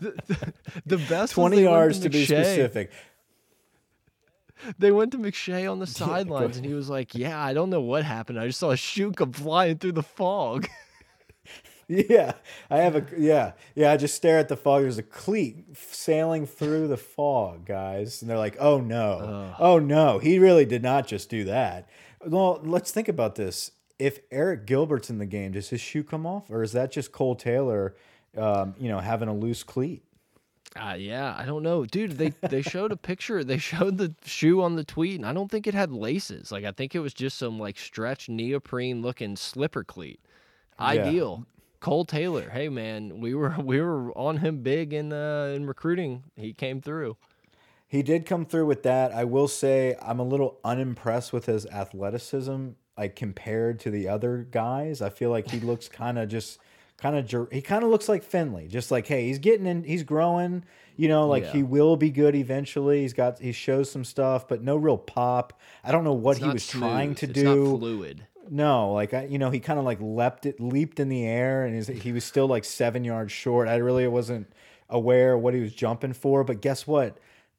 the, 0.01 0.53
the 0.87 0.99
best 0.99 1.35
20 1.35 1.63
yards 1.63 2.01
to 2.01 2.09
be 2.09 2.25
specific. 2.25 2.91
They 4.79 4.93
went 4.93 5.13
to 5.13 5.19
McShay 5.19 5.71
on 5.71 5.79
the 5.79 5.87
sidelines, 6.03 6.57
and 6.57 6.65
he 6.65 6.75
was 6.75 6.89
like, 6.89 7.15
"Yeah, 7.15 7.41
I 7.41 7.53
don't 7.53 7.71
know 7.71 7.81
what 7.81 8.05
happened. 8.05 8.39
I 8.39 8.47
just 8.47 8.61
saw 8.61 8.71
a 8.71 8.77
shoe 8.77 9.13
come 9.13 9.33
flying 9.33 9.79
through 9.79 9.93
the 9.93 10.03
fog." 10.03 10.69
Yeah, 11.89 12.33
I 12.71 12.79
have 12.79 12.97
a 12.97 13.05
yeah, 13.19 13.53
yeah. 13.75 13.93
I 13.93 13.99
just 13.99 14.15
stare 14.15 14.39
at 14.39 14.49
the 14.49 14.57
fog. 14.57 14.83
There's 14.83 14.99
a 14.99 15.03
cleat 15.03 15.77
sailing 15.77 16.47
through 16.47 16.89
the 16.89 16.97
fog, 16.97 17.67
guys, 17.67 18.23
and 18.23 18.31
they're 18.31 18.39
like, 18.39 18.57
"Oh 18.59 18.81
no, 18.81 19.53
oh 19.59 19.79
no, 19.79 20.19
he 20.19 20.39
really 20.39 20.65
did 20.65 20.83
not 20.83 21.07
just 21.07 21.29
do 21.29 21.45
that." 21.45 21.89
Well, 22.25 22.61
let's 22.63 22.93
think 22.93 23.09
about 23.09 23.35
this. 23.35 23.73
If 23.99 24.27
Arik 24.31 24.65
Gilbert's 24.65 25.11
in 25.11 25.19
the 25.19 25.27
game, 25.27 25.53
does 25.53 25.69
his 25.69 25.83
shoe 25.83 26.03
come 26.03 26.25
off, 26.25 26.51
or 26.51 26.63
is 26.63 26.73
that 26.73 26.93
just 26.93 27.13
Kole 27.13 27.39
Taylor, 27.39 27.95
um, 28.37 28.75
you 28.79 28.89
know, 28.89 28.99
having 28.99 29.29
a 29.29 29.35
loose 29.35 29.63
cleat? 29.63 30.03
Uh, 30.75 30.95
yeah, 30.99 31.35
I 31.37 31.45
don't 31.45 31.63
know, 31.63 31.85
dude. 31.85 32.13
They 32.13 32.31
they 32.49 32.63
showed 32.63 32.93
a 32.93 32.97
picture. 32.97 33.45
They 33.45 33.59
showed 33.59 33.99
the 33.99 34.15
shoe 34.25 34.63
on 34.63 34.77
the 34.77 34.85
tweet, 34.85 35.17
and 35.17 35.27
I 35.27 35.33
don't 35.33 35.51
think 35.51 35.67
it 35.67 35.75
had 35.75 35.93
laces. 35.93 36.51
Like 36.51 36.65
I 36.65 36.73
think 36.73 36.95
it 36.95 37.01
was 37.01 37.13
just 37.13 37.39
some 37.39 37.59
like 37.59 37.79
stretch 37.79 38.29
neoprene 38.29 39.03
looking 39.03 39.37
slipper 39.37 39.85
cleat. 39.85 40.21
Ideal. 40.81 41.47
Kole 41.81 42.07
Taylor. 42.07 42.49
Hey 42.49 42.69
man, 42.69 43.21
we 43.21 43.35
were 43.35 43.55
we 43.63 43.81
were 43.81 44.17
on 44.17 44.39
him 44.39 44.63
big 44.63 44.95
in 44.95 45.13
uh, 45.13 45.53
in 45.55 45.67
recruiting. 45.67 46.25
He 46.37 46.53
came 46.55 46.81
through. 46.81 47.17
He 47.87 48.03
did 48.03 48.25
come 48.25 48.47
through 48.47 48.65
with 48.67 48.85
that. 48.85 49.13
I 49.13 49.25
will 49.25 49.49
say 49.49 49.97
I'm 50.01 50.19
a 50.19 50.25
little 50.25 50.59
unimpressed 50.65 51.31
with 51.31 51.45
his 51.45 51.67
athleticism, 51.67 52.69
like 52.97 53.17
compared 53.17 53.81
to 53.81 53.91
the 53.91 54.09
other 54.09 54.47
guys. 54.51 55.03
I 55.03 55.11
feel 55.11 55.29
like 55.29 55.51
he 55.51 55.61
looks 55.61 55.91
kind 55.91 56.19
of 56.19 56.31
just 56.31 56.59
kind 56.99 57.17
of 57.17 57.49
he 57.53 57.61
kind 57.63 57.85
of 57.85 57.91
looks 57.91 58.09
like 58.09 58.23
Finley, 58.23 58.69
just 58.69 58.91
like 58.91 59.07
hey, 59.07 59.27
he's 59.27 59.39
getting 59.39 59.67
in, 59.67 59.85
he's 59.85 60.03
growing. 60.03 60.65
You 60.97 61.09
know, 61.09 61.27
like 61.27 61.45
Yeah. 61.45 61.53
he 61.53 61.63
will 61.63 61.97
be 61.97 62.11
good 62.11 62.35
eventually. 62.35 63.01
He's 63.03 63.15
got 63.15 63.39
he 63.39 63.53
shows 63.53 63.91
some 63.91 64.05
stuff, 64.05 64.47
but 64.47 64.63
no 64.63 64.77
real 64.77 64.99
pop. 64.99 65.59
I 65.83 65.91
don't 65.91 66.05
know 66.05 66.13
what 66.13 66.37
It's 66.37 66.45
he 66.45 66.51
was 66.53 66.67
trying 66.67 67.15
to 67.17 67.27
It's 67.31 67.41
not 67.43 67.55
do. 67.55 67.79
fluid. 67.79 68.27
No, 68.51 68.93
like 68.93 69.15
I, 69.15 69.25
you 69.25 69.39
know, 69.39 69.51
he 69.51 69.61
kind 69.61 69.79
of 69.79 69.85
like 69.85 69.99
leapt 70.01 70.47
it, 70.47 70.61
leaped 70.61 71.01
in 71.01 71.09
the 71.09 71.25
air, 71.25 71.65
and 71.65 71.83
he 71.87 72.13
was 72.13 72.25
still 72.25 72.47
like 72.47 72.65
seven 72.65 73.05
yards 73.05 73.33
short. 73.33 73.69
I 73.69 73.77
really 73.77 74.07
wasn't 74.09 74.53
aware 74.91 75.39
what 75.39 75.55
he 75.55 75.61
was 75.61 75.73
jumping 75.73 76.13
for, 76.13 76.45
but 76.45 76.61
guess 76.61 76.87
what? 76.87 77.17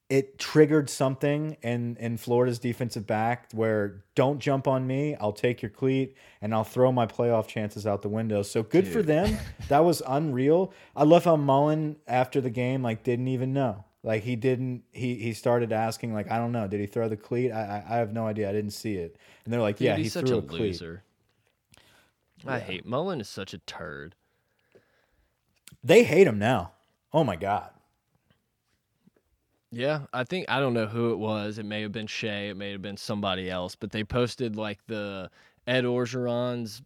It 0.10 0.38
triggered 0.38 0.90
something 0.90 1.58
in 1.64 1.96
in 1.98 2.18
Florida's 2.18 2.60
defensive 2.60 3.08
back 3.08 3.50
where 3.54 4.04
don't 4.16 4.40
jump 4.40 4.68
on 4.68 4.86
me. 4.86 5.16
I'll 5.16 5.32
take 5.32 5.62
your 5.62 5.72
cleat 5.72 6.16
and 6.42 6.54
I'll 6.54 6.64
throw 6.66 6.92
my 6.92 7.08
playoff 7.08 7.48
chances 7.48 7.88
out 7.88 8.02
the 8.04 8.10
window. 8.10 8.44
So 8.44 8.62
good 8.64 8.88
for 8.88 9.02
them. 9.02 9.38
That 9.70 9.80
was 9.86 10.04
unreal. 10.06 10.74
I 10.96 11.04
love 11.04 11.24
how 11.26 11.36
Mullen 11.38 11.96
after 12.08 12.42
the 12.42 12.50
game 12.52 12.84
like 12.84 13.04
didn't 13.04 13.30
even 13.30 13.54
know. 13.54 13.86
Like 14.04 14.24
he 14.24 14.36
didn't. 14.36 14.84
He 14.92 15.16
he 15.16 15.34
started 15.34 15.72
asking 15.72 16.14
like 16.14 16.30
I 16.30 16.38
don't 16.38 16.52
know. 16.52 16.68
Did 16.68 16.82
he 16.82 16.86
throw 16.86 17.08
the 17.08 17.18
cleat? 17.18 17.52
I 17.52 17.84
I, 17.88 17.96
I 17.96 17.98
have 17.98 18.12
no 18.14 18.28
idea. 18.28 18.50
I 18.50 18.52
didn't 18.52 18.72
see 18.72 18.96
it. 18.96 19.16
And 19.46 19.54
they're 19.54 19.62
like, 19.62 19.78
Dude, 19.78 19.86
yeah, 19.86 19.96
he's 19.96 20.08
he 20.08 20.10
such 20.10 20.28
threw 20.28 20.36
a 20.36 20.40
a, 20.40 20.44
cleat. 20.44 20.60
loser. 20.62 21.04
I 22.46 22.60
hate 22.60 22.86
Mullen 22.86 23.22
is 23.22 23.30
such 23.30 23.54
a 23.54 23.60
turd. 23.60 24.16
They 25.84 26.04
hate 26.04 26.28
him 26.28 26.38
now. 26.38 26.74
Oh 27.14 27.24
my 27.24 27.38
god. 27.38 27.70
Yeah, 29.76 30.02
I 30.14 30.24
think 30.24 30.46
I 30.50 30.60
don't 30.60 30.76
know 30.76 30.86
who 30.86 31.14
it 31.14 31.18
was. 31.18 31.58
It 31.58 31.66
may 31.66 31.82
have 31.82 31.92
been 31.92 32.06
Shay. 32.06 32.50
It 32.50 32.58
may 32.58 32.72
have 32.72 32.84
been 32.84 32.96
somebody 32.96 33.50
else. 33.50 33.76
But 33.76 33.92
they 33.92 34.04
posted 34.04 34.56
like 34.56 34.78
the 34.86 35.32
Ed 35.66 35.84
Orgeron's 35.84 36.84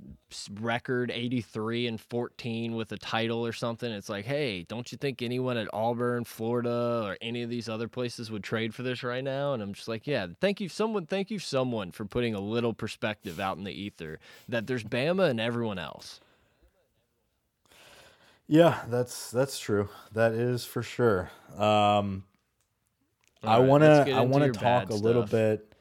record, 0.62 1.12
eighty-three 1.12 1.88
and 1.88 2.00
fourteen, 2.00 2.76
with 2.76 2.94
a 2.94 2.98
title 2.98 3.46
or 3.46 3.52
something. 3.52 3.92
It's 3.92 4.08
like, 4.08 4.24
hey, 4.24 4.64
don't 4.64 4.90
you 4.90 4.98
think 4.98 5.22
anyone 5.22 5.58
at 5.58 5.68
Auburn, 5.74 6.24
Florida, 6.24 7.02
or 7.04 7.18
any 7.20 7.44
of 7.44 7.50
these 7.50 7.68
other 7.68 7.90
places 7.90 8.32
would 8.32 8.44
trade 8.44 8.74
for 8.74 8.84
this 8.84 9.04
right 9.04 9.24
now? 9.24 9.52
And 9.52 9.62
I'm 9.62 9.74
just 9.74 9.90
like, 9.90 10.08
yeah, 10.08 10.28
thank 10.40 10.62
you, 10.62 10.70
someone. 10.70 11.08
Thank 11.08 11.30
you, 11.30 11.40
someone, 11.40 11.92
for 11.92 12.06
putting 12.06 12.36
a 12.36 12.40
little 12.40 12.74
perspective 12.74 13.38
out 13.38 13.58
in 13.58 13.66
the 13.66 13.74
ether 13.74 14.18
that 14.48 14.66
there's 14.66 14.86
Bama 14.86 15.30
and 15.30 15.42
everyone 15.42 15.78
else. 15.78 16.22
Yeah, 18.48 18.80
that's 18.88 19.30
that's 19.30 19.60
true. 19.60 19.90
That 20.14 20.32
is 20.32 20.64
for 20.64 20.82
sure. 20.82 21.32
Um, 21.58 22.24
I 23.44 23.56
All 23.56 23.62
right, 23.62 23.68
want 23.68 23.84
to 23.84 24.12
I 24.12 24.22
want 24.22 24.44
to 24.54 24.60
talk 24.60 24.90
a 24.90 24.96
little 24.96 25.24
stuff. 25.24 25.32
bit. 25.32 25.74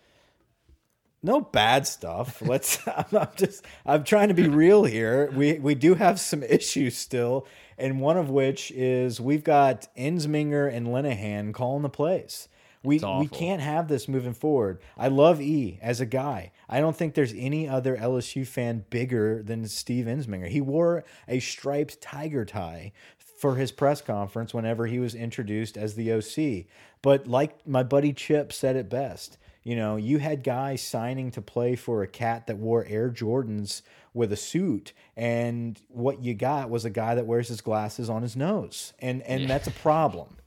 No 1.23 1.41
bad 1.41 1.87
stuff. 1.87 2.41
Let's. 2.47 2.87
I'm, 2.87 3.05
I'm 3.13 3.29
just. 3.37 3.65
I'm 3.85 4.05
trying 4.05 4.29
to 4.29 4.35
be 4.35 4.49
real 4.49 4.85
here. 4.85 5.31
We 5.33 5.59
we 5.59 5.75
do 5.75 5.95
have 5.95 6.21
some 6.21 6.43
issues 6.49 6.97
still, 6.97 7.47
and 7.79 8.01
one 8.01 8.17
of 8.17 8.31
which 8.31 8.71
is 8.73 9.21
we've 9.21 9.45
got 9.45 9.89
Ensminger 9.97 10.73
and 10.73 10.89
Linehan 10.89 11.53
calling 11.53 11.83
the 11.83 11.89
plays. 11.89 12.49
We 12.85 13.01
we 13.19 13.27
can't 13.27 13.61
have 13.61 13.89
this 13.89 14.07
moving 14.07 14.35
forward. 14.35 14.81
I 14.97 15.09
love 15.09 15.41
E 15.41 15.79
as 15.83 16.01
a 16.01 16.07
guy. 16.07 16.53
I 16.69 16.81
don't 16.81 16.95
think 16.97 17.15
there's 17.15 17.35
any 17.37 17.69
other 17.69 17.97
LSU 17.97 18.47
fan 18.47 18.85
bigger 18.91 19.43
than 19.43 19.67
Steve 19.67 20.07
Ensminger. 20.07 20.49
He 20.49 20.61
wore 20.61 21.05
a 21.27 21.41
striped 21.41 22.01
tiger 22.01 22.45
tie 22.45 22.93
for 23.39 23.57
his 23.57 23.73
press 23.73 24.01
conference 24.01 24.55
whenever 24.55 24.87
he 24.87 24.99
was 24.99 25.15
introduced 25.15 25.77
as 25.77 25.95
the 25.95 26.13
OC. 26.13 26.67
But 27.03 27.27
like 27.27 27.67
my 27.67 27.83
buddy 27.83 28.13
Chip 28.13 28.53
said 28.53 28.77
it 28.77 28.89
best, 28.89 29.39
you 29.63 29.77
know, 29.77 29.97
you 29.97 30.19
had 30.19 30.43
guys 30.43 30.83
signing 30.83 31.31
to 31.33 31.43
play 31.43 31.77
for 31.77 32.03
a 32.03 32.07
cat 32.07 32.47
that 32.47 32.57
wore 32.57 32.85
Air 32.87 33.11
Jordans 33.11 33.83
with 34.15 34.33
a 34.33 34.37
suit, 34.37 34.93
and 35.17 35.81
what 35.89 36.23
you 36.25 36.35
got 36.35 36.71
was 36.71 36.85
a 36.85 36.91
guy 36.91 37.15
that 37.15 37.27
wears 37.27 37.49
his 37.49 37.61
glasses 37.61 38.09
on 38.09 38.23
his 38.23 38.37
nose, 38.37 38.95
and 38.99 39.23
and 39.23 39.49
that's 39.49 39.67
a 39.67 39.73
problem. 39.73 40.29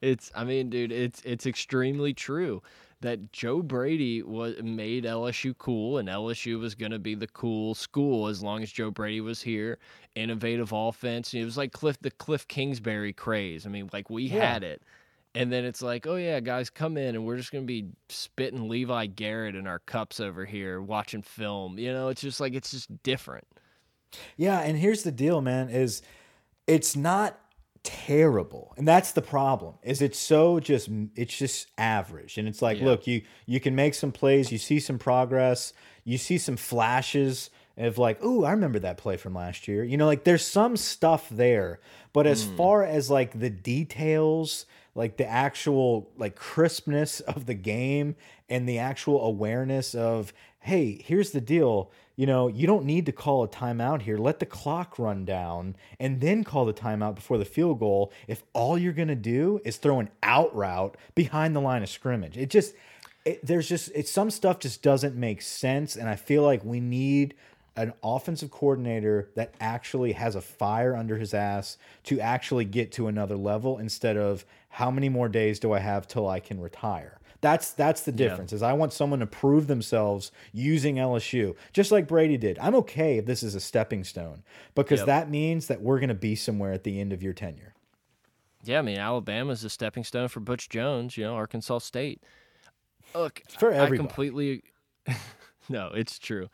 It's 0.00 0.32
I 0.34 0.44
mean, 0.44 0.70
dude, 0.70 0.92
it's 0.92 1.20
it's 1.26 1.44
extremely 1.44 2.14
true 2.14 2.62
that 3.04 3.32
Joe 3.32 3.62
Brady 3.62 4.22
was 4.22 4.54
made 4.62 5.04
LSU 5.04 5.56
cool 5.58 5.98
and 5.98 6.08
LSU 6.08 6.58
was 6.58 6.74
going 6.74 6.92
to 6.92 6.98
be 6.98 7.14
the 7.14 7.26
cool 7.28 7.74
school 7.74 8.28
as 8.28 8.42
long 8.42 8.62
as 8.62 8.72
Joe 8.72 8.90
Brady 8.90 9.20
was 9.20 9.42
here. 9.42 9.78
Innovative 10.14 10.72
offense. 10.72 11.32
It 11.34 11.44
was 11.44 11.56
like 11.56 11.72
Cliff 11.72 11.98
the 12.00 12.10
Cliff 12.10 12.48
Kingsbury 12.48 13.12
craze. 13.12 13.66
I 13.66 13.68
mean, 13.68 13.88
like 13.92 14.10
we 14.10 14.24
Yeah. 14.24 14.52
had 14.52 14.62
it. 14.64 14.82
And 15.36 15.52
then 15.52 15.64
it's 15.64 15.82
like, 15.82 16.06
oh 16.06 16.14
yeah, 16.14 16.38
guys, 16.40 16.70
come 16.70 16.96
in 16.96 17.14
and 17.16 17.24
we're 17.26 17.36
just 17.36 17.50
gonna 17.52 17.64
be 17.64 17.88
spitting 18.08 18.68
Levi 18.68 19.06
Garrett 19.06 19.56
in 19.56 19.66
our 19.66 19.80
cups 19.80 20.20
over 20.20 20.44
here, 20.44 20.80
watching 20.80 21.22
film. 21.22 21.78
You 21.78 21.92
know, 21.92 22.08
it's 22.08 22.20
just 22.20 22.40
like 22.40 22.54
it's 22.54 22.70
just 22.70 23.02
different. 23.02 23.46
Yeah, 24.36 24.60
and 24.60 24.78
here's 24.78 25.02
the 25.02 25.10
deal, 25.12 25.40
man, 25.40 25.68
is 25.68 26.02
it's 26.66 26.94
not 26.96 27.38
terrible. 27.84 28.74
And 28.76 28.88
that's 28.88 29.12
the 29.12 29.22
problem. 29.22 29.74
Is 29.82 30.02
it's 30.02 30.18
so 30.18 30.58
just 30.58 30.88
it's 31.14 31.36
just 31.36 31.68
average. 31.78 32.38
And 32.38 32.48
it's 32.48 32.62
like, 32.62 32.78
Yeah. 32.78 32.86
look, 32.86 33.06
you 33.06 33.22
you 33.46 33.60
can 33.60 33.76
make 33.76 33.94
some 33.94 34.10
plays, 34.10 34.50
you 34.50 34.58
see 34.58 34.80
some 34.80 34.98
progress, 34.98 35.72
you 36.02 36.18
see 36.18 36.38
some 36.38 36.56
flashes 36.56 37.50
of 37.76 37.98
like, 37.98 38.18
oh 38.22 38.44
I 38.44 38.50
remember 38.50 38.78
that 38.80 38.96
play 38.96 39.16
from 39.16 39.34
last 39.34 39.68
year." 39.68 39.84
You 39.84 39.96
know, 39.96 40.06
like 40.06 40.24
there's 40.24 40.44
some 40.44 40.76
stuff 40.76 41.28
there. 41.28 41.80
But 42.12 42.26
as 42.26 42.44
hmm. 42.44 42.56
far 42.56 42.84
as 42.84 43.10
like 43.10 43.38
the 43.38 43.50
details, 43.50 44.66
like 44.94 45.16
the 45.16 45.26
actual 45.26 46.10
like 46.16 46.36
crispness 46.36 47.20
of 47.20 47.46
the 47.46 47.54
game 47.54 48.16
and 48.48 48.68
the 48.68 48.78
actual 48.78 49.24
awareness 49.24 49.94
of, 49.94 50.32
"Hey, 50.60 51.02
here's 51.04 51.30
the 51.30 51.40
deal 51.40 51.90
you 52.16 52.26
know, 52.26 52.46
you 52.46 52.66
don't 52.66 52.84
need 52.84 53.06
to 53.06 53.12
call 53.12 53.42
a 53.42 53.48
timeout 53.48 54.02
here. 54.02 54.16
Let 54.16 54.38
the 54.38 54.46
clock 54.46 54.98
run 54.98 55.24
down 55.24 55.74
and 55.98 56.20
then 56.20 56.44
call 56.44 56.64
the 56.64 56.72
timeout 56.72 57.16
before 57.16 57.38
the 57.38 57.44
field 57.44 57.80
goal 57.80 58.12
if 58.28 58.44
all 58.52 58.78
you're 58.78 58.92
going 58.92 59.08
to 59.08 59.16
do 59.16 59.60
is 59.64 59.78
throw 59.78 59.98
an 59.98 60.10
out 60.22 60.54
route 60.54 60.96
behind 61.14 61.56
the 61.56 61.60
line 61.60 61.82
of 61.82 61.88
scrimmage. 61.88 62.36
It 62.38 62.50
just, 62.50 62.74
it, 63.24 63.44
there's 63.44 63.68
just, 63.68 63.90
it's 63.94 64.10
some 64.10 64.30
stuff 64.30 64.60
just 64.60 64.80
doesn't 64.80 65.16
make 65.16 65.42
sense. 65.42 65.96
And 65.96 66.08
I 66.08 66.14
feel 66.14 66.44
like 66.44 66.64
we 66.64 66.78
need 66.78 67.34
an 67.76 67.92
offensive 68.04 68.52
coordinator 68.52 69.30
that 69.34 69.52
actually 69.60 70.12
has 70.12 70.36
a 70.36 70.40
fire 70.40 70.94
under 70.94 71.18
his 71.18 71.34
ass 71.34 71.76
to 72.04 72.20
actually 72.20 72.64
get 72.64 72.92
to 72.92 73.08
another 73.08 73.36
level 73.36 73.78
instead 73.78 74.16
of 74.16 74.44
how 74.74 74.90
many 74.90 75.08
more 75.08 75.28
days 75.28 75.60
do 75.60 75.72
I 75.72 75.78
have 75.78 76.08
till 76.08 76.28
I 76.28 76.40
can 76.40 76.60
retire? 76.60 77.20
That's 77.40 77.70
that's 77.70 78.00
the 78.00 78.10
difference. 78.10 78.50
Yeah. 78.50 78.56
Is 78.56 78.62
I 78.62 78.72
want 78.72 78.92
someone 78.92 79.20
to 79.20 79.26
prove 79.26 79.68
themselves 79.68 80.32
using 80.52 80.96
LSU, 80.96 81.54
just 81.72 81.92
like 81.92 82.08
Brady 82.08 82.36
did. 82.36 82.58
I'm 82.58 82.74
okay 82.76 83.18
if 83.18 83.26
this 83.26 83.44
is 83.44 83.54
a 83.54 83.60
stepping 83.60 84.02
stone 84.02 84.42
because 84.74 85.00
yep. 85.00 85.06
that 85.06 85.30
means 85.30 85.68
that 85.68 85.80
we're 85.80 86.00
going 86.00 86.08
to 86.08 86.14
be 86.14 86.34
somewhere 86.34 86.72
at 86.72 86.82
the 86.82 87.00
end 87.00 87.12
of 87.12 87.22
your 87.22 87.32
tenure. 87.32 87.74
Yeah, 88.64 88.80
I 88.80 88.82
mean 88.82 88.98
Alabama's 88.98 89.62
a 89.62 89.70
stepping 89.70 90.02
stone 90.02 90.26
for 90.26 90.40
Butch 90.40 90.68
Jones. 90.68 91.16
You 91.16 91.24
know, 91.24 91.36
Arkansas 91.36 91.78
State. 91.78 92.24
Look, 93.14 93.42
for 93.56 93.70
everybody. 93.70 93.94
I 93.94 93.96
completely. 93.96 94.62
no, 95.68 95.92
it's 95.94 96.18
true. 96.18 96.48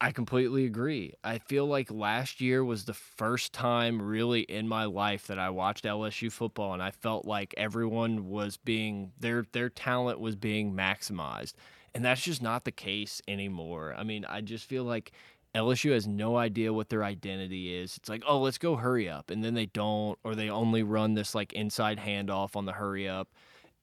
I 0.00 0.12
completely 0.12 0.66
agree. 0.66 1.14
I 1.24 1.38
feel 1.38 1.66
like 1.66 1.90
last 1.90 2.40
year 2.40 2.62
was 2.62 2.84
the 2.84 2.92
first 2.92 3.54
time 3.54 4.00
really 4.02 4.42
in 4.42 4.68
my 4.68 4.84
life 4.84 5.26
that 5.28 5.38
I 5.38 5.48
watched 5.48 5.86
LSU 5.86 6.30
football 6.30 6.74
and 6.74 6.82
I 6.82 6.90
felt 6.90 7.24
like 7.24 7.54
everyone 7.56 8.28
was 8.28 8.58
being 8.58 9.12
their 9.18 9.46
their 9.52 9.70
talent 9.70 10.20
was 10.20 10.36
being 10.36 10.74
maximized. 10.74 11.54
And 11.94 12.04
that's 12.04 12.20
just 12.20 12.42
not 12.42 12.64
the 12.64 12.72
case 12.72 13.22
anymore. 13.26 13.94
I 13.96 14.02
mean, 14.02 14.26
I 14.26 14.42
just 14.42 14.66
feel 14.66 14.84
like 14.84 15.12
LSU 15.54 15.92
has 15.92 16.06
no 16.06 16.36
idea 16.36 16.74
what 16.74 16.90
their 16.90 17.02
identity 17.02 17.74
is. 17.74 17.96
It's 17.96 18.10
like, 18.10 18.22
oh, 18.28 18.38
let's 18.40 18.58
go 18.58 18.76
hurry 18.76 19.08
up. 19.08 19.30
And 19.30 19.42
then 19.42 19.54
they 19.54 19.64
don't, 19.66 20.18
or 20.24 20.34
they 20.34 20.50
only 20.50 20.82
run 20.82 21.14
this 21.14 21.34
like 21.34 21.54
inside 21.54 21.98
handoff 21.98 22.54
on 22.54 22.66
the 22.66 22.72
hurry 22.72 23.08
up 23.08 23.28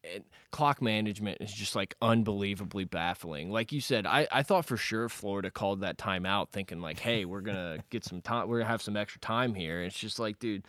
and 0.03 0.23
clock 0.51 0.81
management 0.81 1.39
is 1.41 1.51
just 1.51 1.75
like 1.75 1.95
unbelievably 2.01 2.85
baffling. 2.85 3.51
Like 3.51 3.71
you 3.71 3.81
said, 3.81 4.05
I, 4.05 4.27
I 4.31 4.43
thought 4.43 4.65
for 4.65 4.77
sure 4.77 5.09
Florida 5.09 5.49
called 5.49 5.81
that 5.81 5.97
timeout 5.97 6.49
thinking 6.49 6.81
like, 6.81 6.99
hey, 6.99 7.25
we're 7.25 7.41
gonna 7.41 7.79
get 7.89 8.03
some 8.03 8.21
time 8.21 8.47
we're 8.47 8.59
gonna 8.59 8.69
have 8.69 8.81
some 8.81 8.97
extra 8.97 9.19
time 9.21 9.53
here. 9.53 9.81
It's 9.81 9.97
just 9.97 10.19
like, 10.19 10.39
dude, 10.39 10.63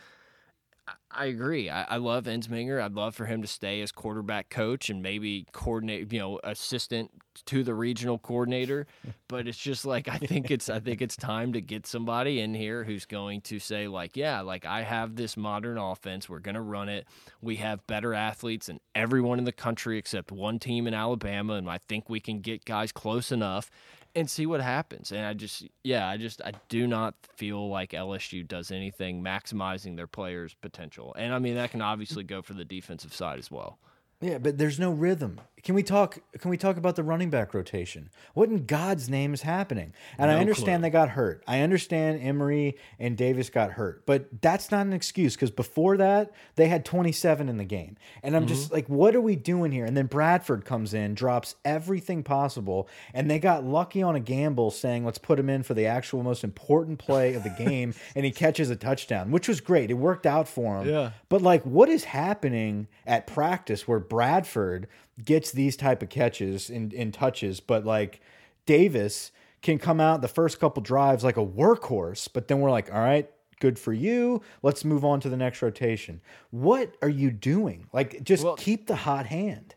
I 1.11 1.26
agree. 1.26 1.70
I, 1.70 1.85
I 1.85 1.97
love 1.97 2.24
Ensminger. 2.24 2.82
I'd 2.82 2.93
love 2.93 3.14
for 3.14 3.24
him 3.24 3.41
to 3.41 3.49
stay 3.49 3.80
as 3.80 3.91
quarterback 3.93 4.51
coach 4.51 4.91
and 4.91 5.03
maybe 5.03 5.47
coordinate, 5.53 6.12
you 6.12 6.18
know, 6.18 6.41
assistant 6.45 7.11
to 7.47 7.62
the 7.62 7.74
regional 7.74 8.18
coordinator. 8.18 8.87
But 9.28 9.49
it's 9.49 9.57
just 9.57 9.87
like 9.87 10.09
I 10.09 10.18
think 10.18 10.51
it's 10.51 10.68
I 10.68 10.80
think 10.80 11.01
it's 11.01 11.16
time 11.16 11.53
to 11.55 11.61
get 11.61 11.87
somebody 11.87 12.41
in 12.41 12.53
here 12.53 12.85
who's 12.85 13.07
going 13.07 13.41
to 13.43 13.59
say 13.59 13.89
like, 13.89 14.16
yeah, 14.16 14.41
like 14.43 14.66
I 14.66 14.82
have 14.82 15.16
this 15.16 15.37
modern 15.37 15.78
offense. 15.78 16.28
We're 16.28 16.41
gonna 16.41 16.62
run 16.62 16.89
it. 16.89 17.07
We 17.41 17.57
have 17.57 17.87
better 17.87 18.12
athletes 18.12 18.66
than 18.66 18.80
everyone 18.95 19.39
in 19.39 19.45
the 19.45 19.53
country 19.53 19.97
except 19.97 20.32
one 20.32 20.59
team 20.59 20.87
in 20.87 20.95
Alabama, 20.95 21.55
and 21.55 21.70
I 21.70 21.78
think 21.78 22.11
we 22.11 22.20
can 22.20 22.41
get 22.41 22.64
guys 22.64 22.93
close 22.93 23.32
enough 23.32 23.70
and 24.15 24.31
see 24.31 24.47
what 24.47 24.61
happens. 24.61 25.12
And 25.12 25.25
I 25.25 25.35
just, 25.35 25.65
yeah, 25.83 26.09
I 26.09 26.17
just, 26.17 26.41
I 26.43 26.53
do 26.69 26.87
not 26.87 27.15
feel 27.37 27.69
like 27.69 27.91
LSU 27.91 28.47
does 28.47 28.71
anything 28.71 29.23
maximizing 29.23 29.97
their 29.97 30.07
players' 30.07 30.55
potential. 30.55 31.15
And 31.19 31.33
I 31.35 31.39
mean, 31.39 31.57
that 31.57 31.71
can 31.71 31.83
obviously 31.83 32.25
go 32.25 32.43
for 32.43 32.55
the 32.55 32.65
defensive 32.65 33.12
side 33.12 33.39
as 33.39 33.51
well. 33.51 33.79
Yeah, 34.21 34.39
but 34.39 34.59
there's 34.59 34.79
no 34.79 34.91
rhythm. 34.91 35.41
Can 35.65 35.75
we 35.75 35.83
talk? 35.83 36.19
Can 36.39 36.51
we 36.51 36.59
talk 36.59 36.77
about 36.77 36.95
the 36.95 37.03
running 37.03 37.31
back 37.31 37.55
rotation? 37.55 38.11
What 38.35 38.51
in 38.51 38.67
God's 38.67 39.09
name 39.09 39.33
is 39.33 39.41
happening? 39.41 39.95
And 40.19 40.31
no 40.31 40.37
I 40.37 40.41
understand 40.41 40.83
clue. 40.83 40.91
they 40.91 40.93
got 40.93 41.09
hurt. 41.09 41.43
I 41.49 41.61
understand 41.61 42.21
Emery 42.23 42.77
and 42.99 43.17
Davis 43.17 43.49
got 43.49 43.73
hurt, 43.73 44.05
but 44.05 44.43
that's 44.43 44.71
not 44.71 44.85
an 44.85 44.93
excuse 44.93 45.35
because 45.35 45.51
before 45.51 45.97
that 45.97 46.33
they 46.57 46.69
had 46.69 46.85
27 46.85 47.49
in 47.49 47.57
the 47.57 47.65
game. 47.65 47.97
And 48.23 48.37
I'm 48.37 48.43
mm 48.43 48.45
-hmm. 48.45 48.49
just 48.49 48.65
mm-hmm. 48.65 48.75
like, 48.75 48.89
what 48.89 49.15
are 49.15 49.23
we 49.23 49.37
doing 49.37 49.73
here? 49.73 49.87
And 49.87 49.97
then 49.97 50.07
Bradford 50.07 50.67
comes 50.67 50.93
in, 50.93 51.15
drops 51.15 51.57
everything 51.65 52.23
possible, 52.23 52.87
and 53.15 53.31
they 53.31 53.39
got 53.39 53.65
lucky 53.65 54.03
on 54.03 54.15
a 54.15 54.21
gamble 54.21 54.71
saying, 54.71 55.07
let's 55.07 55.19
put 55.19 55.39
him 55.39 55.49
in 55.49 55.62
for 55.62 55.75
the 55.75 55.87
actual 55.87 56.23
most 56.23 56.45
important 56.45 56.99
play 56.99 57.37
of 57.37 57.43
the 57.43 57.65
game, 57.65 57.95
and 58.15 58.25
he 58.27 58.31
catches 58.31 58.71
a 58.71 58.77
touchdown, 58.77 59.31
which 59.31 59.49
was 59.49 59.61
great. 59.62 59.91
It 59.91 59.99
worked 59.99 60.27
out 60.27 60.49
for 60.49 60.79
him. 60.79 60.89
Yeah. 60.89 61.11
But 61.29 61.41
like, 61.43 61.65
what 61.65 61.89
is 61.89 62.05
happening 62.05 62.87
at 63.07 63.27
practice 63.27 63.89
where 63.89 64.01
Bradford 64.01 64.89
gets 65.23 65.53
these 65.53 65.77
type 65.77 66.03
of 66.03 66.09
catches 66.09 66.71
in, 66.71 66.91
in 66.93 67.12
touches, 67.12 67.61
but 67.61 67.85
like 67.85 68.21
Davis 68.67 69.31
can 69.62 69.79
come 69.79 70.01
out 70.01 70.21
the 70.21 70.29
first 70.29 70.61
couple 70.61 70.83
drives 70.83 71.25
like 71.25 71.37
a 71.37 71.45
workhorse, 71.45 72.29
but 72.33 72.49
then 72.49 72.61
we're 72.61 72.71
like, 72.71 72.93
all 72.93 73.01
right, 73.01 73.31
good 73.61 73.79
for 73.79 73.93
you. 73.93 74.43
Let's 74.62 74.85
move 74.85 75.05
on 75.05 75.21
to 75.21 75.29
the 75.29 75.37
next 75.37 75.62
rotation. 75.62 76.21
What 76.51 76.97
are 77.03 77.09
you 77.09 77.31
doing? 77.31 77.87
Like, 77.93 78.23
just 78.25 78.45
well, 78.45 78.57
keep 78.57 78.87
the 78.87 78.97
hot 78.97 79.27
hand. 79.27 79.75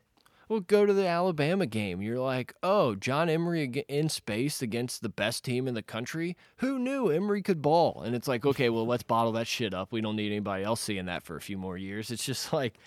Well, 0.49 0.61
go 0.61 0.85
to 0.85 0.93
the 0.93 1.07
Alabama 1.07 1.65
game. 1.65 2.01
You're 2.01 2.19
like, 2.19 2.53
oh, 2.63 2.95
John 2.95 3.29
Emery 3.29 3.83
in 3.89 4.07
space 4.07 4.61
against 4.61 5.01
the 5.01 5.09
best 5.09 5.43
team 5.43 5.67
in 5.67 5.73
the 5.73 5.81
country. 5.81 6.37
Who 6.57 6.79
knew 6.79 7.09
Emery 7.09 7.41
could 7.41 7.61
ball? 7.61 8.01
And 8.05 8.15
it's 8.15 8.29
like, 8.29 8.45
okay, 8.45 8.69
well, 8.69 8.85
let's 8.85 9.03
bottle 9.03 9.33
that 9.33 9.47
shit 9.47 9.73
up. 9.73 9.91
We 9.91 9.99
don't 9.99 10.15
need 10.15 10.31
anybody 10.31 10.63
else 10.63 10.79
seeing 10.79 11.05
that 11.07 11.23
for 11.23 11.35
a 11.35 11.41
few 11.41 11.57
more 11.57 11.77
years. 11.77 12.11
It's 12.11 12.25
just 12.25 12.53
like, 12.53 12.77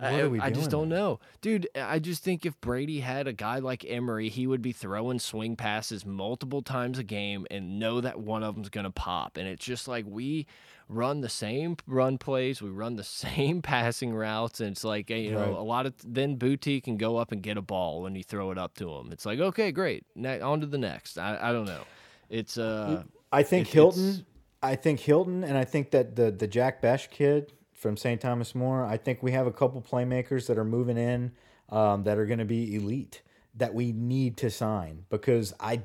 I, 0.00 0.46
I 0.46 0.50
just 0.50 0.70
don't 0.70 0.88
know, 0.88 1.20
dude. 1.40 1.68
I 1.74 1.98
just 1.98 2.22
think 2.22 2.44
if 2.44 2.60
Brady 2.60 3.00
had 3.00 3.26
a 3.26 3.32
guy 3.32 3.58
like 3.58 3.84
Emery, 3.88 4.28
he 4.28 4.46
would 4.46 4.62
be 4.62 4.72
throwing 4.72 5.18
swing 5.18 5.56
passes 5.56 6.04
multiple 6.04 6.62
times 6.62 6.98
a 6.98 7.02
game 7.02 7.46
and 7.50 7.78
know 7.78 8.00
that 8.00 8.20
one 8.20 8.42
of 8.42 8.54
them's 8.54 8.68
gonna 8.68 8.90
pop. 8.90 9.36
And 9.36 9.48
it's 9.48 9.64
just 9.64 9.88
like 9.88 10.04
we 10.06 10.46
run 10.88 11.20
the 11.20 11.28
same 11.28 11.76
run 11.86 12.18
plays, 12.18 12.60
we 12.60 12.70
run 12.70 12.96
the 12.96 13.04
same 13.04 13.62
passing 13.62 14.14
routes, 14.14 14.60
and 14.60 14.72
it's 14.72 14.84
like 14.84 15.10
you 15.10 15.32
know 15.32 15.40
right. 15.40 15.50
a 15.50 15.62
lot 15.62 15.86
of 15.86 15.94
then 16.04 16.36
Boutte 16.36 16.82
can 16.82 16.96
go 16.96 17.16
up 17.16 17.32
and 17.32 17.42
get 17.42 17.56
a 17.56 17.62
ball 17.62 18.02
when 18.02 18.14
you 18.14 18.22
throw 18.22 18.50
it 18.50 18.58
up 18.58 18.74
to 18.76 18.90
him. 18.94 19.12
It's 19.12 19.26
like 19.26 19.38
okay, 19.38 19.72
great, 19.72 20.04
on 20.16 20.60
to 20.60 20.66
the 20.66 20.78
next. 20.78 21.18
I, 21.18 21.38
I 21.40 21.52
don't 21.52 21.66
know. 21.66 21.82
It's 22.28 22.58
uh, 22.58 23.04
I 23.32 23.42
think 23.42 23.68
Hilton. 23.68 24.26
I 24.62 24.76
think 24.76 25.00
Hilton, 25.00 25.44
and 25.44 25.58
I 25.58 25.64
think 25.64 25.90
that 25.90 26.16
the 26.16 26.30
the 26.30 26.46
Jack 26.46 26.80
Besh 26.80 27.08
kid 27.08 27.52
from 27.74 27.96
St. 27.96 28.20
Thomas 28.20 28.54
More. 28.54 28.84
I 28.84 28.96
think 28.96 29.22
we 29.22 29.32
have 29.32 29.46
a 29.46 29.52
couple 29.52 29.82
playmakers 29.82 30.46
that 30.46 30.56
are 30.56 30.64
moving 30.64 30.96
in 30.96 31.32
um, 31.68 32.04
that 32.04 32.18
are 32.18 32.26
going 32.26 32.38
to 32.38 32.44
be 32.44 32.74
elite 32.74 33.22
that 33.56 33.74
we 33.74 33.92
need 33.92 34.36
to 34.38 34.50
sign 34.50 35.04
because 35.10 35.52
I 35.60 35.82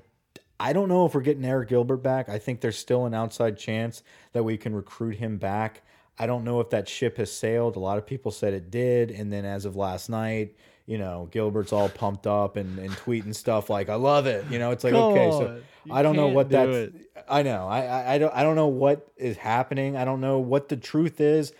I 0.59 0.73
don't 0.73 0.89
know 0.89 1.05
if 1.05 1.15
we're 1.15 1.21
getting 1.21 1.43
Arik 1.43 1.69
Gilbert 1.69 1.97
back. 1.97 2.27
I 2.27 2.37
think 2.37 2.59
there's 2.59 2.77
still 2.77 3.05
an 3.05 3.13
outside 3.13 3.57
chance 3.57 4.03
that 4.33 4.43
we 4.43 4.57
can 4.57 4.75
recruit 4.75 5.15
him 5.15 5.37
back. 5.37 5.83
I 6.17 6.25
don't 6.25 6.43
know 6.43 6.59
if 6.59 6.71
that 6.71 6.89
ship 6.89 7.15
has 7.15 7.31
sailed. 7.31 7.77
A 7.77 7.79
lot 7.79 7.97
of 7.97 8.05
people 8.05 8.31
said 8.31 8.53
it 8.53 8.69
did, 8.69 9.09
and 9.09 9.31
then 9.31 9.45
as 9.45 9.63
of 9.63 9.77
last 9.77 10.09
night, 10.09 10.55
you 10.85 10.97
know, 10.97 11.29
Gilbert's 11.31 11.71
all 11.71 11.87
pumped 11.87 12.27
up 12.27 12.57
and, 12.57 12.77
and 12.77 12.91
tweeting 12.91 13.33
stuff 13.33 13.69
like, 13.69 13.87
"I 13.87 13.95
love 13.95 14.25
it." 14.27 14.43
You 14.49 14.59
know, 14.59 14.71
it's 14.71 14.83
like, 14.83 14.91
Come 14.91 15.13
okay, 15.13 15.31
so 15.31 15.61
I 15.89 16.01
don't 16.01 16.17
know 16.17 16.27
what 16.27 16.49
do 16.49 16.57
that's. 16.57 16.95
It. 16.95 17.11
I 17.29 17.43
know. 17.43 17.67
I, 17.67 17.85
I 17.85 18.13
I 18.15 18.17
don't 18.17 18.33
I 18.35 18.43
don't 18.43 18.55
know 18.57 18.67
what 18.67 19.07
is 19.15 19.37
happening. 19.37 19.95
I 19.95 20.03
don't 20.03 20.19
know 20.19 20.39
what 20.39 20.67
the 20.67 20.75
truth 20.75 21.21
is 21.21 21.53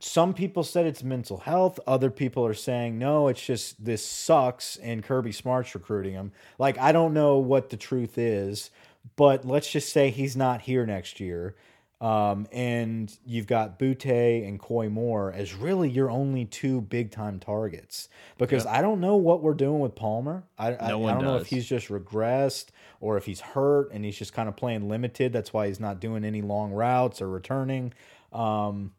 some 0.00 0.32
people 0.32 0.62
said 0.62 0.86
it's 0.86 1.02
mental 1.02 1.38
health. 1.38 1.80
Other 1.86 2.10
people 2.10 2.46
are 2.46 2.54
saying 2.54 2.98
no, 2.98 3.28
it's 3.28 3.44
just 3.44 3.84
this 3.84 4.04
sucks 4.04 4.76
and 4.76 5.02
Kirby 5.02 5.32
Smart's 5.32 5.74
recruiting 5.74 6.12
him. 6.14 6.32
Like 6.58 6.78
I 6.78 6.92
don't 6.92 7.14
know 7.14 7.38
what 7.38 7.70
the 7.70 7.76
truth 7.76 8.18
is, 8.18 8.70
but 9.16 9.44
let's 9.44 9.70
just 9.70 9.92
say 9.92 10.10
he's 10.10 10.36
not 10.36 10.62
here 10.62 10.86
next 10.86 11.20
year. 11.20 11.54
Um, 12.00 12.46
and 12.52 13.12
you've 13.26 13.48
got 13.48 13.76
Boutte 13.80 14.46
and 14.46 14.60
Koy 14.60 14.88
Moore 14.88 15.32
as 15.32 15.54
really 15.54 15.90
your 15.90 16.10
only 16.10 16.44
two 16.44 16.80
big 16.80 17.10
time 17.10 17.40
targets 17.40 18.08
because 18.36 18.66
I 18.66 18.82
don't 18.82 19.00
know 19.00 19.16
what 19.16 19.42
we're 19.42 19.54
doing 19.54 19.80
with 19.80 19.96
Palmer. 19.96 20.44
I, 20.56 20.70
no 20.86 21.04
I, 21.06 21.10
I 21.10 21.14
don't 21.14 21.14
does. 21.14 21.22
know 21.24 21.36
if 21.38 21.48
he's 21.48 21.66
just 21.66 21.88
regressed 21.88 22.66
or 23.00 23.16
if 23.16 23.26
he's 23.26 23.40
hurt 23.40 23.90
and 23.92 24.04
he's 24.04 24.16
just 24.16 24.32
kind 24.32 24.48
of 24.48 24.54
playing 24.54 24.88
limited. 24.88 25.32
That's 25.32 25.52
why 25.52 25.66
he's 25.66 25.80
not 25.80 25.98
doing 25.98 26.24
any 26.24 26.40
long 26.40 26.70
routes 26.70 27.20
or 27.20 27.28
returning. 27.28 27.92
Um, 28.32 28.92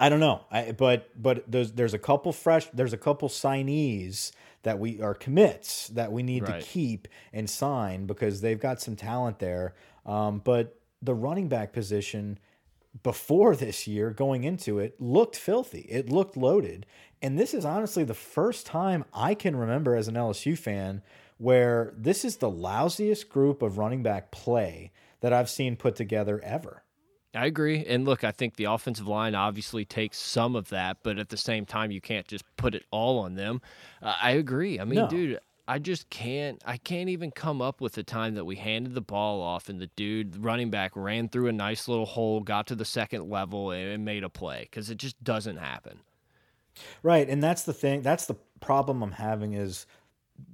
I 0.00 0.08
don't 0.08 0.20
know. 0.20 0.40
I, 0.50 0.72
but 0.72 1.10
but 1.20 1.44
there's 1.46 1.72
there's 1.72 1.94
a 1.94 1.98
couple 1.98 2.32
fresh 2.32 2.66
there's 2.72 2.94
a 2.94 2.98
couple 2.98 3.28
signees 3.28 4.32
that 4.62 4.78
we 4.78 5.00
are 5.02 5.14
commits 5.14 5.88
that 5.88 6.10
we 6.10 6.22
need 6.22 6.48
right. 6.48 6.60
to 6.60 6.66
keep 6.66 7.06
and 7.32 7.48
sign 7.48 8.06
because 8.06 8.40
they've 8.40 8.58
got 8.58 8.80
some 8.80 8.96
talent 8.96 9.38
there. 9.38 9.74
Um, 10.06 10.40
but 10.42 10.80
the 11.02 11.14
running 11.14 11.48
back 11.48 11.72
position 11.72 12.38
before 13.02 13.54
this 13.54 13.86
year 13.86 14.10
going 14.10 14.44
into 14.44 14.78
it 14.78 15.00
looked 15.00 15.36
filthy. 15.36 15.86
It 15.88 16.10
looked 16.10 16.36
loaded. 16.36 16.86
And 17.22 17.38
this 17.38 17.52
is 17.54 17.64
honestly 17.64 18.02
the 18.02 18.14
first 18.14 18.66
time 18.66 19.04
I 19.12 19.34
can 19.34 19.54
remember 19.54 19.94
as 19.94 20.08
an 20.08 20.14
LSU 20.14 20.58
fan 20.58 21.02
where 21.38 21.92
this 21.96 22.24
is 22.24 22.38
the 22.38 22.50
lousiest 22.50 23.28
group 23.28 23.62
of 23.62 23.78
running 23.78 24.02
back 24.02 24.30
play 24.30 24.92
that 25.20 25.32
I've 25.32 25.50
seen 25.50 25.76
put 25.76 25.96
together 25.96 26.40
ever. 26.42 26.82
I 27.34 27.46
agree. 27.46 27.84
And 27.84 28.04
look, 28.04 28.24
I 28.24 28.32
think 28.32 28.56
the 28.56 28.64
offensive 28.64 29.06
line 29.06 29.34
obviously 29.34 29.84
takes 29.84 30.18
some 30.18 30.56
of 30.56 30.68
that, 30.70 30.98
but 31.02 31.18
at 31.18 31.28
the 31.28 31.36
same 31.36 31.64
time, 31.64 31.90
you 31.90 32.00
can't 32.00 32.26
just 32.26 32.44
put 32.56 32.74
it 32.74 32.84
all 32.90 33.20
on 33.20 33.34
them. 33.34 33.60
Uh, 34.02 34.16
I 34.20 34.32
agree. 34.32 34.80
I 34.80 34.84
mean, 34.84 35.00
no. 35.00 35.08
dude, 35.08 35.38
I 35.68 35.78
just 35.78 36.10
can't. 36.10 36.60
I 36.66 36.76
can't 36.76 37.08
even 37.08 37.30
come 37.30 37.62
up 37.62 37.80
with 37.80 37.92
the 37.92 38.02
time 38.02 38.34
that 38.34 38.44
we 38.44 38.56
handed 38.56 38.94
the 38.94 39.00
ball 39.00 39.40
off 39.40 39.68
and 39.68 39.80
the 39.80 39.86
dude 39.94 40.36
running 40.36 40.70
back 40.70 40.90
ran 40.96 41.28
through 41.28 41.46
a 41.46 41.52
nice 41.52 41.86
little 41.86 42.06
hole, 42.06 42.40
got 42.40 42.66
to 42.66 42.74
the 42.74 42.84
second 42.84 43.30
level, 43.30 43.70
and 43.70 44.04
made 44.04 44.24
a 44.24 44.28
play 44.28 44.62
because 44.62 44.90
it 44.90 44.98
just 44.98 45.22
doesn't 45.22 45.58
happen. 45.58 46.00
Right, 47.04 47.28
and 47.28 47.40
that's 47.40 47.62
the 47.62 47.72
thing. 47.72 48.02
That's 48.02 48.26
the 48.26 48.36
problem 48.60 49.02
I'm 49.02 49.12
having 49.12 49.52
is 49.52 49.86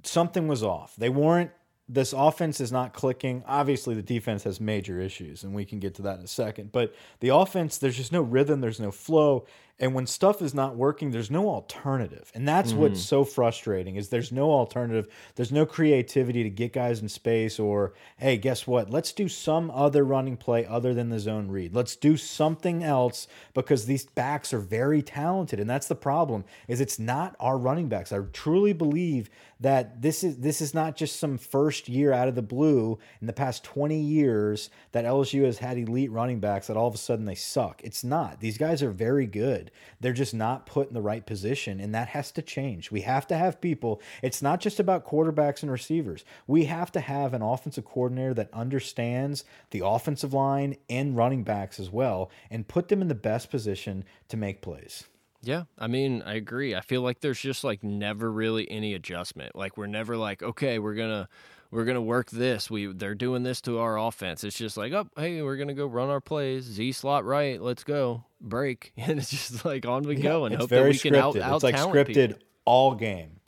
something 0.03 0.47
was 0.47 0.61
off. 0.61 0.95
They 0.95 1.09
weren't 1.09 1.51
this 1.89 2.13
offense 2.13 2.59
is 2.59 2.71
not 2.71 2.93
clicking. 2.93 3.43
Obviously, 3.47 3.95
the 3.95 4.01
defense 4.01 4.43
has 4.43 4.59
major 4.59 4.99
issues, 4.99 5.43
and 5.43 5.53
we 5.53 5.63
can 5.63 5.79
get 5.79 5.95
to 5.95 6.01
that 6.03 6.19
in 6.19 6.25
a 6.25 6.27
second. 6.27 6.71
But 6.71 6.93
the 7.21 7.29
offense, 7.29 7.77
there's 7.77 7.95
just 7.95 8.11
no 8.11 8.21
rhythm, 8.21 8.59
there's 8.59 8.79
no 8.79 8.91
flow. 8.91 9.45
And 9.79 9.93
when 9.93 10.07
stuff 10.07 10.41
is 10.41 10.55
not 10.55 10.75
working, 10.75 11.11
there's 11.11 11.29
no 11.29 11.49
alternative. 11.49 12.31
And 12.33 12.47
that's 12.47 12.73
mm 12.73 12.77
what's 12.77 13.01
so 13.01 13.23
frustrating 13.23 13.95
is 13.95 14.09
there's 14.09 14.31
no 14.31 14.51
alternative. 14.51 15.07
There's 15.35 15.51
no 15.51 15.65
creativity 15.65 16.43
to 16.43 16.49
get 16.49 16.73
guys 16.73 17.01
in 17.01 17.09
space 17.09 17.59
or 17.59 17.93
hey, 18.17 18.37
guess 18.37 18.67
what? 18.67 18.91
Let's 18.91 19.11
do 19.13 19.27
some 19.27 19.71
other 19.71 20.03
running 20.03 20.37
play 20.37 20.65
other 20.65 20.93
than 20.93 21.09
the 21.09 21.19
zone 21.19 21.47
read. 21.47 21.73
Let's 21.73 21.95
do 21.95 22.17
something 22.17 22.83
else 22.83 23.27
because 23.55 23.85
these 23.85 24.05
backs 24.05 24.53
are 24.53 24.59
very 24.59 25.01
talented 25.01 25.59
and 25.59 25.69
that's 25.69 25.87
the 25.87 25.95
problem. 25.95 26.43
Is 26.67 26.81
it's 26.81 26.99
not 26.99 27.35
our 27.39 27.57
running 27.57 27.89
backs. 27.89 28.11
I 28.11 28.19
truly 28.31 28.73
believe 28.73 29.29
that 29.59 30.01
this 30.01 30.23
is 30.23 30.37
this 30.37 30.61
is 30.61 30.73
not 30.73 30.95
just 30.95 31.19
some 31.19 31.37
first 31.37 31.89
year 31.89 32.13
out 32.13 32.27
of 32.27 32.35
the 32.35 32.41
blue 32.41 32.99
in 33.21 33.27
the 33.27 33.33
past 33.33 33.63
20 33.63 33.99
years 33.99 34.69
that 34.91 35.05
LSU 35.05 35.45
has 35.45 35.57
had 35.57 35.77
elite 35.77 36.11
running 36.11 36.39
backs 36.39 36.67
that 36.67 36.77
all 36.77 36.87
of 36.87 36.93
a 36.93 36.99
sudden 36.99 37.25
they 37.25 37.35
suck. 37.35 37.81
It's 37.83 38.03
not. 38.03 38.39
These 38.39 38.57
guys 38.57 38.83
are 38.83 38.91
very 38.91 39.25
good. 39.25 39.66
They're 39.99 40.13
just 40.13 40.33
not 40.33 40.65
put 40.65 40.87
in 40.87 40.93
the 40.93 41.01
right 41.01 41.25
position 41.25 41.79
and 41.79 41.93
that 41.95 42.09
has 42.09 42.31
to 42.31 42.41
change. 42.41 42.91
We 42.91 43.01
have 43.01 43.27
to 43.27 43.37
have 43.37 43.61
people. 43.61 44.01
It's 44.21 44.41
not 44.41 44.59
just 44.59 44.79
about 44.79 45.05
quarterbacks 45.05 45.61
and 45.61 45.71
receivers. 45.71 46.25
We 46.47 46.65
have 46.65 46.91
to 46.93 46.99
have 46.99 47.33
an 47.33 47.41
offensive 47.41 47.85
coordinator 47.85 48.33
that 48.35 48.53
understands 48.53 49.43
the 49.71 49.85
offensive 49.85 50.33
line 50.33 50.77
and 50.89 51.15
running 51.15 51.43
backs 51.43 51.79
as 51.79 51.89
well 51.89 52.31
and 52.49 52.67
put 52.67 52.87
them 52.87 53.01
in 53.01 53.07
the 53.07 53.15
best 53.15 53.49
position 53.49 54.03
to 54.29 54.37
make 54.37 54.61
plays. 54.61 55.05
Yeah, 55.43 55.63
I 55.77 55.87
mean, 55.87 56.23
I 56.23 56.33
agree. 56.33 56.75
I 56.75 56.81
feel 56.81 57.01
like 57.01 57.21
there's 57.21 57.39
just 57.39 57.63
like 57.63 57.83
never 57.83 58.31
really 58.31 58.69
any 58.69 58.95
adjustment. 58.95 59.55
Like 59.55 59.77
we're 59.77 59.87
never 59.87 60.17
like, 60.17 60.41
okay, 60.41 60.79
we're 60.79 60.95
gonna 60.95 61.29
we're 61.71 61.85
gonna 61.85 62.01
work 62.01 62.29
this. 62.29 62.69
We 62.69 62.87
they're 62.87 63.15
doing 63.15 63.43
this 63.43 63.61
to 63.61 63.79
our 63.79 63.97
offense. 63.97 64.43
It's 64.43 64.57
just 64.57 64.77
like, 64.77 64.93
oh, 64.93 65.07
hey, 65.17 65.41
we're 65.41 65.57
gonna 65.57 65.73
go 65.73 65.85
run 65.85 66.09
our 66.09 66.21
plays. 66.21 66.63
Z 66.63 66.91
slot 66.93 67.25
right, 67.25 67.61
let's 67.61 67.83
go 67.83 68.23
break, 68.41 68.93
and 68.97 69.19
it's 69.19 69.29
just 69.29 69.65
like 69.65 69.85
on 69.85 70.03
we 70.03 70.15
go 70.15 70.45
and 70.45 70.53
it's 70.53 70.61
hope 70.61 70.69
that 70.69 70.83
we 70.83 70.91
scripted. 70.91 71.01
can 71.01 71.15
out 71.15 71.35
It's 71.35 71.63
like 71.63 71.75
scripted 71.75 72.27
people. 72.27 72.43
all 72.65 72.95
game. 72.95 73.39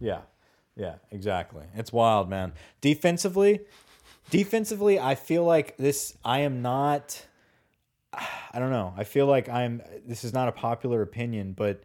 Yeah, 0.00 0.22
yeah, 0.76 0.96
exactly. 1.10 1.64
It's 1.74 1.92
wild, 1.92 2.28
man. 2.28 2.52
Defensively, 2.80 3.60
defensively, 4.30 4.98
I 4.98 5.14
feel 5.14 5.44
like 5.44 5.76
this. 5.76 6.16
I 6.24 6.40
am 6.40 6.62
not 6.62 7.26
I 8.52 8.58
don't 8.58 8.70
know. 8.70 8.92
I 8.96 9.04
feel 9.04 9.26
like 9.26 9.48
I'm. 9.48 9.82
This 10.06 10.24
is 10.24 10.32
not 10.32 10.48
a 10.48 10.52
popular 10.52 11.02
opinion, 11.02 11.52
but 11.52 11.82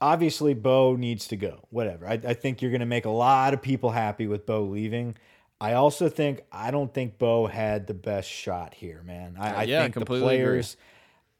obviously 0.00 0.54
Bo 0.54 0.96
needs 0.96 1.28
to 1.28 1.36
go. 1.36 1.60
Whatever. 1.70 2.06
I, 2.06 2.14
I 2.14 2.34
think 2.34 2.62
you're 2.62 2.70
going 2.70 2.80
to 2.80 2.86
make 2.86 3.04
a 3.04 3.10
lot 3.10 3.54
of 3.54 3.62
people 3.62 3.90
happy 3.90 4.26
with 4.26 4.46
Bo 4.46 4.62
leaving. 4.62 5.16
I 5.60 5.72
also 5.72 6.08
think 6.08 6.42
I 6.52 6.70
don't 6.70 6.92
think 6.92 7.18
Bo 7.18 7.46
had 7.46 7.86
the 7.86 7.94
best 7.94 8.28
shot 8.28 8.74
here, 8.74 9.02
man. 9.02 9.36
I, 9.38 9.54
uh, 9.54 9.62
yeah, 9.62 9.78
I 9.80 9.82
think 9.82 9.94
the 9.94 10.04
players. 10.04 10.76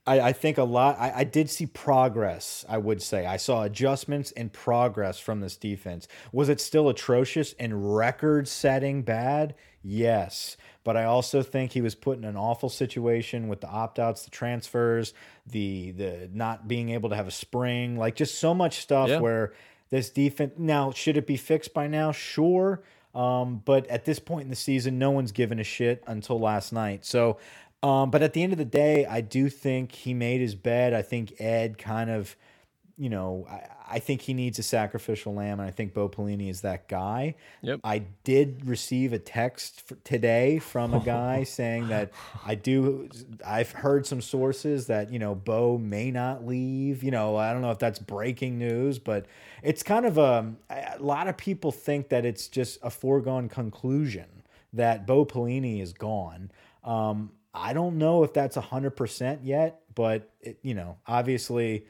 I, 0.07 0.21
I, 0.21 0.33
think 0.33 0.57
a 0.57 0.63
lot. 0.63 0.97
I, 0.99 1.13
I 1.17 1.25
did 1.25 1.51
see 1.51 1.67
progress. 1.67 2.65
I 2.69 2.79
would 2.79 3.03
say 3.03 3.27
I 3.27 3.37
saw 3.37 3.65
adjustments 3.65 4.33
and 4.33 4.53
progress 4.53 5.19
from 5.19 5.41
this 5.41 5.57
defense. 5.57 6.07
Was 6.33 6.49
it 6.49 6.61
still 6.61 6.89
atrocious 6.89 7.55
and 7.59 7.97
record-setting 7.97 9.03
bad? 9.03 9.55
Yes, 9.83 10.57
but 10.87 10.97
I 10.97 11.03
also 11.03 11.43
think 11.43 11.73
he 11.73 11.81
was 11.81 11.97
put 11.97 12.17
in 12.17 12.25
an 12.25 12.37
awful 12.37 12.69
situation 12.69 13.49
with 13.49 13.61
the 13.61 13.67
opt 13.67 13.99
outs, 13.99 14.23
the 14.23 14.31
transfers, 14.31 15.15
the 15.45 15.91
the 15.91 16.31
not 16.33 16.69
being 16.69 16.91
able 16.91 17.09
to 17.09 17.17
have 17.17 17.27
a 17.27 17.33
spring, 17.33 17.97
like 17.97 18.15
just 18.15 18.39
so 18.39 18.55
much 18.55 18.79
stuff 18.79 19.09
yeah. 19.09 19.19
where 19.19 19.53
this 19.91 20.11
defense 20.11 20.53
now 20.57 20.93
should 20.93 21.17
it 21.17 21.27
be 21.27 21.37
fixed 21.37 21.75
by 21.75 21.89
now? 21.89 22.13
Sure. 22.13 22.85
Um, 23.17 23.63
but 23.65 23.89
at 23.89 24.05
this 24.05 24.21
point 24.21 24.45
in 24.45 24.51
the 24.51 24.55
season, 24.55 24.97
no 24.97 25.11
one's 25.11 25.33
given 25.33 25.59
a 25.59 25.65
shit 25.65 26.05
until 26.07 26.39
last 26.39 26.73
night. 26.73 27.05
So, 27.05 27.39
um, 27.83 28.13
but 28.13 28.23
at 28.23 28.33
the 28.33 28.45
end 28.45 28.53
of 28.53 28.59
the 28.59 28.65
day, 28.65 29.07
I 29.07 29.23
do 29.23 29.49
think 29.49 29.91
he 29.91 30.15
made 30.15 30.41
his 30.41 30.55
bed. 30.55 30.95
I 30.95 31.03
think 31.03 31.41
Ed 31.41 31.79
kind 31.79 32.11
of 32.11 32.37
you 32.99 33.11
know, 33.11 33.47
I, 33.51 33.97
I, 33.97 33.99
think 33.99 34.23
he 34.23 34.33
needs 34.33 34.59
a 34.59 34.63
sacrificial 34.63 35.35
lamb, 35.35 35.61
and 35.61 35.69
I 35.69 35.71
think 35.71 35.93
Bo 35.93 36.09
Pelini 36.09 36.49
is 36.49 36.63
that 36.63 36.89
guy. 36.89 37.35
Yep. 37.61 37.81
I 37.85 38.05
did 38.25 38.67
receive 38.67 39.13
a 39.13 39.19
text 39.19 39.93
today 40.03 40.59
from 40.59 40.95
a 40.95 41.01
guy 41.01 41.45
saying 41.45 41.89
that 41.89 42.11
I 42.45 42.55
do. 42.55 43.11
I've 43.47 43.73
heard 43.73 44.07
some 44.07 44.23
sources 44.23 44.87
that 44.87 45.13
you 45.13 45.19
know 45.19 45.35
Bo 45.35 45.77
may 45.77 46.11
not 46.11 46.47
leave. 46.47 47.03
You 47.03 47.11
know, 47.11 47.37
I 47.37 47.53
don't 47.53 47.61
know 47.61 47.71
if 47.71 47.79
that's 47.79 47.99
breaking 47.99 48.59
news, 48.59 48.99
but 48.99 49.27
it's 49.63 49.83
kind 49.83 50.07
of 50.07 50.17
a. 50.17 50.55
A 50.71 50.99
lot 50.99 51.29
of 51.29 51.37
people 51.37 51.73
think 51.73 52.09
that 52.09 52.25
it's 52.25 52.49
just 52.49 52.79
a 52.83 52.89
foregone 52.89 53.49
conclusion 53.51 54.43
that 54.73 55.07
Bo 55.07 55.27
Pelini 55.27 55.83
is 55.83 55.93
gone. 55.93 56.51
Um, 56.83 57.33
I 57.53 57.73
don't 57.73 57.99
know 57.99 58.23
if 58.23 58.33
that's 58.33 58.57
a 58.57 58.61
hundred 58.63 58.93
percent 58.93 59.45
yet, 59.45 59.83
but 59.95 60.31
it, 60.41 60.59
you 60.63 60.75
know, 60.75 60.97
obviously 61.07 61.87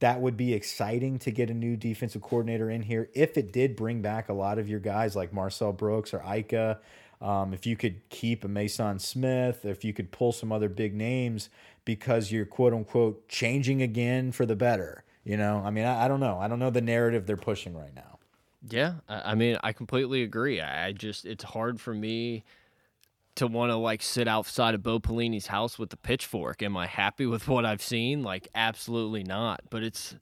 that 0.00 0.20
would 0.20 0.36
be 0.36 0.52
exciting 0.52 1.18
to 1.20 1.30
get 1.30 1.50
a 1.50 1.54
new 1.54 1.76
defensive 1.76 2.22
coordinator 2.22 2.70
in 2.70 2.82
here 2.82 3.08
if 3.14 3.36
it 3.36 3.52
did 3.52 3.76
bring 3.76 4.02
back 4.02 4.28
a 4.28 4.32
lot 4.32 4.58
of 4.58 4.68
your 4.68 4.80
guys 4.80 5.14
like 5.14 5.32
Marcel 5.32 5.72
Brooks 5.72 6.12
or 6.12 6.22
Ika. 6.22 6.80
Um, 7.20 7.54
if 7.54 7.64
you 7.64 7.76
could 7.76 8.06
keep 8.10 8.44
a 8.44 8.48
Maason 8.48 9.00
Smith, 9.00 9.64
if 9.64 9.84
you 9.84 9.92
could 9.92 10.10
pull 10.10 10.32
some 10.32 10.52
other 10.52 10.68
big 10.68 10.94
names 10.94 11.48
because 11.84 12.30
you're 12.32 12.44
quote 12.44 12.72
unquote 12.72 13.28
changing 13.28 13.82
again 13.82 14.32
for 14.32 14.44
the 14.46 14.56
better. 14.56 15.04
You 15.24 15.36
know, 15.36 15.62
I 15.64 15.70
mean, 15.70 15.86
I, 15.86 16.04
I 16.04 16.08
don't 16.08 16.20
know. 16.20 16.38
I 16.38 16.48
don't 16.48 16.58
know 16.58 16.70
the 16.70 16.82
narrative 16.82 17.26
they're 17.26 17.36
pushing 17.36 17.74
right 17.74 17.94
now. 17.94 18.18
Yeah, 18.68 18.94
I 19.08 19.34
mean, 19.34 19.58
I 19.62 19.72
completely 19.72 20.22
agree. 20.22 20.60
I 20.60 20.92
just, 20.92 21.26
it's 21.26 21.44
hard 21.44 21.80
for 21.80 21.92
me 21.92 22.44
to 23.36 23.46
want 23.46 23.70
to 23.70 23.76
like 23.76 24.02
sit 24.02 24.28
outside 24.28 24.74
of 24.74 24.82
Bo 24.82 25.00
Pelini's 25.00 25.48
house 25.48 25.78
with 25.78 25.92
a 25.92 25.96
pitchfork. 25.96 26.62
Am 26.62 26.76
I 26.76 26.86
happy 26.86 27.26
with 27.26 27.48
what 27.48 27.64
I've 27.64 27.82
seen? 27.82 28.22
Like, 28.22 28.48
absolutely 28.54 29.24
not. 29.24 29.62
But 29.70 29.82
it's 29.82 30.14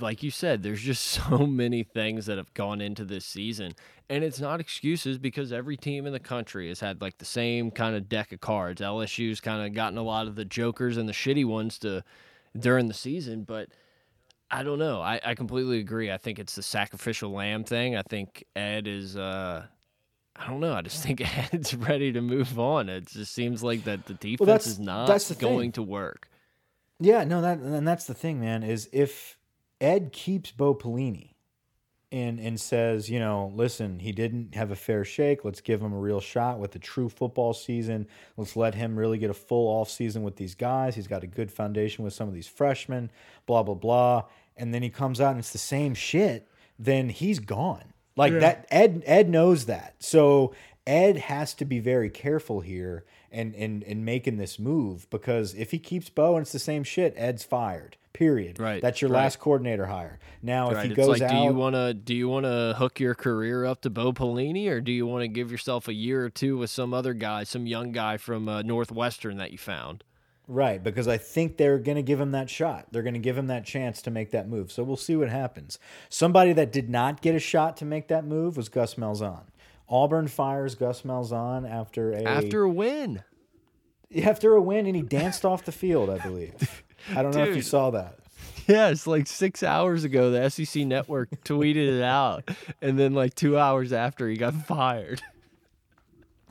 like 0.00 0.22
you 0.22 0.30
said, 0.30 0.62
there's 0.62 0.82
just 0.82 1.04
so 1.28 1.46
many 1.46 1.82
things 1.82 2.26
that 2.26 2.38
have 2.38 2.52
gone 2.54 2.80
into 2.80 3.04
this 3.04 3.24
season. 3.24 3.72
And 4.10 4.24
it's 4.24 4.40
not 4.40 4.60
excuses 4.60 5.18
because 5.18 5.52
every 5.52 5.76
team 5.76 6.06
in 6.06 6.12
the 6.12 6.20
country 6.20 6.68
has 6.68 6.80
had 6.80 7.00
like 7.00 7.18
the 7.18 7.24
same 7.24 7.70
kind 7.70 7.94
of 7.94 8.08
deck 8.08 8.32
of 8.32 8.40
cards. 8.40 8.80
LSU's 8.80 9.40
kind 9.40 9.66
of 9.66 9.74
gotten 9.74 9.98
a 9.98 10.02
lot 10.02 10.26
of 10.26 10.34
the 10.34 10.44
jokers 10.44 10.96
and 10.96 11.08
the 11.08 11.12
shitty 11.12 11.44
ones 11.44 11.78
to 11.80 12.02
during 12.58 12.88
the 12.88 12.94
season, 12.94 13.44
but 13.44 13.68
I 14.50 14.62
don't 14.62 14.78
know. 14.78 15.02
I, 15.02 15.20
I 15.24 15.34
completely 15.34 15.78
agree. 15.78 16.10
I 16.10 16.16
think 16.16 16.38
it's 16.38 16.54
the 16.54 16.62
sacrificial 16.62 17.30
lamb 17.30 17.64
thing. 17.64 17.96
I 17.96 18.02
think 18.08 18.44
Ed 18.56 18.86
is 18.86 19.16
uh 19.16 19.66
I 20.38 20.46
don't 20.46 20.60
know. 20.60 20.74
I 20.74 20.82
just 20.82 21.02
think 21.02 21.20
Ed's 21.52 21.74
ready 21.74 22.12
to 22.12 22.20
move 22.20 22.58
on. 22.58 22.88
It 22.88 23.08
just 23.08 23.34
seems 23.34 23.62
like 23.62 23.84
that 23.84 24.06
the 24.06 24.14
defense 24.14 24.46
well, 24.46 24.56
is 24.56 24.78
not 24.78 25.06
that's 25.08 25.32
going 25.34 25.72
to 25.72 25.82
work. 25.82 26.28
Yeah, 27.00 27.24
no, 27.24 27.42
that 27.42 27.58
and 27.58 27.86
that's 27.86 28.06
the 28.06 28.14
thing, 28.14 28.40
man. 28.40 28.62
Is 28.62 28.88
if 28.92 29.36
Ed 29.80 30.12
keeps 30.12 30.50
Bo 30.52 30.74
Pelini 30.74 31.34
and 32.12 32.38
and 32.38 32.60
says, 32.60 33.10
you 33.10 33.18
know, 33.18 33.52
listen, 33.54 33.98
he 33.98 34.12
didn't 34.12 34.54
have 34.54 34.70
a 34.70 34.76
fair 34.76 35.04
shake. 35.04 35.44
Let's 35.44 35.60
give 35.60 35.82
him 35.82 35.92
a 35.92 35.98
real 35.98 36.20
shot 36.20 36.58
with 36.58 36.74
a 36.76 36.78
true 36.78 37.08
football 37.08 37.52
season. 37.52 38.06
Let's 38.36 38.56
let 38.56 38.74
him 38.74 38.96
really 38.96 39.18
get 39.18 39.30
a 39.30 39.34
full 39.34 39.68
off 39.68 39.90
season 39.90 40.22
with 40.22 40.36
these 40.36 40.54
guys. 40.54 40.94
He's 40.94 41.08
got 41.08 41.24
a 41.24 41.28
good 41.28 41.50
foundation 41.50 42.04
with 42.04 42.14
some 42.14 42.28
of 42.28 42.34
these 42.34 42.48
freshmen. 42.48 43.10
Blah 43.46 43.64
blah 43.64 43.74
blah. 43.74 44.24
And 44.56 44.72
then 44.72 44.82
he 44.82 44.90
comes 44.90 45.20
out 45.20 45.30
and 45.30 45.38
it's 45.38 45.52
the 45.52 45.58
same 45.58 45.94
shit. 45.94 46.48
Then 46.78 47.08
he's 47.08 47.38
gone 47.40 47.92
like 48.18 48.32
yeah. 48.34 48.40
that 48.40 48.66
Ed 48.70 49.02
Ed 49.06 49.30
knows 49.30 49.66
that. 49.66 49.94
So 50.00 50.52
Ed 50.86 51.16
has 51.16 51.54
to 51.54 51.64
be 51.64 51.78
very 51.78 52.10
careful 52.10 52.60
here 52.60 53.04
and 53.30 53.54
and 53.54 53.82
and 53.84 54.04
making 54.04 54.36
this 54.36 54.58
move 54.58 55.08
because 55.08 55.54
if 55.54 55.70
he 55.70 55.78
keeps 55.78 56.10
Bo 56.10 56.34
and 56.34 56.42
it's 56.42 56.52
the 56.52 56.58
same 56.58 56.82
shit, 56.82 57.14
Ed's 57.16 57.44
fired. 57.44 57.96
Period. 58.12 58.58
Right. 58.58 58.82
That's 58.82 59.00
your 59.00 59.12
right. 59.12 59.18
last 59.18 59.38
coordinator 59.38 59.86
hire. 59.86 60.18
Now, 60.42 60.72
right. 60.72 60.78
if 60.78 60.82
he 60.84 60.88
it's 60.88 60.96
goes 60.96 61.20
like, 61.20 61.22
out, 61.22 61.30
do 61.30 61.36
you 61.36 61.52
want 61.52 61.76
to 61.76 61.94
do 61.94 62.14
you 62.14 62.28
want 62.28 62.46
to 62.46 62.74
hook 62.76 62.98
your 62.98 63.14
career 63.14 63.64
up 63.64 63.82
to 63.82 63.90
Bo 63.90 64.12
Pelini, 64.12 64.68
or 64.68 64.80
do 64.80 64.90
you 64.90 65.06
want 65.06 65.22
to 65.22 65.28
give 65.28 65.52
yourself 65.52 65.86
a 65.86 65.94
year 65.94 66.24
or 66.24 66.30
two 66.30 66.58
with 66.58 66.70
some 66.70 66.92
other 66.92 67.14
guy, 67.14 67.44
some 67.44 67.66
young 67.66 67.92
guy 67.92 68.16
from 68.16 68.48
uh, 68.48 68.62
Northwestern 68.62 69.36
that 69.36 69.52
you 69.52 69.58
found? 69.58 70.02
Right, 70.50 70.82
because 70.82 71.06
I 71.06 71.18
think 71.18 71.58
they're 71.58 71.78
going 71.78 71.96
to 71.96 72.02
give 72.02 72.18
him 72.18 72.32
that 72.32 72.48
shot. 72.48 72.86
They're 72.90 73.02
going 73.02 73.12
to 73.12 73.20
give 73.20 73.36
him 73.36 73.48
that 73.48 73.66
chance 73.66 74.00
to 74.02 74.10
make 74.10 74.30
that 74.30 74.48
move. 74.48 74.72
So 74.72 74.82
we'll 74.82 74.96
see 74.96 75.14
what 75.14 75.28
happens. 75.28 75.78
Somebody 76.08 76.54
that 76.54 76.72
did 76.72 76.88
not 76.88 77.20
get 77.20 77.34
a 77.34 77.38
shot 77.38 77.76
to 77.76 77.84
make 77.84 78.08
that 78.08 78.24
move 78.24 78.56
was 78.56 78.70
Gus 78.70 78.94
Malzahn. 78.94 79.44
Auburn 79.90 80.26
fires 80.26 80.74
Gus 80.74 81.02
Malzahn 81.02 81.70
after 81.70 82.12
a 82.12 82.22
after 82.22 82.62
a 82.62 82.68
win. 82.68 83.22
After 84.24 84.54
a 84.54 84.62
win, 84.62 84.86
and 84.86 84.96
he 84.96 85.02
danced 85.02 85.44
off 85.44 85.66
the 85.66 85.72
field. 85.72 86.08
I 86.08 86.18
believe. 86.18 86.82
I 87.14 87.22
don't 87.22 87.34
know 87.34 87.44
if 87.44 87.54
you 87.54 87.62
saw 87.62 87.90
that. 87.90 88.18
Yeah, 88.66 88.88
it's 88.88 89.06
like 89.06 89.26
six 89.26 89.62
hours 89.62 90.04
ago. 90.04 90.30
The 90.30 90.48
SEC 90.48 90.86
network 90.86 91.30
tweeted 91.44 91.98
it 91.98 92.02
out, 92.02 92.50
and 92.80 92.98
then 92.98 93.12
like 93.12 93.34
two 93.34 93.58
hours 93.58 93.92
after, 93.92 94.28
he 94.28 94.36
got 94.36 94.54
fired. 94.54 95.22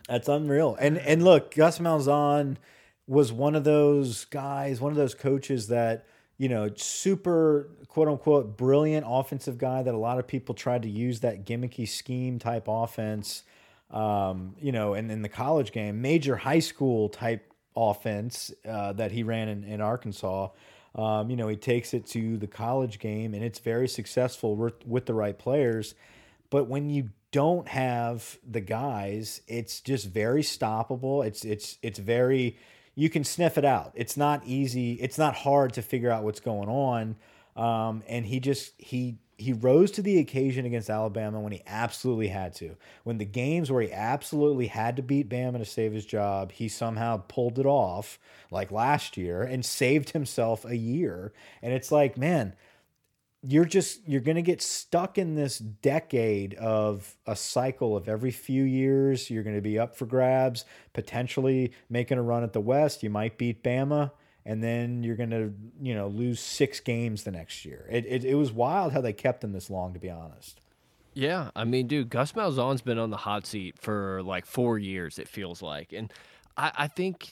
That's 0.07 0.27
unreal. 0.27 0.75
And 0.79 0.97
and 0.99 1.23
look, 1.23 1.55
Gus 1.55 1.79
Malzahn 1.79 2.57
was 3.08 3.32
one 3.32 3.55
of 3.55 3.64
those 3.64 4.26
guys, 4.26 4.82
one 4.82 4.91
of 4.91 4.97
those 4.97 5.16
coaches 5.16 5.68
that, 5.68 6.05
you 6.38 6.49
know, 6.49 6.70
super 6.76 7.70
quote 7.88 8.08
unquote 8.08 8.58
brilliant 8.58 9.05
offensive 9.08 9.58
guy 9.58 9.82
that 9.82 9.93
a 9.93 9.97
lot 9.97 10.20
of 10.20 10.28
people 10.28 10.53
tried 10.53 10.84
to 10.84 10.89
use 10.89 11.22
that 11.22 11.45
gimmicky 11.45 11.88
scheme 11.88 12.38
type 12.38 12.66
offense, 12.68 13.43
um, 13.91 14.55
you 14.60 14.72
know, 14.72 14.93
and 14.93 15.10
in 15.10 15.22
the 15.22 15.30
college 15.30 15.72
game, 15.72 16.01
major 16.01 16.36
high 16.36 16.60
school 16.60 17.10
type 17.10 17.53
offense 17.76 18.51
uh, 18.68 18.91
that 18.93 19.12
he 19.12 19.24
ran 19.24 19.47
in, 19.47 19.64
in 19.64 19.82
Arkansas. 19.82 20.49
Um, 20.95 21.30
you 21.30 21.36
know, 21.36 21.47
he 21.47 21.55
takes 21.55 21.93
it 21.93 22.08
to 22.08 22.38
the 22.38 22.47
college 22.47 22.99
game, 22.99 23.34
and 23.34 23.43
it's 23.43 23.60
very 23.60 23.88
successful 23.88 24.55
with, 24.55 25.05
the 25.05 25.14
right 25.14 25.38
players. 25.38 25.93
But 26.49 26.68
when 26.68 26.89
you 26.89 27.12
don't 27.32 27.68
have 27.68 28.39
the 28.49 28.62
guys, 28.62 29.41
it's 29.47 29.80
just 29.82 30.08
very 30.08 30.41
stoppable. 30.41 31.26
It's 31.26 31.45
it's 31.45 31.78
it's 31.84 31.99
very 31.99 32.58
you 32.97 33.11
can 33.11 33.23
sniff 33.23 33.59
it 33.59 33.63
out. 33.63 33.91
It's 33.93 34.17
not 34.17 34.41
easy. 34.43 34.93
It's 34.93 35.19
not 35.19 35.35
hard 35.35 35.73
to 35.73 35.83
figure 35.83 36.09
out 36.09 36.23
what's 36.23 36.39
going 36.39 36.67
on. 36.67 37.15
Um, 37.55 38.01
and 38.07 38.25
he 38.25 38.39
just 38.39 38.73
he 38.79 39.19
he 39.37 39.53
rose 39.53 39.91
to 39.91 40.01
the 40.01 40.17
occasion 40.17 40.65
against 40.65 40.89
Alabama 40.89 41.39
when 41.39 41.51
he 41.51 41.61
absolutely 41.67 42.29
had 42.29 42.55
to. 42.55 42.75
When 43.03 43.19
the 43.19 43.25
games 43.25 43.71
where 43.71 43.83
he 43.83 43.93
absolutely 43.93 44.65
had 44.65 44.95
to 44.95 45.03
beat 45.03 45.29
Bama 45.29 45.59
to 45.59 45.65
save 45.65 45.93
his 45.93 46.07
job, 46.07 46.51
he 46.51 46.67
somehow 46.67 47.17
pulled 47.27 47.59
it 47.59 47.67
off, 47.67 48.17
like 48.49 48.71
last 48.71 49.15
year, 49.15 49.43
and 49.43 49.63
saved 49.63 50.09
himself 50.09 50.65
a 50.65 50.75
year. 50.75 51.33
And 51.61 51.73
it's 51.73 51.91
like, 51.91 52.17
man, 52.17 52.55
you're 53.49 53.65
just 53.65 54.05
you're 54.07 54.21
going 54.21 54.35
to 54.35 54.41
get 54.41 54.61
stuck 54.61 55.17
in 55.17 55.35
this 55.35 55.57
decade 55.57 56.53
of 56.55 57.15
a 57.25 57.35
cycle 57.35 57.95
of 57.95 58.09
every 58.09 58.31
few 58.31 58.63
years 58.63 59.29
you're 59.29 59.43
going 59.43 59.55
to 59.55 59.61
be 59.61 59.79
up 59.79 59.95
for 59.95 60.05
grabs 60.05 60.65
potentially 60.93 61.71
making 61.89 62.17
a 62.17 62.21
run 62.21 62.43
at 62.43 62.51
the 62.51 62.59
west 62.59 63.03
you 63.03 63.09
might 63.09 63.37
beat 63.37 63.63
bama 63.63 64.11
and 64.45 64.61
then 64.61 65.01
you're 65.01 65.15
going 65.15 65.29
to 65.29 65.53
you 65.81 65.95
know 65.95 66.07
lose 66.07 66.39
six 66.41 66.81
games 66.81 67.23
the 67.23 67.31
next 67.31 67.63
year 67.63 67.87
it, 67.89 68.05
it, 68.05 68.25
it 68.25 68.35
was 68.35 68.51
wild 68.51 68.91
how 68.91 69.01
they 69.01 69.13
kept 69.13 69.41
them 69.41 69.53
this 69.53 69.69
long 69.69 69.93
to 69.93 69.99
be 69.99 70.09
honest 70.09 70.59
yeah 71.13 71.49
i 71.55 71.63
mean 71.63 71.87
dude 71.87 72.09
gus 72.09 72.33
malzahn's 72.33 72.81
been 72.81 72.99
on 72.99 73.11
the 73.11 73.17
hot 73.17 73.45
seat 73.45 73.75
for 73.79 74.21
like 74.23 74.45
four 74.45 74.77
years 74.77 75.17
it 75.17 75.27
feels 75.27 75.61
like 75.61 75.93
and 75.93 76.11
i, 76.57 76.71
I 76.79 76.87
think 76.87 77.31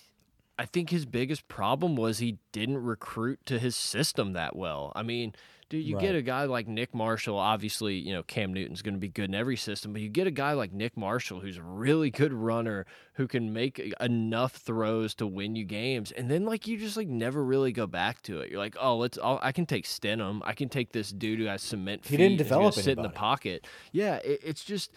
I 0.57 0.65
think 0.65 0.89
his 0.89 1.05
biggest 1.05 1.49
problem 1.49 1.97
was 1.97 2.19
he 2.19 2.37
didn't 2.53 2.81
recruit 2.81 3.45
to 3.47 3.59
his 3.59 3.75
system 3.75 4.31
that 4.33 4.55
well. 4.55 4.93
I 4.95 5.03
mean, 5.03 5.35
Dude, 5.67 5.83
you 5.83 5.95
right. 5.95 6.01
get 6.01 6.15
a 6.15 6.21
guy 6.21 6.43
like 6.45 6.67
Nick 6.67 6.93
Marshall. 6.93 7.37
Obviously, 7.37 7.95
you 7.95 8.13
know 8.13 8.21
Cam 8.23 8.53
Newton's 8.53 8.83
going 8.83 8.93
to 8.93 8.99
be 8.99 9.07
good 9.07 9.29
in 9.29 9.35
every 9.35 9.57
system, 9.57 9.93
but 9.93 10.01
you 10.01 10.09
get 10.09 10.27
a 10.27 10.31
guy 10.31 10.53
like 10.53 10.71
Nick 10.71 10.95
Marshall 10.95 11.39
who's 11.39 11.57
a 11.57 11.63
really 11.63 12.11
good 12.11 12.33
runner 12.33 12.85
who 13.13 13.27
can 13.27 13.51
make 13.51 13.79
enough 13.99 14.53
throws 14.53 15.15
to 15.15 15.25
win 15.25 15.55
you 15.55 15.65
games, 15.65 16.11
and 16.11 16.29
then 16.29 16.45
like 16.45 16.67
you 16.67 16.77
just 16.77 16.97
like 16.97 17.07
never 17.07 17.43
really 17.43 17.71
go 17.71 17.87
back 17.87 18.21
to 18.23 18.41
it. 18.41 18.51
You're 18.51 18.59
like, 18.59 18.77
oh, 18.79 18.97
let's. 18.97 19.17
I'll, 19.23 19.39
i 19.41 19.51
can 19.51 19.65
take 19.65 19.85
Stidham. 19.85 20.41
I 20.43 20.53
can 20.53 20.69
take 20.69 20.91
this 20.91 21.09
dude 21.09 21.39
who 21.39 21.45
has 21.45 21.63
cement. 21.63 22.05
He 22.05 22.17
didn't 22.17 22.37
develop. 22.37 22.75
Sit 22.75 22.97
in 22.97 23.03
the 23.03 23.09
pocket. 23.09 23.65
Yeah, 23.91 24.17
it, 24.17 24.41
it's 24.43 24.63
just 24.63 24.91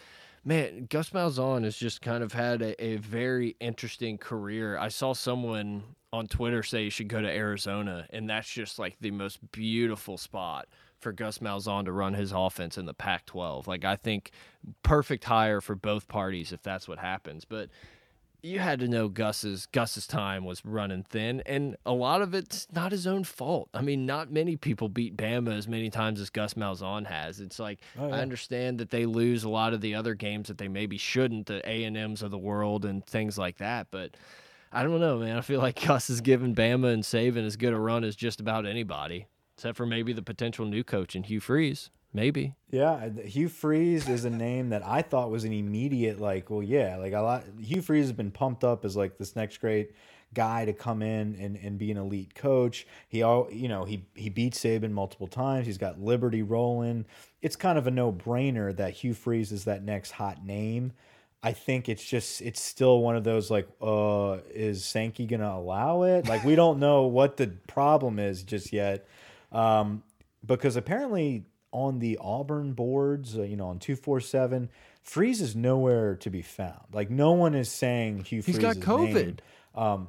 man, 0.45 0.87
Gus 0.89 1.09
Malzahn 1.09 1.63
has 1.63 1.75
just 1.75 2.01
kind 2.01 2.23
of 2.23 2.33
had 2.33 2.61
a, 2.61 2.83
a, 2.83 2.95
very 2.97 3.55
interesting 3.59 4.17
career. 4.17 4.77
I 4.77 4.87
saw 4.87 5.13
someone 5.13 5.83
on 6.11 6.27
Twitter 6.27 6.63
say 6.63 6.83
you 6.83 6.89
should 6.89 7.07
go 7.07 7.21
to 7.21 7.29
Arizona, 7.29 8.07
and 8.09 8.29
that's 8.29 8.49
just 8.49 8.79
like 8.79 8.97
the 8.99 9.11
most 9.11 9.51
beautiful 9.51 10.17
spot 10.17 10.67
for 10.99 11.11
Gus 11.11 11.39
Malzahn 11.39 11.85
to 11.85 11.91
run 11.91 12.13
his 12.13 12.31
offense 12.31 12.77
in 12.77 12.85
the 12.85 12.93
Pac 12.93 13.25
12. 13.25 13.67
Like, 13.67 13.85
I 13.85 13.95
think 13.95 14.31
perfect 14.83 15.23
hire 15.23 15.61
for 15.61 15.75
both 15.75 16.07
parties 16.07 16.51
if 16.51 16.61
that's 16.61 16.87
what 16.87 16.99
happens. 16.99 17.45
But 17.45 17.69
you 18.41 18.59
had 18.59 18.79
to 18.79 18.87
know 18.87 19.09
Gus's 19.09 19.65
Gus's 19.67 20.07
time 20.07 20.45
was 20.45 20.63
running 20.63 21.03
thin, 21.03 21.41
and 21.45 21.75
a 21.85 21.91
lot 21.91 22.21
of 22.21 22.33
it's 22.33 22.67
not 22.71 22.91
his 22.91 23.05
own 23.05 23.23
fault. 23.23 23.69
I 23.73 23.81
mean, 23.81 24.05
not 24.05 24.31
many 24.31 24.55
people 24.55 24.87
beat 24.87 25.17
Bama 25.17 25.57
as 25.57 25.67
many 25.67 25.89
times 25.89 26.21
as 26.21 26.29
Gus 26.29 26.53
Malzahn 26.53 27.05
has. 27.07 27.41
It's 27.41 27.59
like 27.59 27.79
oh, 27.97 28.07
yeah. 28.07 28.15
I 28.15 28.19
understand 28.19 28.79
that 28.79 28.91
they 28.91 29.05
lose 29.05 29.43
a 29.43 29.49
lot 29.49 29.73
of 29.73 29.81
the 29.81 29.95
other 29.95 30.15
games 30.15 30.47
that 30.47 30.57
they 30.57 30.69
maybe 30.69 30.97
shouldn't, 30.97 31.47
the 31.47 31.67
A 31.69 31.83
and 31.83 31.97
M's 31.97 32.21
of 32.21 32.31
the 32.31 32.37
world 32.37 32.85
and 32.85 33.05
things 33.05 33.37
like 33.37 33.57
that. 33.57 33.87
But 33.91 34.15
I 34.71 34.83
don't 34.83 34.99
know, 34.99 35.17
man. 35.17 35.37
I 35.37 35.41
feel 35.41 35.59
like 35.59 35.85
Gus 35.87 36.07
has 36.09 36.21
given 36.21 36.55
Bama 36.55 36.93
and 36.93 37.03
Saban 37.03 37.45
as 37.45 37.55
good 37.55 37.73
a 37.73 37.79
run 37.79 38.03
as 38.03 38.15
just 38.15 38.39
about 38.39 38.65
anybody, 38.65 39.27
except 39.55 39.77
for 39.77 39.85
maybe 39.85 40.13
the 40.13 40.21
potential 40.21 40.65
new 40.65 40.83
coach 40.83 41.15
in 41.15 41.23
Hugh 41.23 41.39
Freeze. 41.39 41.89
Maybe. 42.11 42.55
Yeah, 42.71 43.09
Hugh 43.23 43.49
Freeze 43.49 44.09
is 44.09 44.25
a 44.25 44.31
name 44.31 44.69
that 44.69 44.83
I 44.83 45.03
thought 45.03 45.29
was 45.29 45.43
an 45.43 45.53
immediate 45.53 46.19
like, 46.19 46.49
well, 46.49 46.63
yeah, 46.63 46.97
like 46.97 47.13
a 47.13 47.21
lot. 47.21 47.43
Hugh 47.61 47.83
Freeze 47.83 48.05
has 48.05 48.13
been 48.13 48.31
pumped 48.31 48.63
up 48.63 48.83
as 48.83 48.95
like 48.95 49.19
this 49.19 49.35
next 49.35 49.57
great 49.57 49.91
guy 50.33 50.65
to 50.65 50.73
come 50.73 51.01
in 51.01 51.35
and, 51.39 51.55
and 51.57 51.77
be 51.77 51.91
an 51.91 51.97
elite 51.97 52.33
coach. 52.35 52.87
He 53.07 53.21
all 53.21 53.47
you 53.51 53.67
know 53.67 53.85
he 53.85 54.05
he 54.15 54.29
beat 54.29 54.53
Saban 54.53 54.91
multiple 54.91 55.27
times. 55.27 55.67
He's 55.67 55.77
got 55.77 55.99
Liberty 55.99 56.41
rolling. 56.41 57.05
It's 57.43 57.55
kind 57.55 57.77
of 57.77 57.85
a 57.85 57.91
no 57.91 58.11
brainer 58.11 58.75
that 58.75 58.93
Hugh 58.93 59.13
Freeze 59.13 59.51
is 59.51 59.65
that 59.65 59.83
next 59.83 60.11
hot 60.11 60.43
name. 60.43 60.93
I 61.41 61.53
think 61.53 61.87
it's 61.87 62.03
just 62.03 62.41
it's 62.41 62.61
still 62.61 62.99
one 62.99 63.15
of 63.15 63.23
those 63.23 63.49
like, 63.49 63.67
uh, 63.81 64.39
is 64.53 64.83
Sankey 64.83 65.25
gonna 65.25 65.49
allow 65.49 66.03
it? 66.03 66.27
Like 66.27 66.43
we 66.43 66.55
don't 66.55 66.79
know 66.79 67.03
what 67.07 67.37
the 67.37 67.47
problem 67.67 68.19
is 68.19 68.43
just 68.43 68.73
yet, 68.73 69.07
um, 69.51 70.03
because 70.45 70.75
apparently 70.75 71.45
on 71.71 71.99
the 71.99 72.17
Auburn 72.21 72.73
boards, 72.73 73.37
uh, 73.37 73.43
you 73.43 73.55
know, 73.55 73.67
on 73.67 73.79
247, 73.79 74.69
Freeze 75.03 75.41
is 75.41 75.55
nowhere 75.55 76.15
to 76.17 76.29
be 76.29 76.41
found. 76.41 76.85
Like, 76.91 77.09
no 77.09 77.33
one 77.33 77.55
is 77.55 77.69
saying 77.69 78.23
Hugh 78.25 78.41
Freeze 78.41 78.57
He's 78.57 78.63
got 78.63 78.77
COVID. 78.77 79.39
Um, 79.75 80.07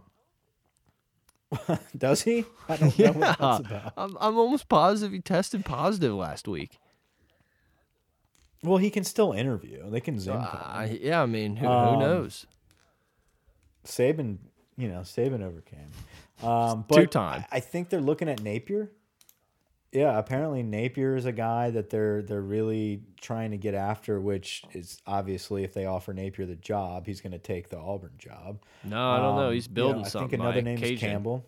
does 1.99 2.23
he? 2.23 2.45
I 2.69 2.77
don't 2.77 2.99
yeah. 2.99 3.11
know 3.11 3.19
what 3.19 3.39
that's 3.41 3.61
about. 3.61 3.93
I'm, 3.97 4.17
I'm 4.21 4.39
almost 4.39 4.69
positive 4.69 5.13
he 5.13 5.21
tested 5.21 5.65
positive 5.65 6.15
last 6.15 6.49
week. 6.49 6.79
Well, 8.63 8.79
he 8.79 8.91
can 8.91 9.05
still 9.05 9.33
interview. 9.33 9.89
They 9.91 10.01
can 10.01 10.21
Zoom. 10.21 10.37
Uh, 10.37 10.87
yeah, 10.91 11.23
I 11.23 11.27
mean, 11.27 11.57
who, 11.57 11.67
um, 11.67 11.95
who 11.95 12.01
knows? 12.01 12.47
Saban, 13.85 14.39
you 14.77 14.89
know, 14.89 15.01
Saban 15.01 15.43
overcame. 15.43 15.87
Um, 16.43 16.87
but 16.89 16.97
Two 16.97 17.07
time. 17.07 17.45
I, 17.53 17.59
I 17.59 17.61
think 17.61 17.91
they're 17.91 18.01
looking 18.01 18.27
at 18.27 18.43
Napier. 18.43 18.91
Yeah, 19.93 20.19
apparently 20.19 20.63
Napier 20.63 21.15
is 21.17 21.27
a 21.27 21.33
guy 21.33 21.69
that 21.69 21.91
they're 21.91 22.23
they're 22.23 22.41
really 22.41 23.03
trying 23.21 23.51
to 23.51 23.59
get 23.59 23.75
after, 23.75 24.19
which 24.19 24.63
is 24.73 25.03
obviously 25.07 25.65
if 25.65 25.75
they 25.75 25.85
offer 25.85 26.15
Napier 26.15 26.47
the 26.47 26.57
job, 26.57 27.07
he's 27.07 27.21
going 27.21 27.33
to 27.33 27.39
take 27.39 27.69
the 27.69 27.77
Auburn 27.77 28.15
job. 28.17 28.63
No, 28.85 29.11
I 29.11 29.17
don't 29.19 29.27
um, 29.27 29.37
know. 29.37 29.51
He's 29.51 29.69
building 29.69 30.01
yeah, 30.01 30.07
I 30.07 30.09
something. 30.09 30.31
think 30.31 30.43
another 30.43 30.63
name 30.63 30.83
is 30.83 30.99
Campbell. 30.99 31.45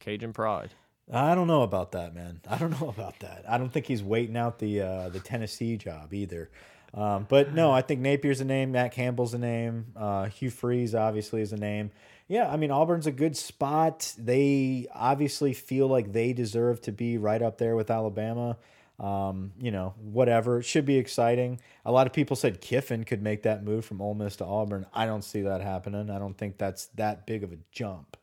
Cajun 0.00 0.32
Pride. 0.32 0.72
I 1.10 1.34
don't 1.34 1.46
know 1.46 1.62
about 1.62 1.92
that, 1.92 2.14
man. 2.14 2.40
I 2.48 2.58
don't 2.58 2.78
know 2.80 2.88
about 2.88 3.20
that. 3.20 3.44
I 3.48 3.58
don't 3.58 3.72
think 3.72 3.86
he's 3.86 4.02
waiting 4.02 4.36
out 4.36 4.58
the 4.58 4.80
uh, 4.82 5.08
the 5.08 5.20
Tennessee 5.20 5.76
job 5.76 6.12
either. 6.12 6.50
Um, 6.94 7.26
but 7.28 7.54
no, 7.54 7.72
I 7.72 7.80
think 7.80 8.00
Napier's 8.00 8.42
a 8.42 8.44
name. 8.44 8.72
Matt 8.72 8.92
Campbell's 8.92 9.32
a 9.32 9.38
name. 9.38 9.86
Uh, 9.96 10.26
Hugh 10.26 10.50
Freeze 10.50 10.94
obviously 10.94 11.40
is 11.40 11.52
a 11.54 11.56
name 11.56 11.90
yeah, 12.32 12.50
I 12.50 12.56
mean 12.56 12.70
Auburn's 12.70 13.06
a 13.06 13.12
good 13.12 13.36
spot. 13.36 14.14
They 14.16 14.86
obviously 14.94 15.52
feel 15.52 15.86
like 15.86 16.12
they 16.12 16.32
deserve 16.32 16.80
to 16.82 16.92
be 16.92 17.18
right 17.18 17.42
up 17.42 17.58
there 17.58 17.76
with 17.76 17.90
Alabama. 17.90 18.56
Um, 18.98 19.52
you 19.60 19.70
know, 19.70 19.92
whatever. 20.00 20.60
It 20.60 20.64
should 20.64 20.86
be 20.86 20.96
exciting. 20.96 21.60
A 21.84 21.92
lot 21.92 22.06
of 22.06 22.14
people 22.14 22.34
said 22.34 22.62
Kiffin 22.62 23.04
could 23.04 23.20
make 23.20 23.42
that 23.42 23.62
move 23.64 23.84
from 23.84 24.00
Ole 24.00 24.14
Miss 24.14 24.36
to 24.36 24.46
Auburn. 24.46 24.86
I 24.94 25.04
don't 25.04 25.22
see 25.22 25.42
that 25.42 25.60
happening. 25.60 26.08
I 26.08 26.18
don't 26.18 26.38
think 26.38 26.56
that's 26.56 26.86
that 26.94 27.26
big 27.26 27.44
of 27.44 27.52
a 27.52 27.58
jump. 27.70 28.16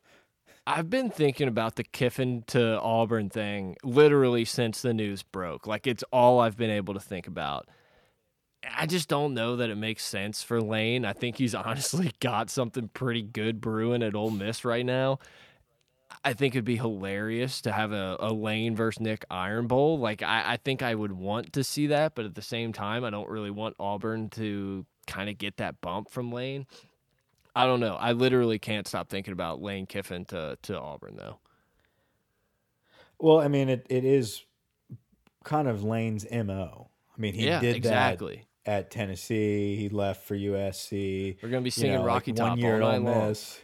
I've 0.72 0.92
been 0.92 1.10
thinking 1.10 1.48
about 1.48 1.78
the 1.78 1.84
Kiffin 1.84 2.44
to 2.50 2.80
Auburn 2.80 3.32
thing 3.32 3.76
literally 3.84 4.46
since 4.46 4.84
the 4.84 4.94
news 4.94 5.24
broke. 5.24 5.66
Like 5.66 5.88
it's 5.88 6.04
all 6.14 6.40
I've 6.40 6.58
been 6.58 6.70
able 6.70 6.94
to 6.94 7.00
think 7.00 7.26
about. 7.26 7.68
I 8.78 8.86
just 8.86 9.10
don't 9.10 9.34
know 9.34 9.56
that 9.56 9.72
it 9.72 9.78
makes 9.78 10.06
sense 10.06 10.44
for 10.44 10.62
Lane. 10.62 11.06
I 11.06 11.14
think 11.14 11.38
he's 11.38 11.56
honestly 11.56 12.12
got 12.20 12.52
something 12.52 12.88
pretty 12.90 13.24
good 13.24 13.60
brewing 13.60 14.04
at 14.04 14.14
Ole 14.14 14.30
Miss 14.30 14.64
right 14.64 14.86
now. 14.86 15.18
I 16.24 16.34
think 16.34 16.54
it'd 16.54 16.66
be 16.66 16.78
hilarious 16.78 17.62
to 17.62 17.72
have 17.72 17.92
a, 17.92 18.18
a 18.20 18.32
Lane 18.32 18.76
versus 18.76 19.00
Nick 19.00 19.26
Iron 19.32 19.66
Bowl. 19.66 19.98
Like 19.98 20.22
I, 20.22 20.54
I 20.54 20.58
think 20.58 20.84
I 20.84 20.94
would 20.94 21.14
want 21.14 21.52
to 21.54 21.64
see 21.64 21.88
that, 21.88 22.14
but 22.14 22.26
at 22.26 22.36
the 22.36 22.44
same 22.44 22.74
time, 22.74 23.04
I 23.04 23.10
don't 23.10 23.30
really 23.30 23.52
want 23.52 23.76
Auburn 23.80 24.30
to 24.32 24.86
kind 25.08 25.32
of 25.32 25.40
get 25.40 25.58
that 25.58 25.82
bump 25.82 26.12
from 26.12 26.32
Lane. 26.32 26.68
I 27.56 27.66
don't 27.66 27.80
know. 27.80 27.96
I 27.96 28.12
literally 28.14 28.60
can't 28.60 28.88
stop 28.88 29.10
thinking 29.10 29.34
about 29.34 29.62
Lane 29.62 29.86
Kiffin 29.86 30.26
to 30.26 30.58
to 30.64 30.80
Auburn 30.80 31.16
though. 31.18 31.40
Well, 33.20 33.40
I 33.40 33.50
mean, 33.50 33.70
it, 33.70 33.86
it 33.90 34.06
is 34.06 34.44
kind 35.44 35.68
of 35.68 35.84
Lane's 35.84 36.26
mo. 36.32 36.90
I 37.16 37.22
mean, 37.22 37.34
he 37.34 37.48
yeah, 37.48 37.60
did 37.60 37.76
exactly 37.76 38.48
at 38.66 38.92
Tennessee. 38.92 39.76
He 39.76 39.90
left 39.90 40.26
for 40.26 40.36
USC. 40.36 41.38
We're 41.42 41.50
gonna 41.50 41.62
be 41.62 41.70
singing 41.70 41.94
you 41.94 41.98
know, 42.00 42.06
Rocky 42.06 42.32
like 42.32 42.38
Top 42.38 42.50
one 42.50 42.60
year 42.60 42.82
all 42.82 42.94
Ole 42.94 43.00
Miss. 43.00 43.60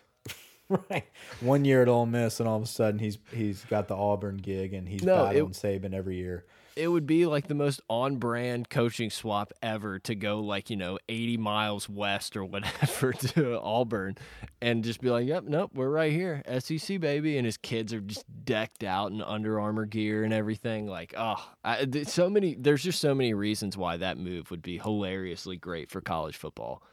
right, 0.90 1.06
one 1.42 1.66
year 1.66 1.82
at 1.82 1.88
Ole 1.88 2.06
Miss, 2.06 2.40
and 2.40 2.50
all 2.50 2.58
of 2.58 2.64
a 2.64 2.68
sudden 2.68 3.00
he's 3.00 3.18
he's 3.32 3.64
got 3.66 3.88
the 3.88 3.96
Auburn 3.96 4.38
gig, 4.38 4.74
and 4.74 4.88
he's 4.88 5.04
no, 5.04 5.26
battling 5.26 5.52
it, 5.52 5.54
Saban 5.54 5.94
every 5.94 6.18
year 6.18 6.46
it 6.76 6.90
would 6.90 7.08
be 7.08 7.26
like 7.26 7.48
the 7.48 7.56
most 7.56 7.82
on 7.90 8.18
brand 8.18 8.70
coaching 8.70 9.10
swap 9.10 9.54
ever 9.64 10.00
to 10.00 10.14
go 10.14 10.40
like, 10.42 10.70
you 10.70 10.76
know, 10.76 11.00
80 11.08 11.38
miles 11.38 11.88
west 11.88 12.36
or 12.36 12.44
whatever 12.44 13.14
to 13.34 13.60
Auburn 13.60 14.18
and 14.62 14.84
just 14.84 15.02
be 15.02 15.10
like, 15.10 15.26
yep, 15.26 15.46
nope, 15.46 15.72
we're 15.74 15.90
right 15.90 16.12
here. 16.12 16.44
SEC, 16.60 17.00
baby. 17.00 17.38
And 17.38 17.46
his 17.46 17.58
kids 17.58 17.94
are 17.94 18.02
just 18.02 18.26
decked 18.44 18.84
out 18.84 19.12
in 19.12 19.22
Under 19.22 19.60
Armour 19.60 19.86
gear 19.86 20.24
and 20.24 20.34
everything. 20.34 20.88
Like, 20.88 21.14
oh, 21.18 21.44
I, 21.64 21.88
so 22.06 22.30
many, 22.30 22.56
there's 22.56 22.84
just 22.84 23.00
so 23.00 23.16
many 23.16 23.34
reasons 23.34 23.78
why 23.78 23.98
that 23.98 24.18
move 24.18 24.52
would 24.52 24.62
be 24.62 24.78
hilariously 24.78 25.56
great 25.56 25.90
for 25.90 26.02
college 26.02 26.36
football. 26.36 26.84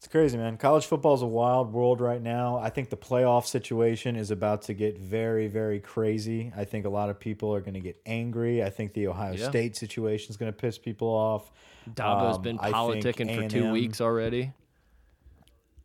It's 0.00 0.08
crazy, 0.08 0.38
man. 0.38 0.56
College 0.56 0.86
football 0.86 1.12
is 1.12 1.20
a 1.20 1.26
wild 1.26 1.74
world 1.74 2.00
right 2.00 2.22
now. 2.22 2.56
I 2.56 2.70
think 2.70 2.88
the 2.88 2.96
playoff 2.96 3.44
situation 3.44 4.16
is 4.16 4.30
about 4.30 4.62
to 4.62 4.72
get 4.72 4.98
very, 4.98 5.46
very 5.46 5.78
crazy. 5.78 6.50
I 6.56 6.64
think 6.64 6.86
a 6.86 6.88
lot 6.88 7.10
of 7.10 7.20
people 7.20 7.54
are 7.54 7.60
going 7.60 7.74
to 7.74 7.80
get 7.80 8.00
angry. 8.06 8.64
I 8.64 8.70
think 8.70 8.94
the 8.94 9.08
Ohio 9.08 9.34
Yeah. 9.34 9.50
State 9.50 9.76
situation 9.76 10.30
is 10.30 10.38
going 10.38 10.50
to 10.50 10.56
piss 10.56 10.78
people 10.78 11.08
off. 11.08 11.52
Dabo's 11.86 12.36
Um, 12.36 12.42
been 12.42 12.56
politicking 12.56 13.34
for 13.34 13.46
two 13.46 13.70
weeks 13.72 14.00
already. 14.00 14.52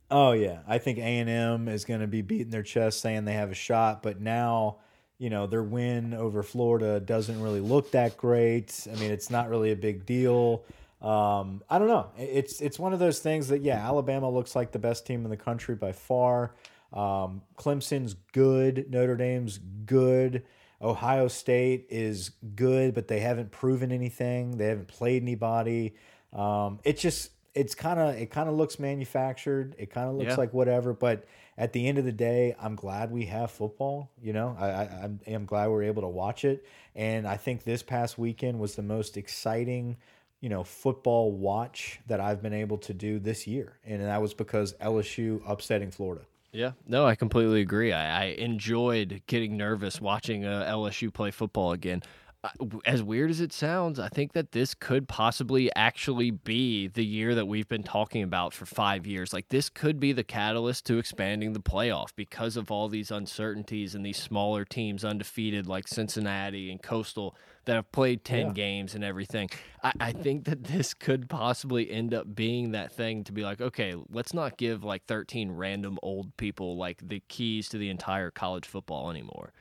Oh 0.09 0.31
yeah, 0.31 0.59
I 0.65 0.77
think 0.77 0.97
A 0.97 1.01
and 1.01 1.29
M 1.29 1.67
is 1.67 1.83
going 1.83 1.99
to 1.99 2.07
be 2.07 2.21
beating 2.21 2.51
their 2.51 2.63
chest, 2.63 3.01
saying 3.01 3.25
they 3.25 3.33
have 3.33 3.51
a 3.51 3.55
shot. 3.55 4.01
But 4.01 4.21
now, 4.21 4.77
you 5.17 5.29
know, 5.29 5.45
their 5.45 5.63
win 5.63 6.13
over 6.13 6.41
Florida 6.41 7.01
doesn't 7.01 7.41
really 7.41 7.59
look 7.59 7.91
that 7.91 8.15
great. 8.15 8.87
I 8.89 8.95
mean, 8.97 9.11
it's 9.11 9.29
not 9.29 9.49
really 9.49 9.73
a 9.73 9.75
big 9.75 10.05
deal. 10.05 10.63
Um, 11.01 11.61
I 11.69 11.77
don't 11.77 11.87
know. 11.87 12.07
It's 12.17 12.61
it's 12.61 12.79
one 12.79 12.93
of 12.93 12.99
those 12.99 13.19
things 13.19 13.49
that 13.49 13.61
yeah, 13.61 13.85
Alabama 13.85 14.29
looks 14.29 14.55
like 14.55 14.71
the 14.71 14.79
best 14.79 15.05
team 15.05 15.23
in 15.23 15.29
the 15.29 15.37
country 15.37 15.75
by 15.75 15.91
far. 15.91 16.55
Um, 16.93 17.41
Clemson's 17.57 18.15
good. 18.31 18.87
Notre 18.89 19.15
Dame's 19.17 19.59
good. 19.85 20.43
Ohio 20.81 21.27
State 21.27 21.87
is 21.89 22.31
good, 22.55 22.93
but 22.93 23.07
they 23.07 23.19
haven't 23.19 23.51
proven 23.51 23.91
anything. 23.91 24.57
They 24.57 24.67
haven't 24.67 24.87
played 24.87 25.21
anybody. 25.21 25.95
Um, 26.33 26.79
it 26.83 26.97
just 26.97 27.31
it's 27.53 27.75
kind 27.75 27.99
of 27.99 28.15
it 28.15 28.29
kind 28.31 28.49
of 28.49 28.55
looks 28.55 28.79
manufactured. 28.79 29.75
It 29.77 29.89
kind 29.89 30.09
of 30.09 30.15
looks 30.15 30.31
Yeah. 30.31 30.35
like 30.35 30.53
whatever. 30.53 30.93
But 30.93 31.25
at 31.57 31.71
the 31.73 31.87
end 31.87 31.97
of 31.97 32.05
the 32.05 32.11
day, 32.11 32.55
I'm 32.59 32.75
glad 32.75 33.11
we 33.11 33.25
have 33.25 33.51
football. 33.51 34.11
You 34.21 34.33
know, 34.33 34.55
I, 34.59 34.67
I 34.69 34.83
I'm, 35.03 35.19
I'm 35.27 35.45
glad 35.45 35.67
we're 35.69 35.83
able 35.83 36.01
to 36.01 36.07
watch 36.09 36.43
it. 36.45 36.65
And 36.95 37.27
I 37.27 37.37
think 37.37 37.63
this 37.63 37.83
past 37.83 38.17
weekend 38.17 38.59
was 38.59 38.75
the 38.75 38.81
most 38.83 39.17
exciting, 39.17 39.97
you 40.45 40.49
know, 40.49 40.63
football 40.63 41.31
watch 41.31 41.99
that 42.05 42.19
I've 42.19 42.43
been 42.43 42.53
able 42.53 42.77
to 42.77 42.93
do 42.93 43.17
this 43.17 43.47
year, 43.47 43.79
and 43.83 43.99
that 43.99 44.21
was 44.21 44.35
because 44.35 44.73
LSU 44.73 45.41
upsetting 45.43 45.89
Florida. 45.89 46.23
Yeah, 46.51 46.73
no, 46.87 47.03
I 47.03 47.15
completely 47.15 47.61
agree. 47.61 47.91
I, 47.91 48.21
I 48.21 48.25
enjoyed 48.25 49.23
getting 49.25 49.57
nervous 49.57 49.99
watching 49.99 50.45
uh, 50.45 50.67
LSU 50.69 51.11
play 51.11 51.31
football 51.31 51.71
again. 51.71 52.03
As 52.85 53.01
weird 53.03 53.29
as 53.29 53.39
it 53.41 53.53
sounds, 53.53 53.99
I 53.99 54.09
think 54.09 54.33
that 54.33 54.51
this 54.51 54.73
could 54.73 55.07
possibly 55.07 55.73
actually 55.75 56.31
be 56.31 56.87
the 56.87 57.05
year 57.05 57.35
that 57.35 57.47
we've 57.47 57.67
been 57.67 57.83
talking 57.83 58.23
about 58.23 58.53
for 58.53 58.65
five 58.65 59.05
years. 59.07 59.33
Like, 59.33 59.49
this 59.49 59.69
could 59.69 59.99
be 59.99 60.11
the 60.13 60.23
catalyst 60.23 60.85
to 60.87 60.97
expanding 60.97 61.53
the 61.53 61.59
playoff 61.59 62.09
because 62.15 62.57
of 62.57 62.71
all 62.71 62.87
these 62.87 63.11
uncertainties 63.11 63.95
and 63.95 64.05
these 64.05 64.17
smaller 64.17 64.65
teams 64.65 65.05
undefeated, 65.05 65.67
like 65.67 65.87
Cincinnati 65.87 66.71
and 66.71 66.81
Coastal, 66.81 67.35
that 67.65 67.75
have 67.75 67.91
played 67.91 68.23
10 68.23 68.47
Yeah. 68.47 68.53
games 68.53 68.95
and 68.95 69.03
everything. 69.03 69.49
I, 69.83 69.93
I 69.99 70.11
think 70.11 70.45
that 70.45 70.63
this 70.65 70.93
could 70.93 71.29
possibly 71.29 71.89
end 71.89 72.13
up 72.13 72.35
being 72.35 72.71
that 72.71 72.91
thing 72.91 73.23
to 73.23 73.31
be 73.31 73.43
like, 73.43 73.61
okay, 73.61 73.95
let's 74.09 74.33
not 74.33 74.57
give 74.57 74.83
like 74.83 75.05
13 75.05 75.51
random 75.51 75.97
old 76.03 76.35
people 76.37 76.77
like 76.77 77.07
the 77.07 77.21
keys 77.27 77.69
to 77.69 77.77
the 77.77 77.89
entire 77.89 78.29
college 78.31 78.67
football 78.67 79.09
anymore. 79.09 79.51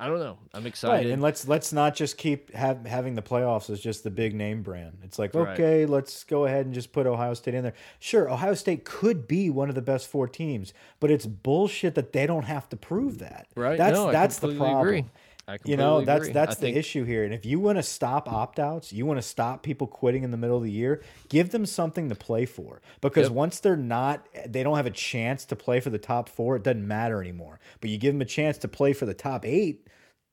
I 0.00 0.06
don't 0.08 0.18
know. 0.18 0.38
I'm 0.54 0.66
excited. 0.66 0.94
Right, 0.94 1.12
and 1.12 1.20
let's 1.20 1.46
let's 1.46 1.72
not 1.74 1.94
just 1.94 2.16
keep 2.16 2.54
have, 2.54 2.86
having 2.86 3.14
the 3.14 3.22
playoffs 3.22 3.68
as 3.68 3.80
just 3.80 4.02
the 4.02 4.10
big 4.10 4.34
name 4.34 4.62
brand. 4.62 4.96
It's 5.04 5.18
like 5.18 5.34
Right. 5.34 5.48
okay, 5.52 5.84
let's 5.84 6.24
go 6.24 6.46
ahead 6.46 6.64
and 6.64 6.74
just 6.74 6.90
put 6.92 7.06
Ohio 7.06 7.34
State 7.34 7.52
in 7.54 7.62
there. 7.62 7.74
Sure, 7.98 8.30
Ohio 8.30 8.54
State 8.54 8.86
could 8.86 9.28
be 9.28 9.50
one 9.50 9.68
of 9.68 9.74
the 9.74 9.82
best 9.82 10.08
four 10.08 10.26
teams, 10.26 10.72
but 11.00 11.10
it's 11.10 11.26
bullshit 11.26 11.94
that 11.96 12.14
they 12.14 12.26
don't 12.26 12.46
have 12.46 12.66
to 12.70 12.76
prove 12.76 13.18
that. 13.18 13.46
right? 13.54 13.76
That's 13.76 13.94
no, 13.94 14.10
that's 14.10 14.42
I 14.42 14.48
the 14.48 14.56
problem. 14.56 14.80
agree. 14.86 15.04
I 15.50 15.58
You 15.64 15.76
know, 15.76 16.02
that's 16.02 16.22
agree. 16.24 16.32
that's 16.32 16.52
I 16.52 16.54
the 16.54 16.60
think, 16.66 16.76
issue 16.76 17.04
here. 17.04 17.24
And 17.24 17.34
if 17.34 17.44
you 17.44 17.58
want 17.60 17.78
to 17.78 17.82
stop 17.82 18.30
opt 18.30 18.58
outs, 18.58 18.92
you 18.92 19.04
want 19.06 19.18
to 19.18 19.22
stop 19.22 19.62
people 19.62 19.86
quitting 19.86 20.22
in 20.22 20.30
the 20.30 20.36
middle 20.36 20.56
of 20.56 20.62
the 20.62 20.70
year, 20.70 21.02
give 21.28 21.50
them 21.50 21.66
something 21.66 22.08
to 22.08 22.14
play 22.14 22.46
for. 22.46 22.80
Because 23.00 23.28
Yep. 23.28 23.32
once 23.32 23.60
they're 23.60 23.76
not, 23.76 24.26
they 24.46 24.62
don't 24.62 24.76
have 24.76 24.86
a 24.86 24.90
chance 24.90 25.44
to 25.46 25.56
play 25.56 25.80
for 25.80 25.90
the 25.90 25.98
top 25.98 26.28
four. 26.28 26.56
It 26.56 26.62
doesn't 26.62 26.86
matter 26.86 27.20
anymore. 27.20 27.58
But 27.80 27.90
you 27.90 27.98
give 27.98 28.14
them 28.14 28.22
a 28.22 28.26
chance 28.26 28.58
to 28.58 28.68
play 28.68 28.92
for 28.92 29.06
the 29.06 29.14
top 29.14 29.44
eight, 29.44 29.86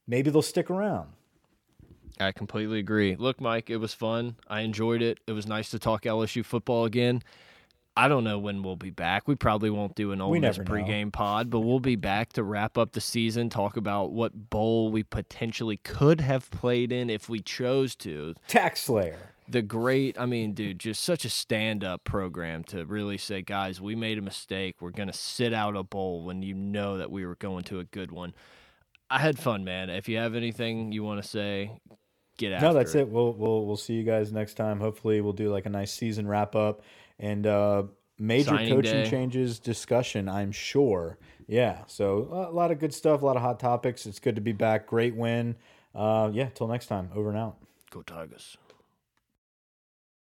maybe 0.08 0.30
they'll 0.30 0.42
stick 0.42 0.70
around. 0.70 1.10
I 2.20 2.32
completely 2.32 2.80
agree. 2.80 3.16
Look, 3.16 3.40
Mike, 3.40 3.70
it 3.70 3.78
was 3.78 3.94
fun. 3.94 4.38
I 4.48 4.62
enjoyed 4.62 5.02
it. 5.02 5.20
It 5.28 5.34
was 5.34 5.46
nice 5.46 5.70
to 5.72 5.80
talk 5.80 6.04
LSU 6.04 6.44
football 6.44 6.86
again. 6.86 7.22
I 7.98 8.08
don't 8.08 8.24
know 8.24 8.38
when 8.38 8.62
we'll 8.62 8.76
be 8.76 8.92
back. 8.92 9.28
We 9.28 9.34
probably 9.34 9.72
won't 9.72 9.96
do 9.96 10.12
an 10.12 10.22
Ole 10.22 10.34
Miss 10.34 10.58
never 10.58 10.64
know. 10.64 10.72
pregame 10.72 11.12
pod, 11.12 11.50
but 11.50 11.62
we'll 11.62 11.80
be 11.80 11.96
back 11.96 12.32
to 12.34 12.44
wrap 12.44 12.78
up 12.78 12.92
the 12.92 13.02
season, 13.02 13.50
talk 13.50 13.76
about 13.76 14.12
what 14.12 14.52
bowl 14.52 14.92
we 14.92 15.02
potentially 15.02 15.78
could 15.78 16.22
have 16.22 16.52
played 16.52 16.92
in 16.92 17.10
if 17.10 17.28
we 17.28 17.42
chose 17.42 17.96
to. 17.96 18.36
Tax 18.48 18.84
Slayer. 18.84 19.18
The 19.50 19.64
great, 19.64 20.20
I 20.20 20.28
mean, 20.28 20.54
dude, 20.54 20.78
just 20.78 21.04
such 21.04 21.26
a 21.26 21.30
stand 21.30 21.84
up 21.84 22.04
program 22.04 22.64
to 22.66 22.86
really 22.86 23.18
say, 23.18 23.42
guys, 23.42 23.82
we 23.82 23.96
made 23.96 24.20
a 24.20 24.22
mistake. 24.22 24.76
We're 24.80 24.92
going 24.92 25.08
to 25.08 25.18
sit 25.18 25.52
out 25.52 25.76
a 25.76 25.82
bowl 25.82 26.24
when 26.24 26.44
you 26.44 26.54
know 26.54 26.98
that 26.98 27.10
we 27.10 27.26
were 27.26 27.36
going 27.36 27.64
to 27.66 27.80
a 27.80 27.84
good 27.84 28.12
one. 28.12 28.36
I 29.10 29.18
had 29.18 29.40
fun, 29.40 29.64
man. 29.64 29.90
If 29.90 30.08
you 30.08 30.18
have 30.18 30.36
anything 30.36 30.92
you 30.92 31.04
want 31.04 31.24
to 31.24 31.28
say, 31.28 31.72
get 32.38 32.54
out. 32.54 32.62
No, 32.62 32.74
that's 32.74 32.94
it. 32.94 33.08
We'll 33.08 33.34
we'll 33.34 33.66
we'll 33.66 33.78
see 33.78 33.94
you 33.94 34.04
guys 34.04 34.34
next 34.34 34.56
time. 34.56 34.82
Hopefully, 34.82 35.22
we'll 35.22 35.32
do 35.32 35.50
like 35.50 35.66
a 35.66 35.70
nice 35.70 35.94
season 35.94 36.28
wrap 36.28 36.54
up 36.56 36.82
and 37.20 37.46
uh, 37.48 37.84
major 38.20 38.50
Signing 38.50 38.74
coaching 38.74 39.04
day. 39.04 39.10
changes 39.10 39.60
discussion. 39.60 40.28
I'm 40.30 40.52
sure. 40.52 41.18
Yeah. 41.48 41.84
So 41.88 42.28
a 42.32 42.54
lot 42.54 42.72
of 42.72 42.80
good 42.80 42.94
stuff. 42.94 43.22
A 43.22 43.26
lot 43.26 43.36
of 43.36 43.42
hot 43.42 43.60
topics. 43.60 44.06
It's 44.06 44.20
good 44.20 44.36
to 44.36 44.42
be 44.42 44.52
back. 44.52 44.88
Great 44.88 45.16
win. 45.16 45.56
Uh, 45.96 46.30
yeah. 46.34 46.50
Till 46.54 46.68
next 46.68 46.88
time. 46.88 47.10
Over 47.16 47.30
and 47.30 47.38
out. 47.38 47.58
Go 47.90 48.02
Tigers. 48.02 48.58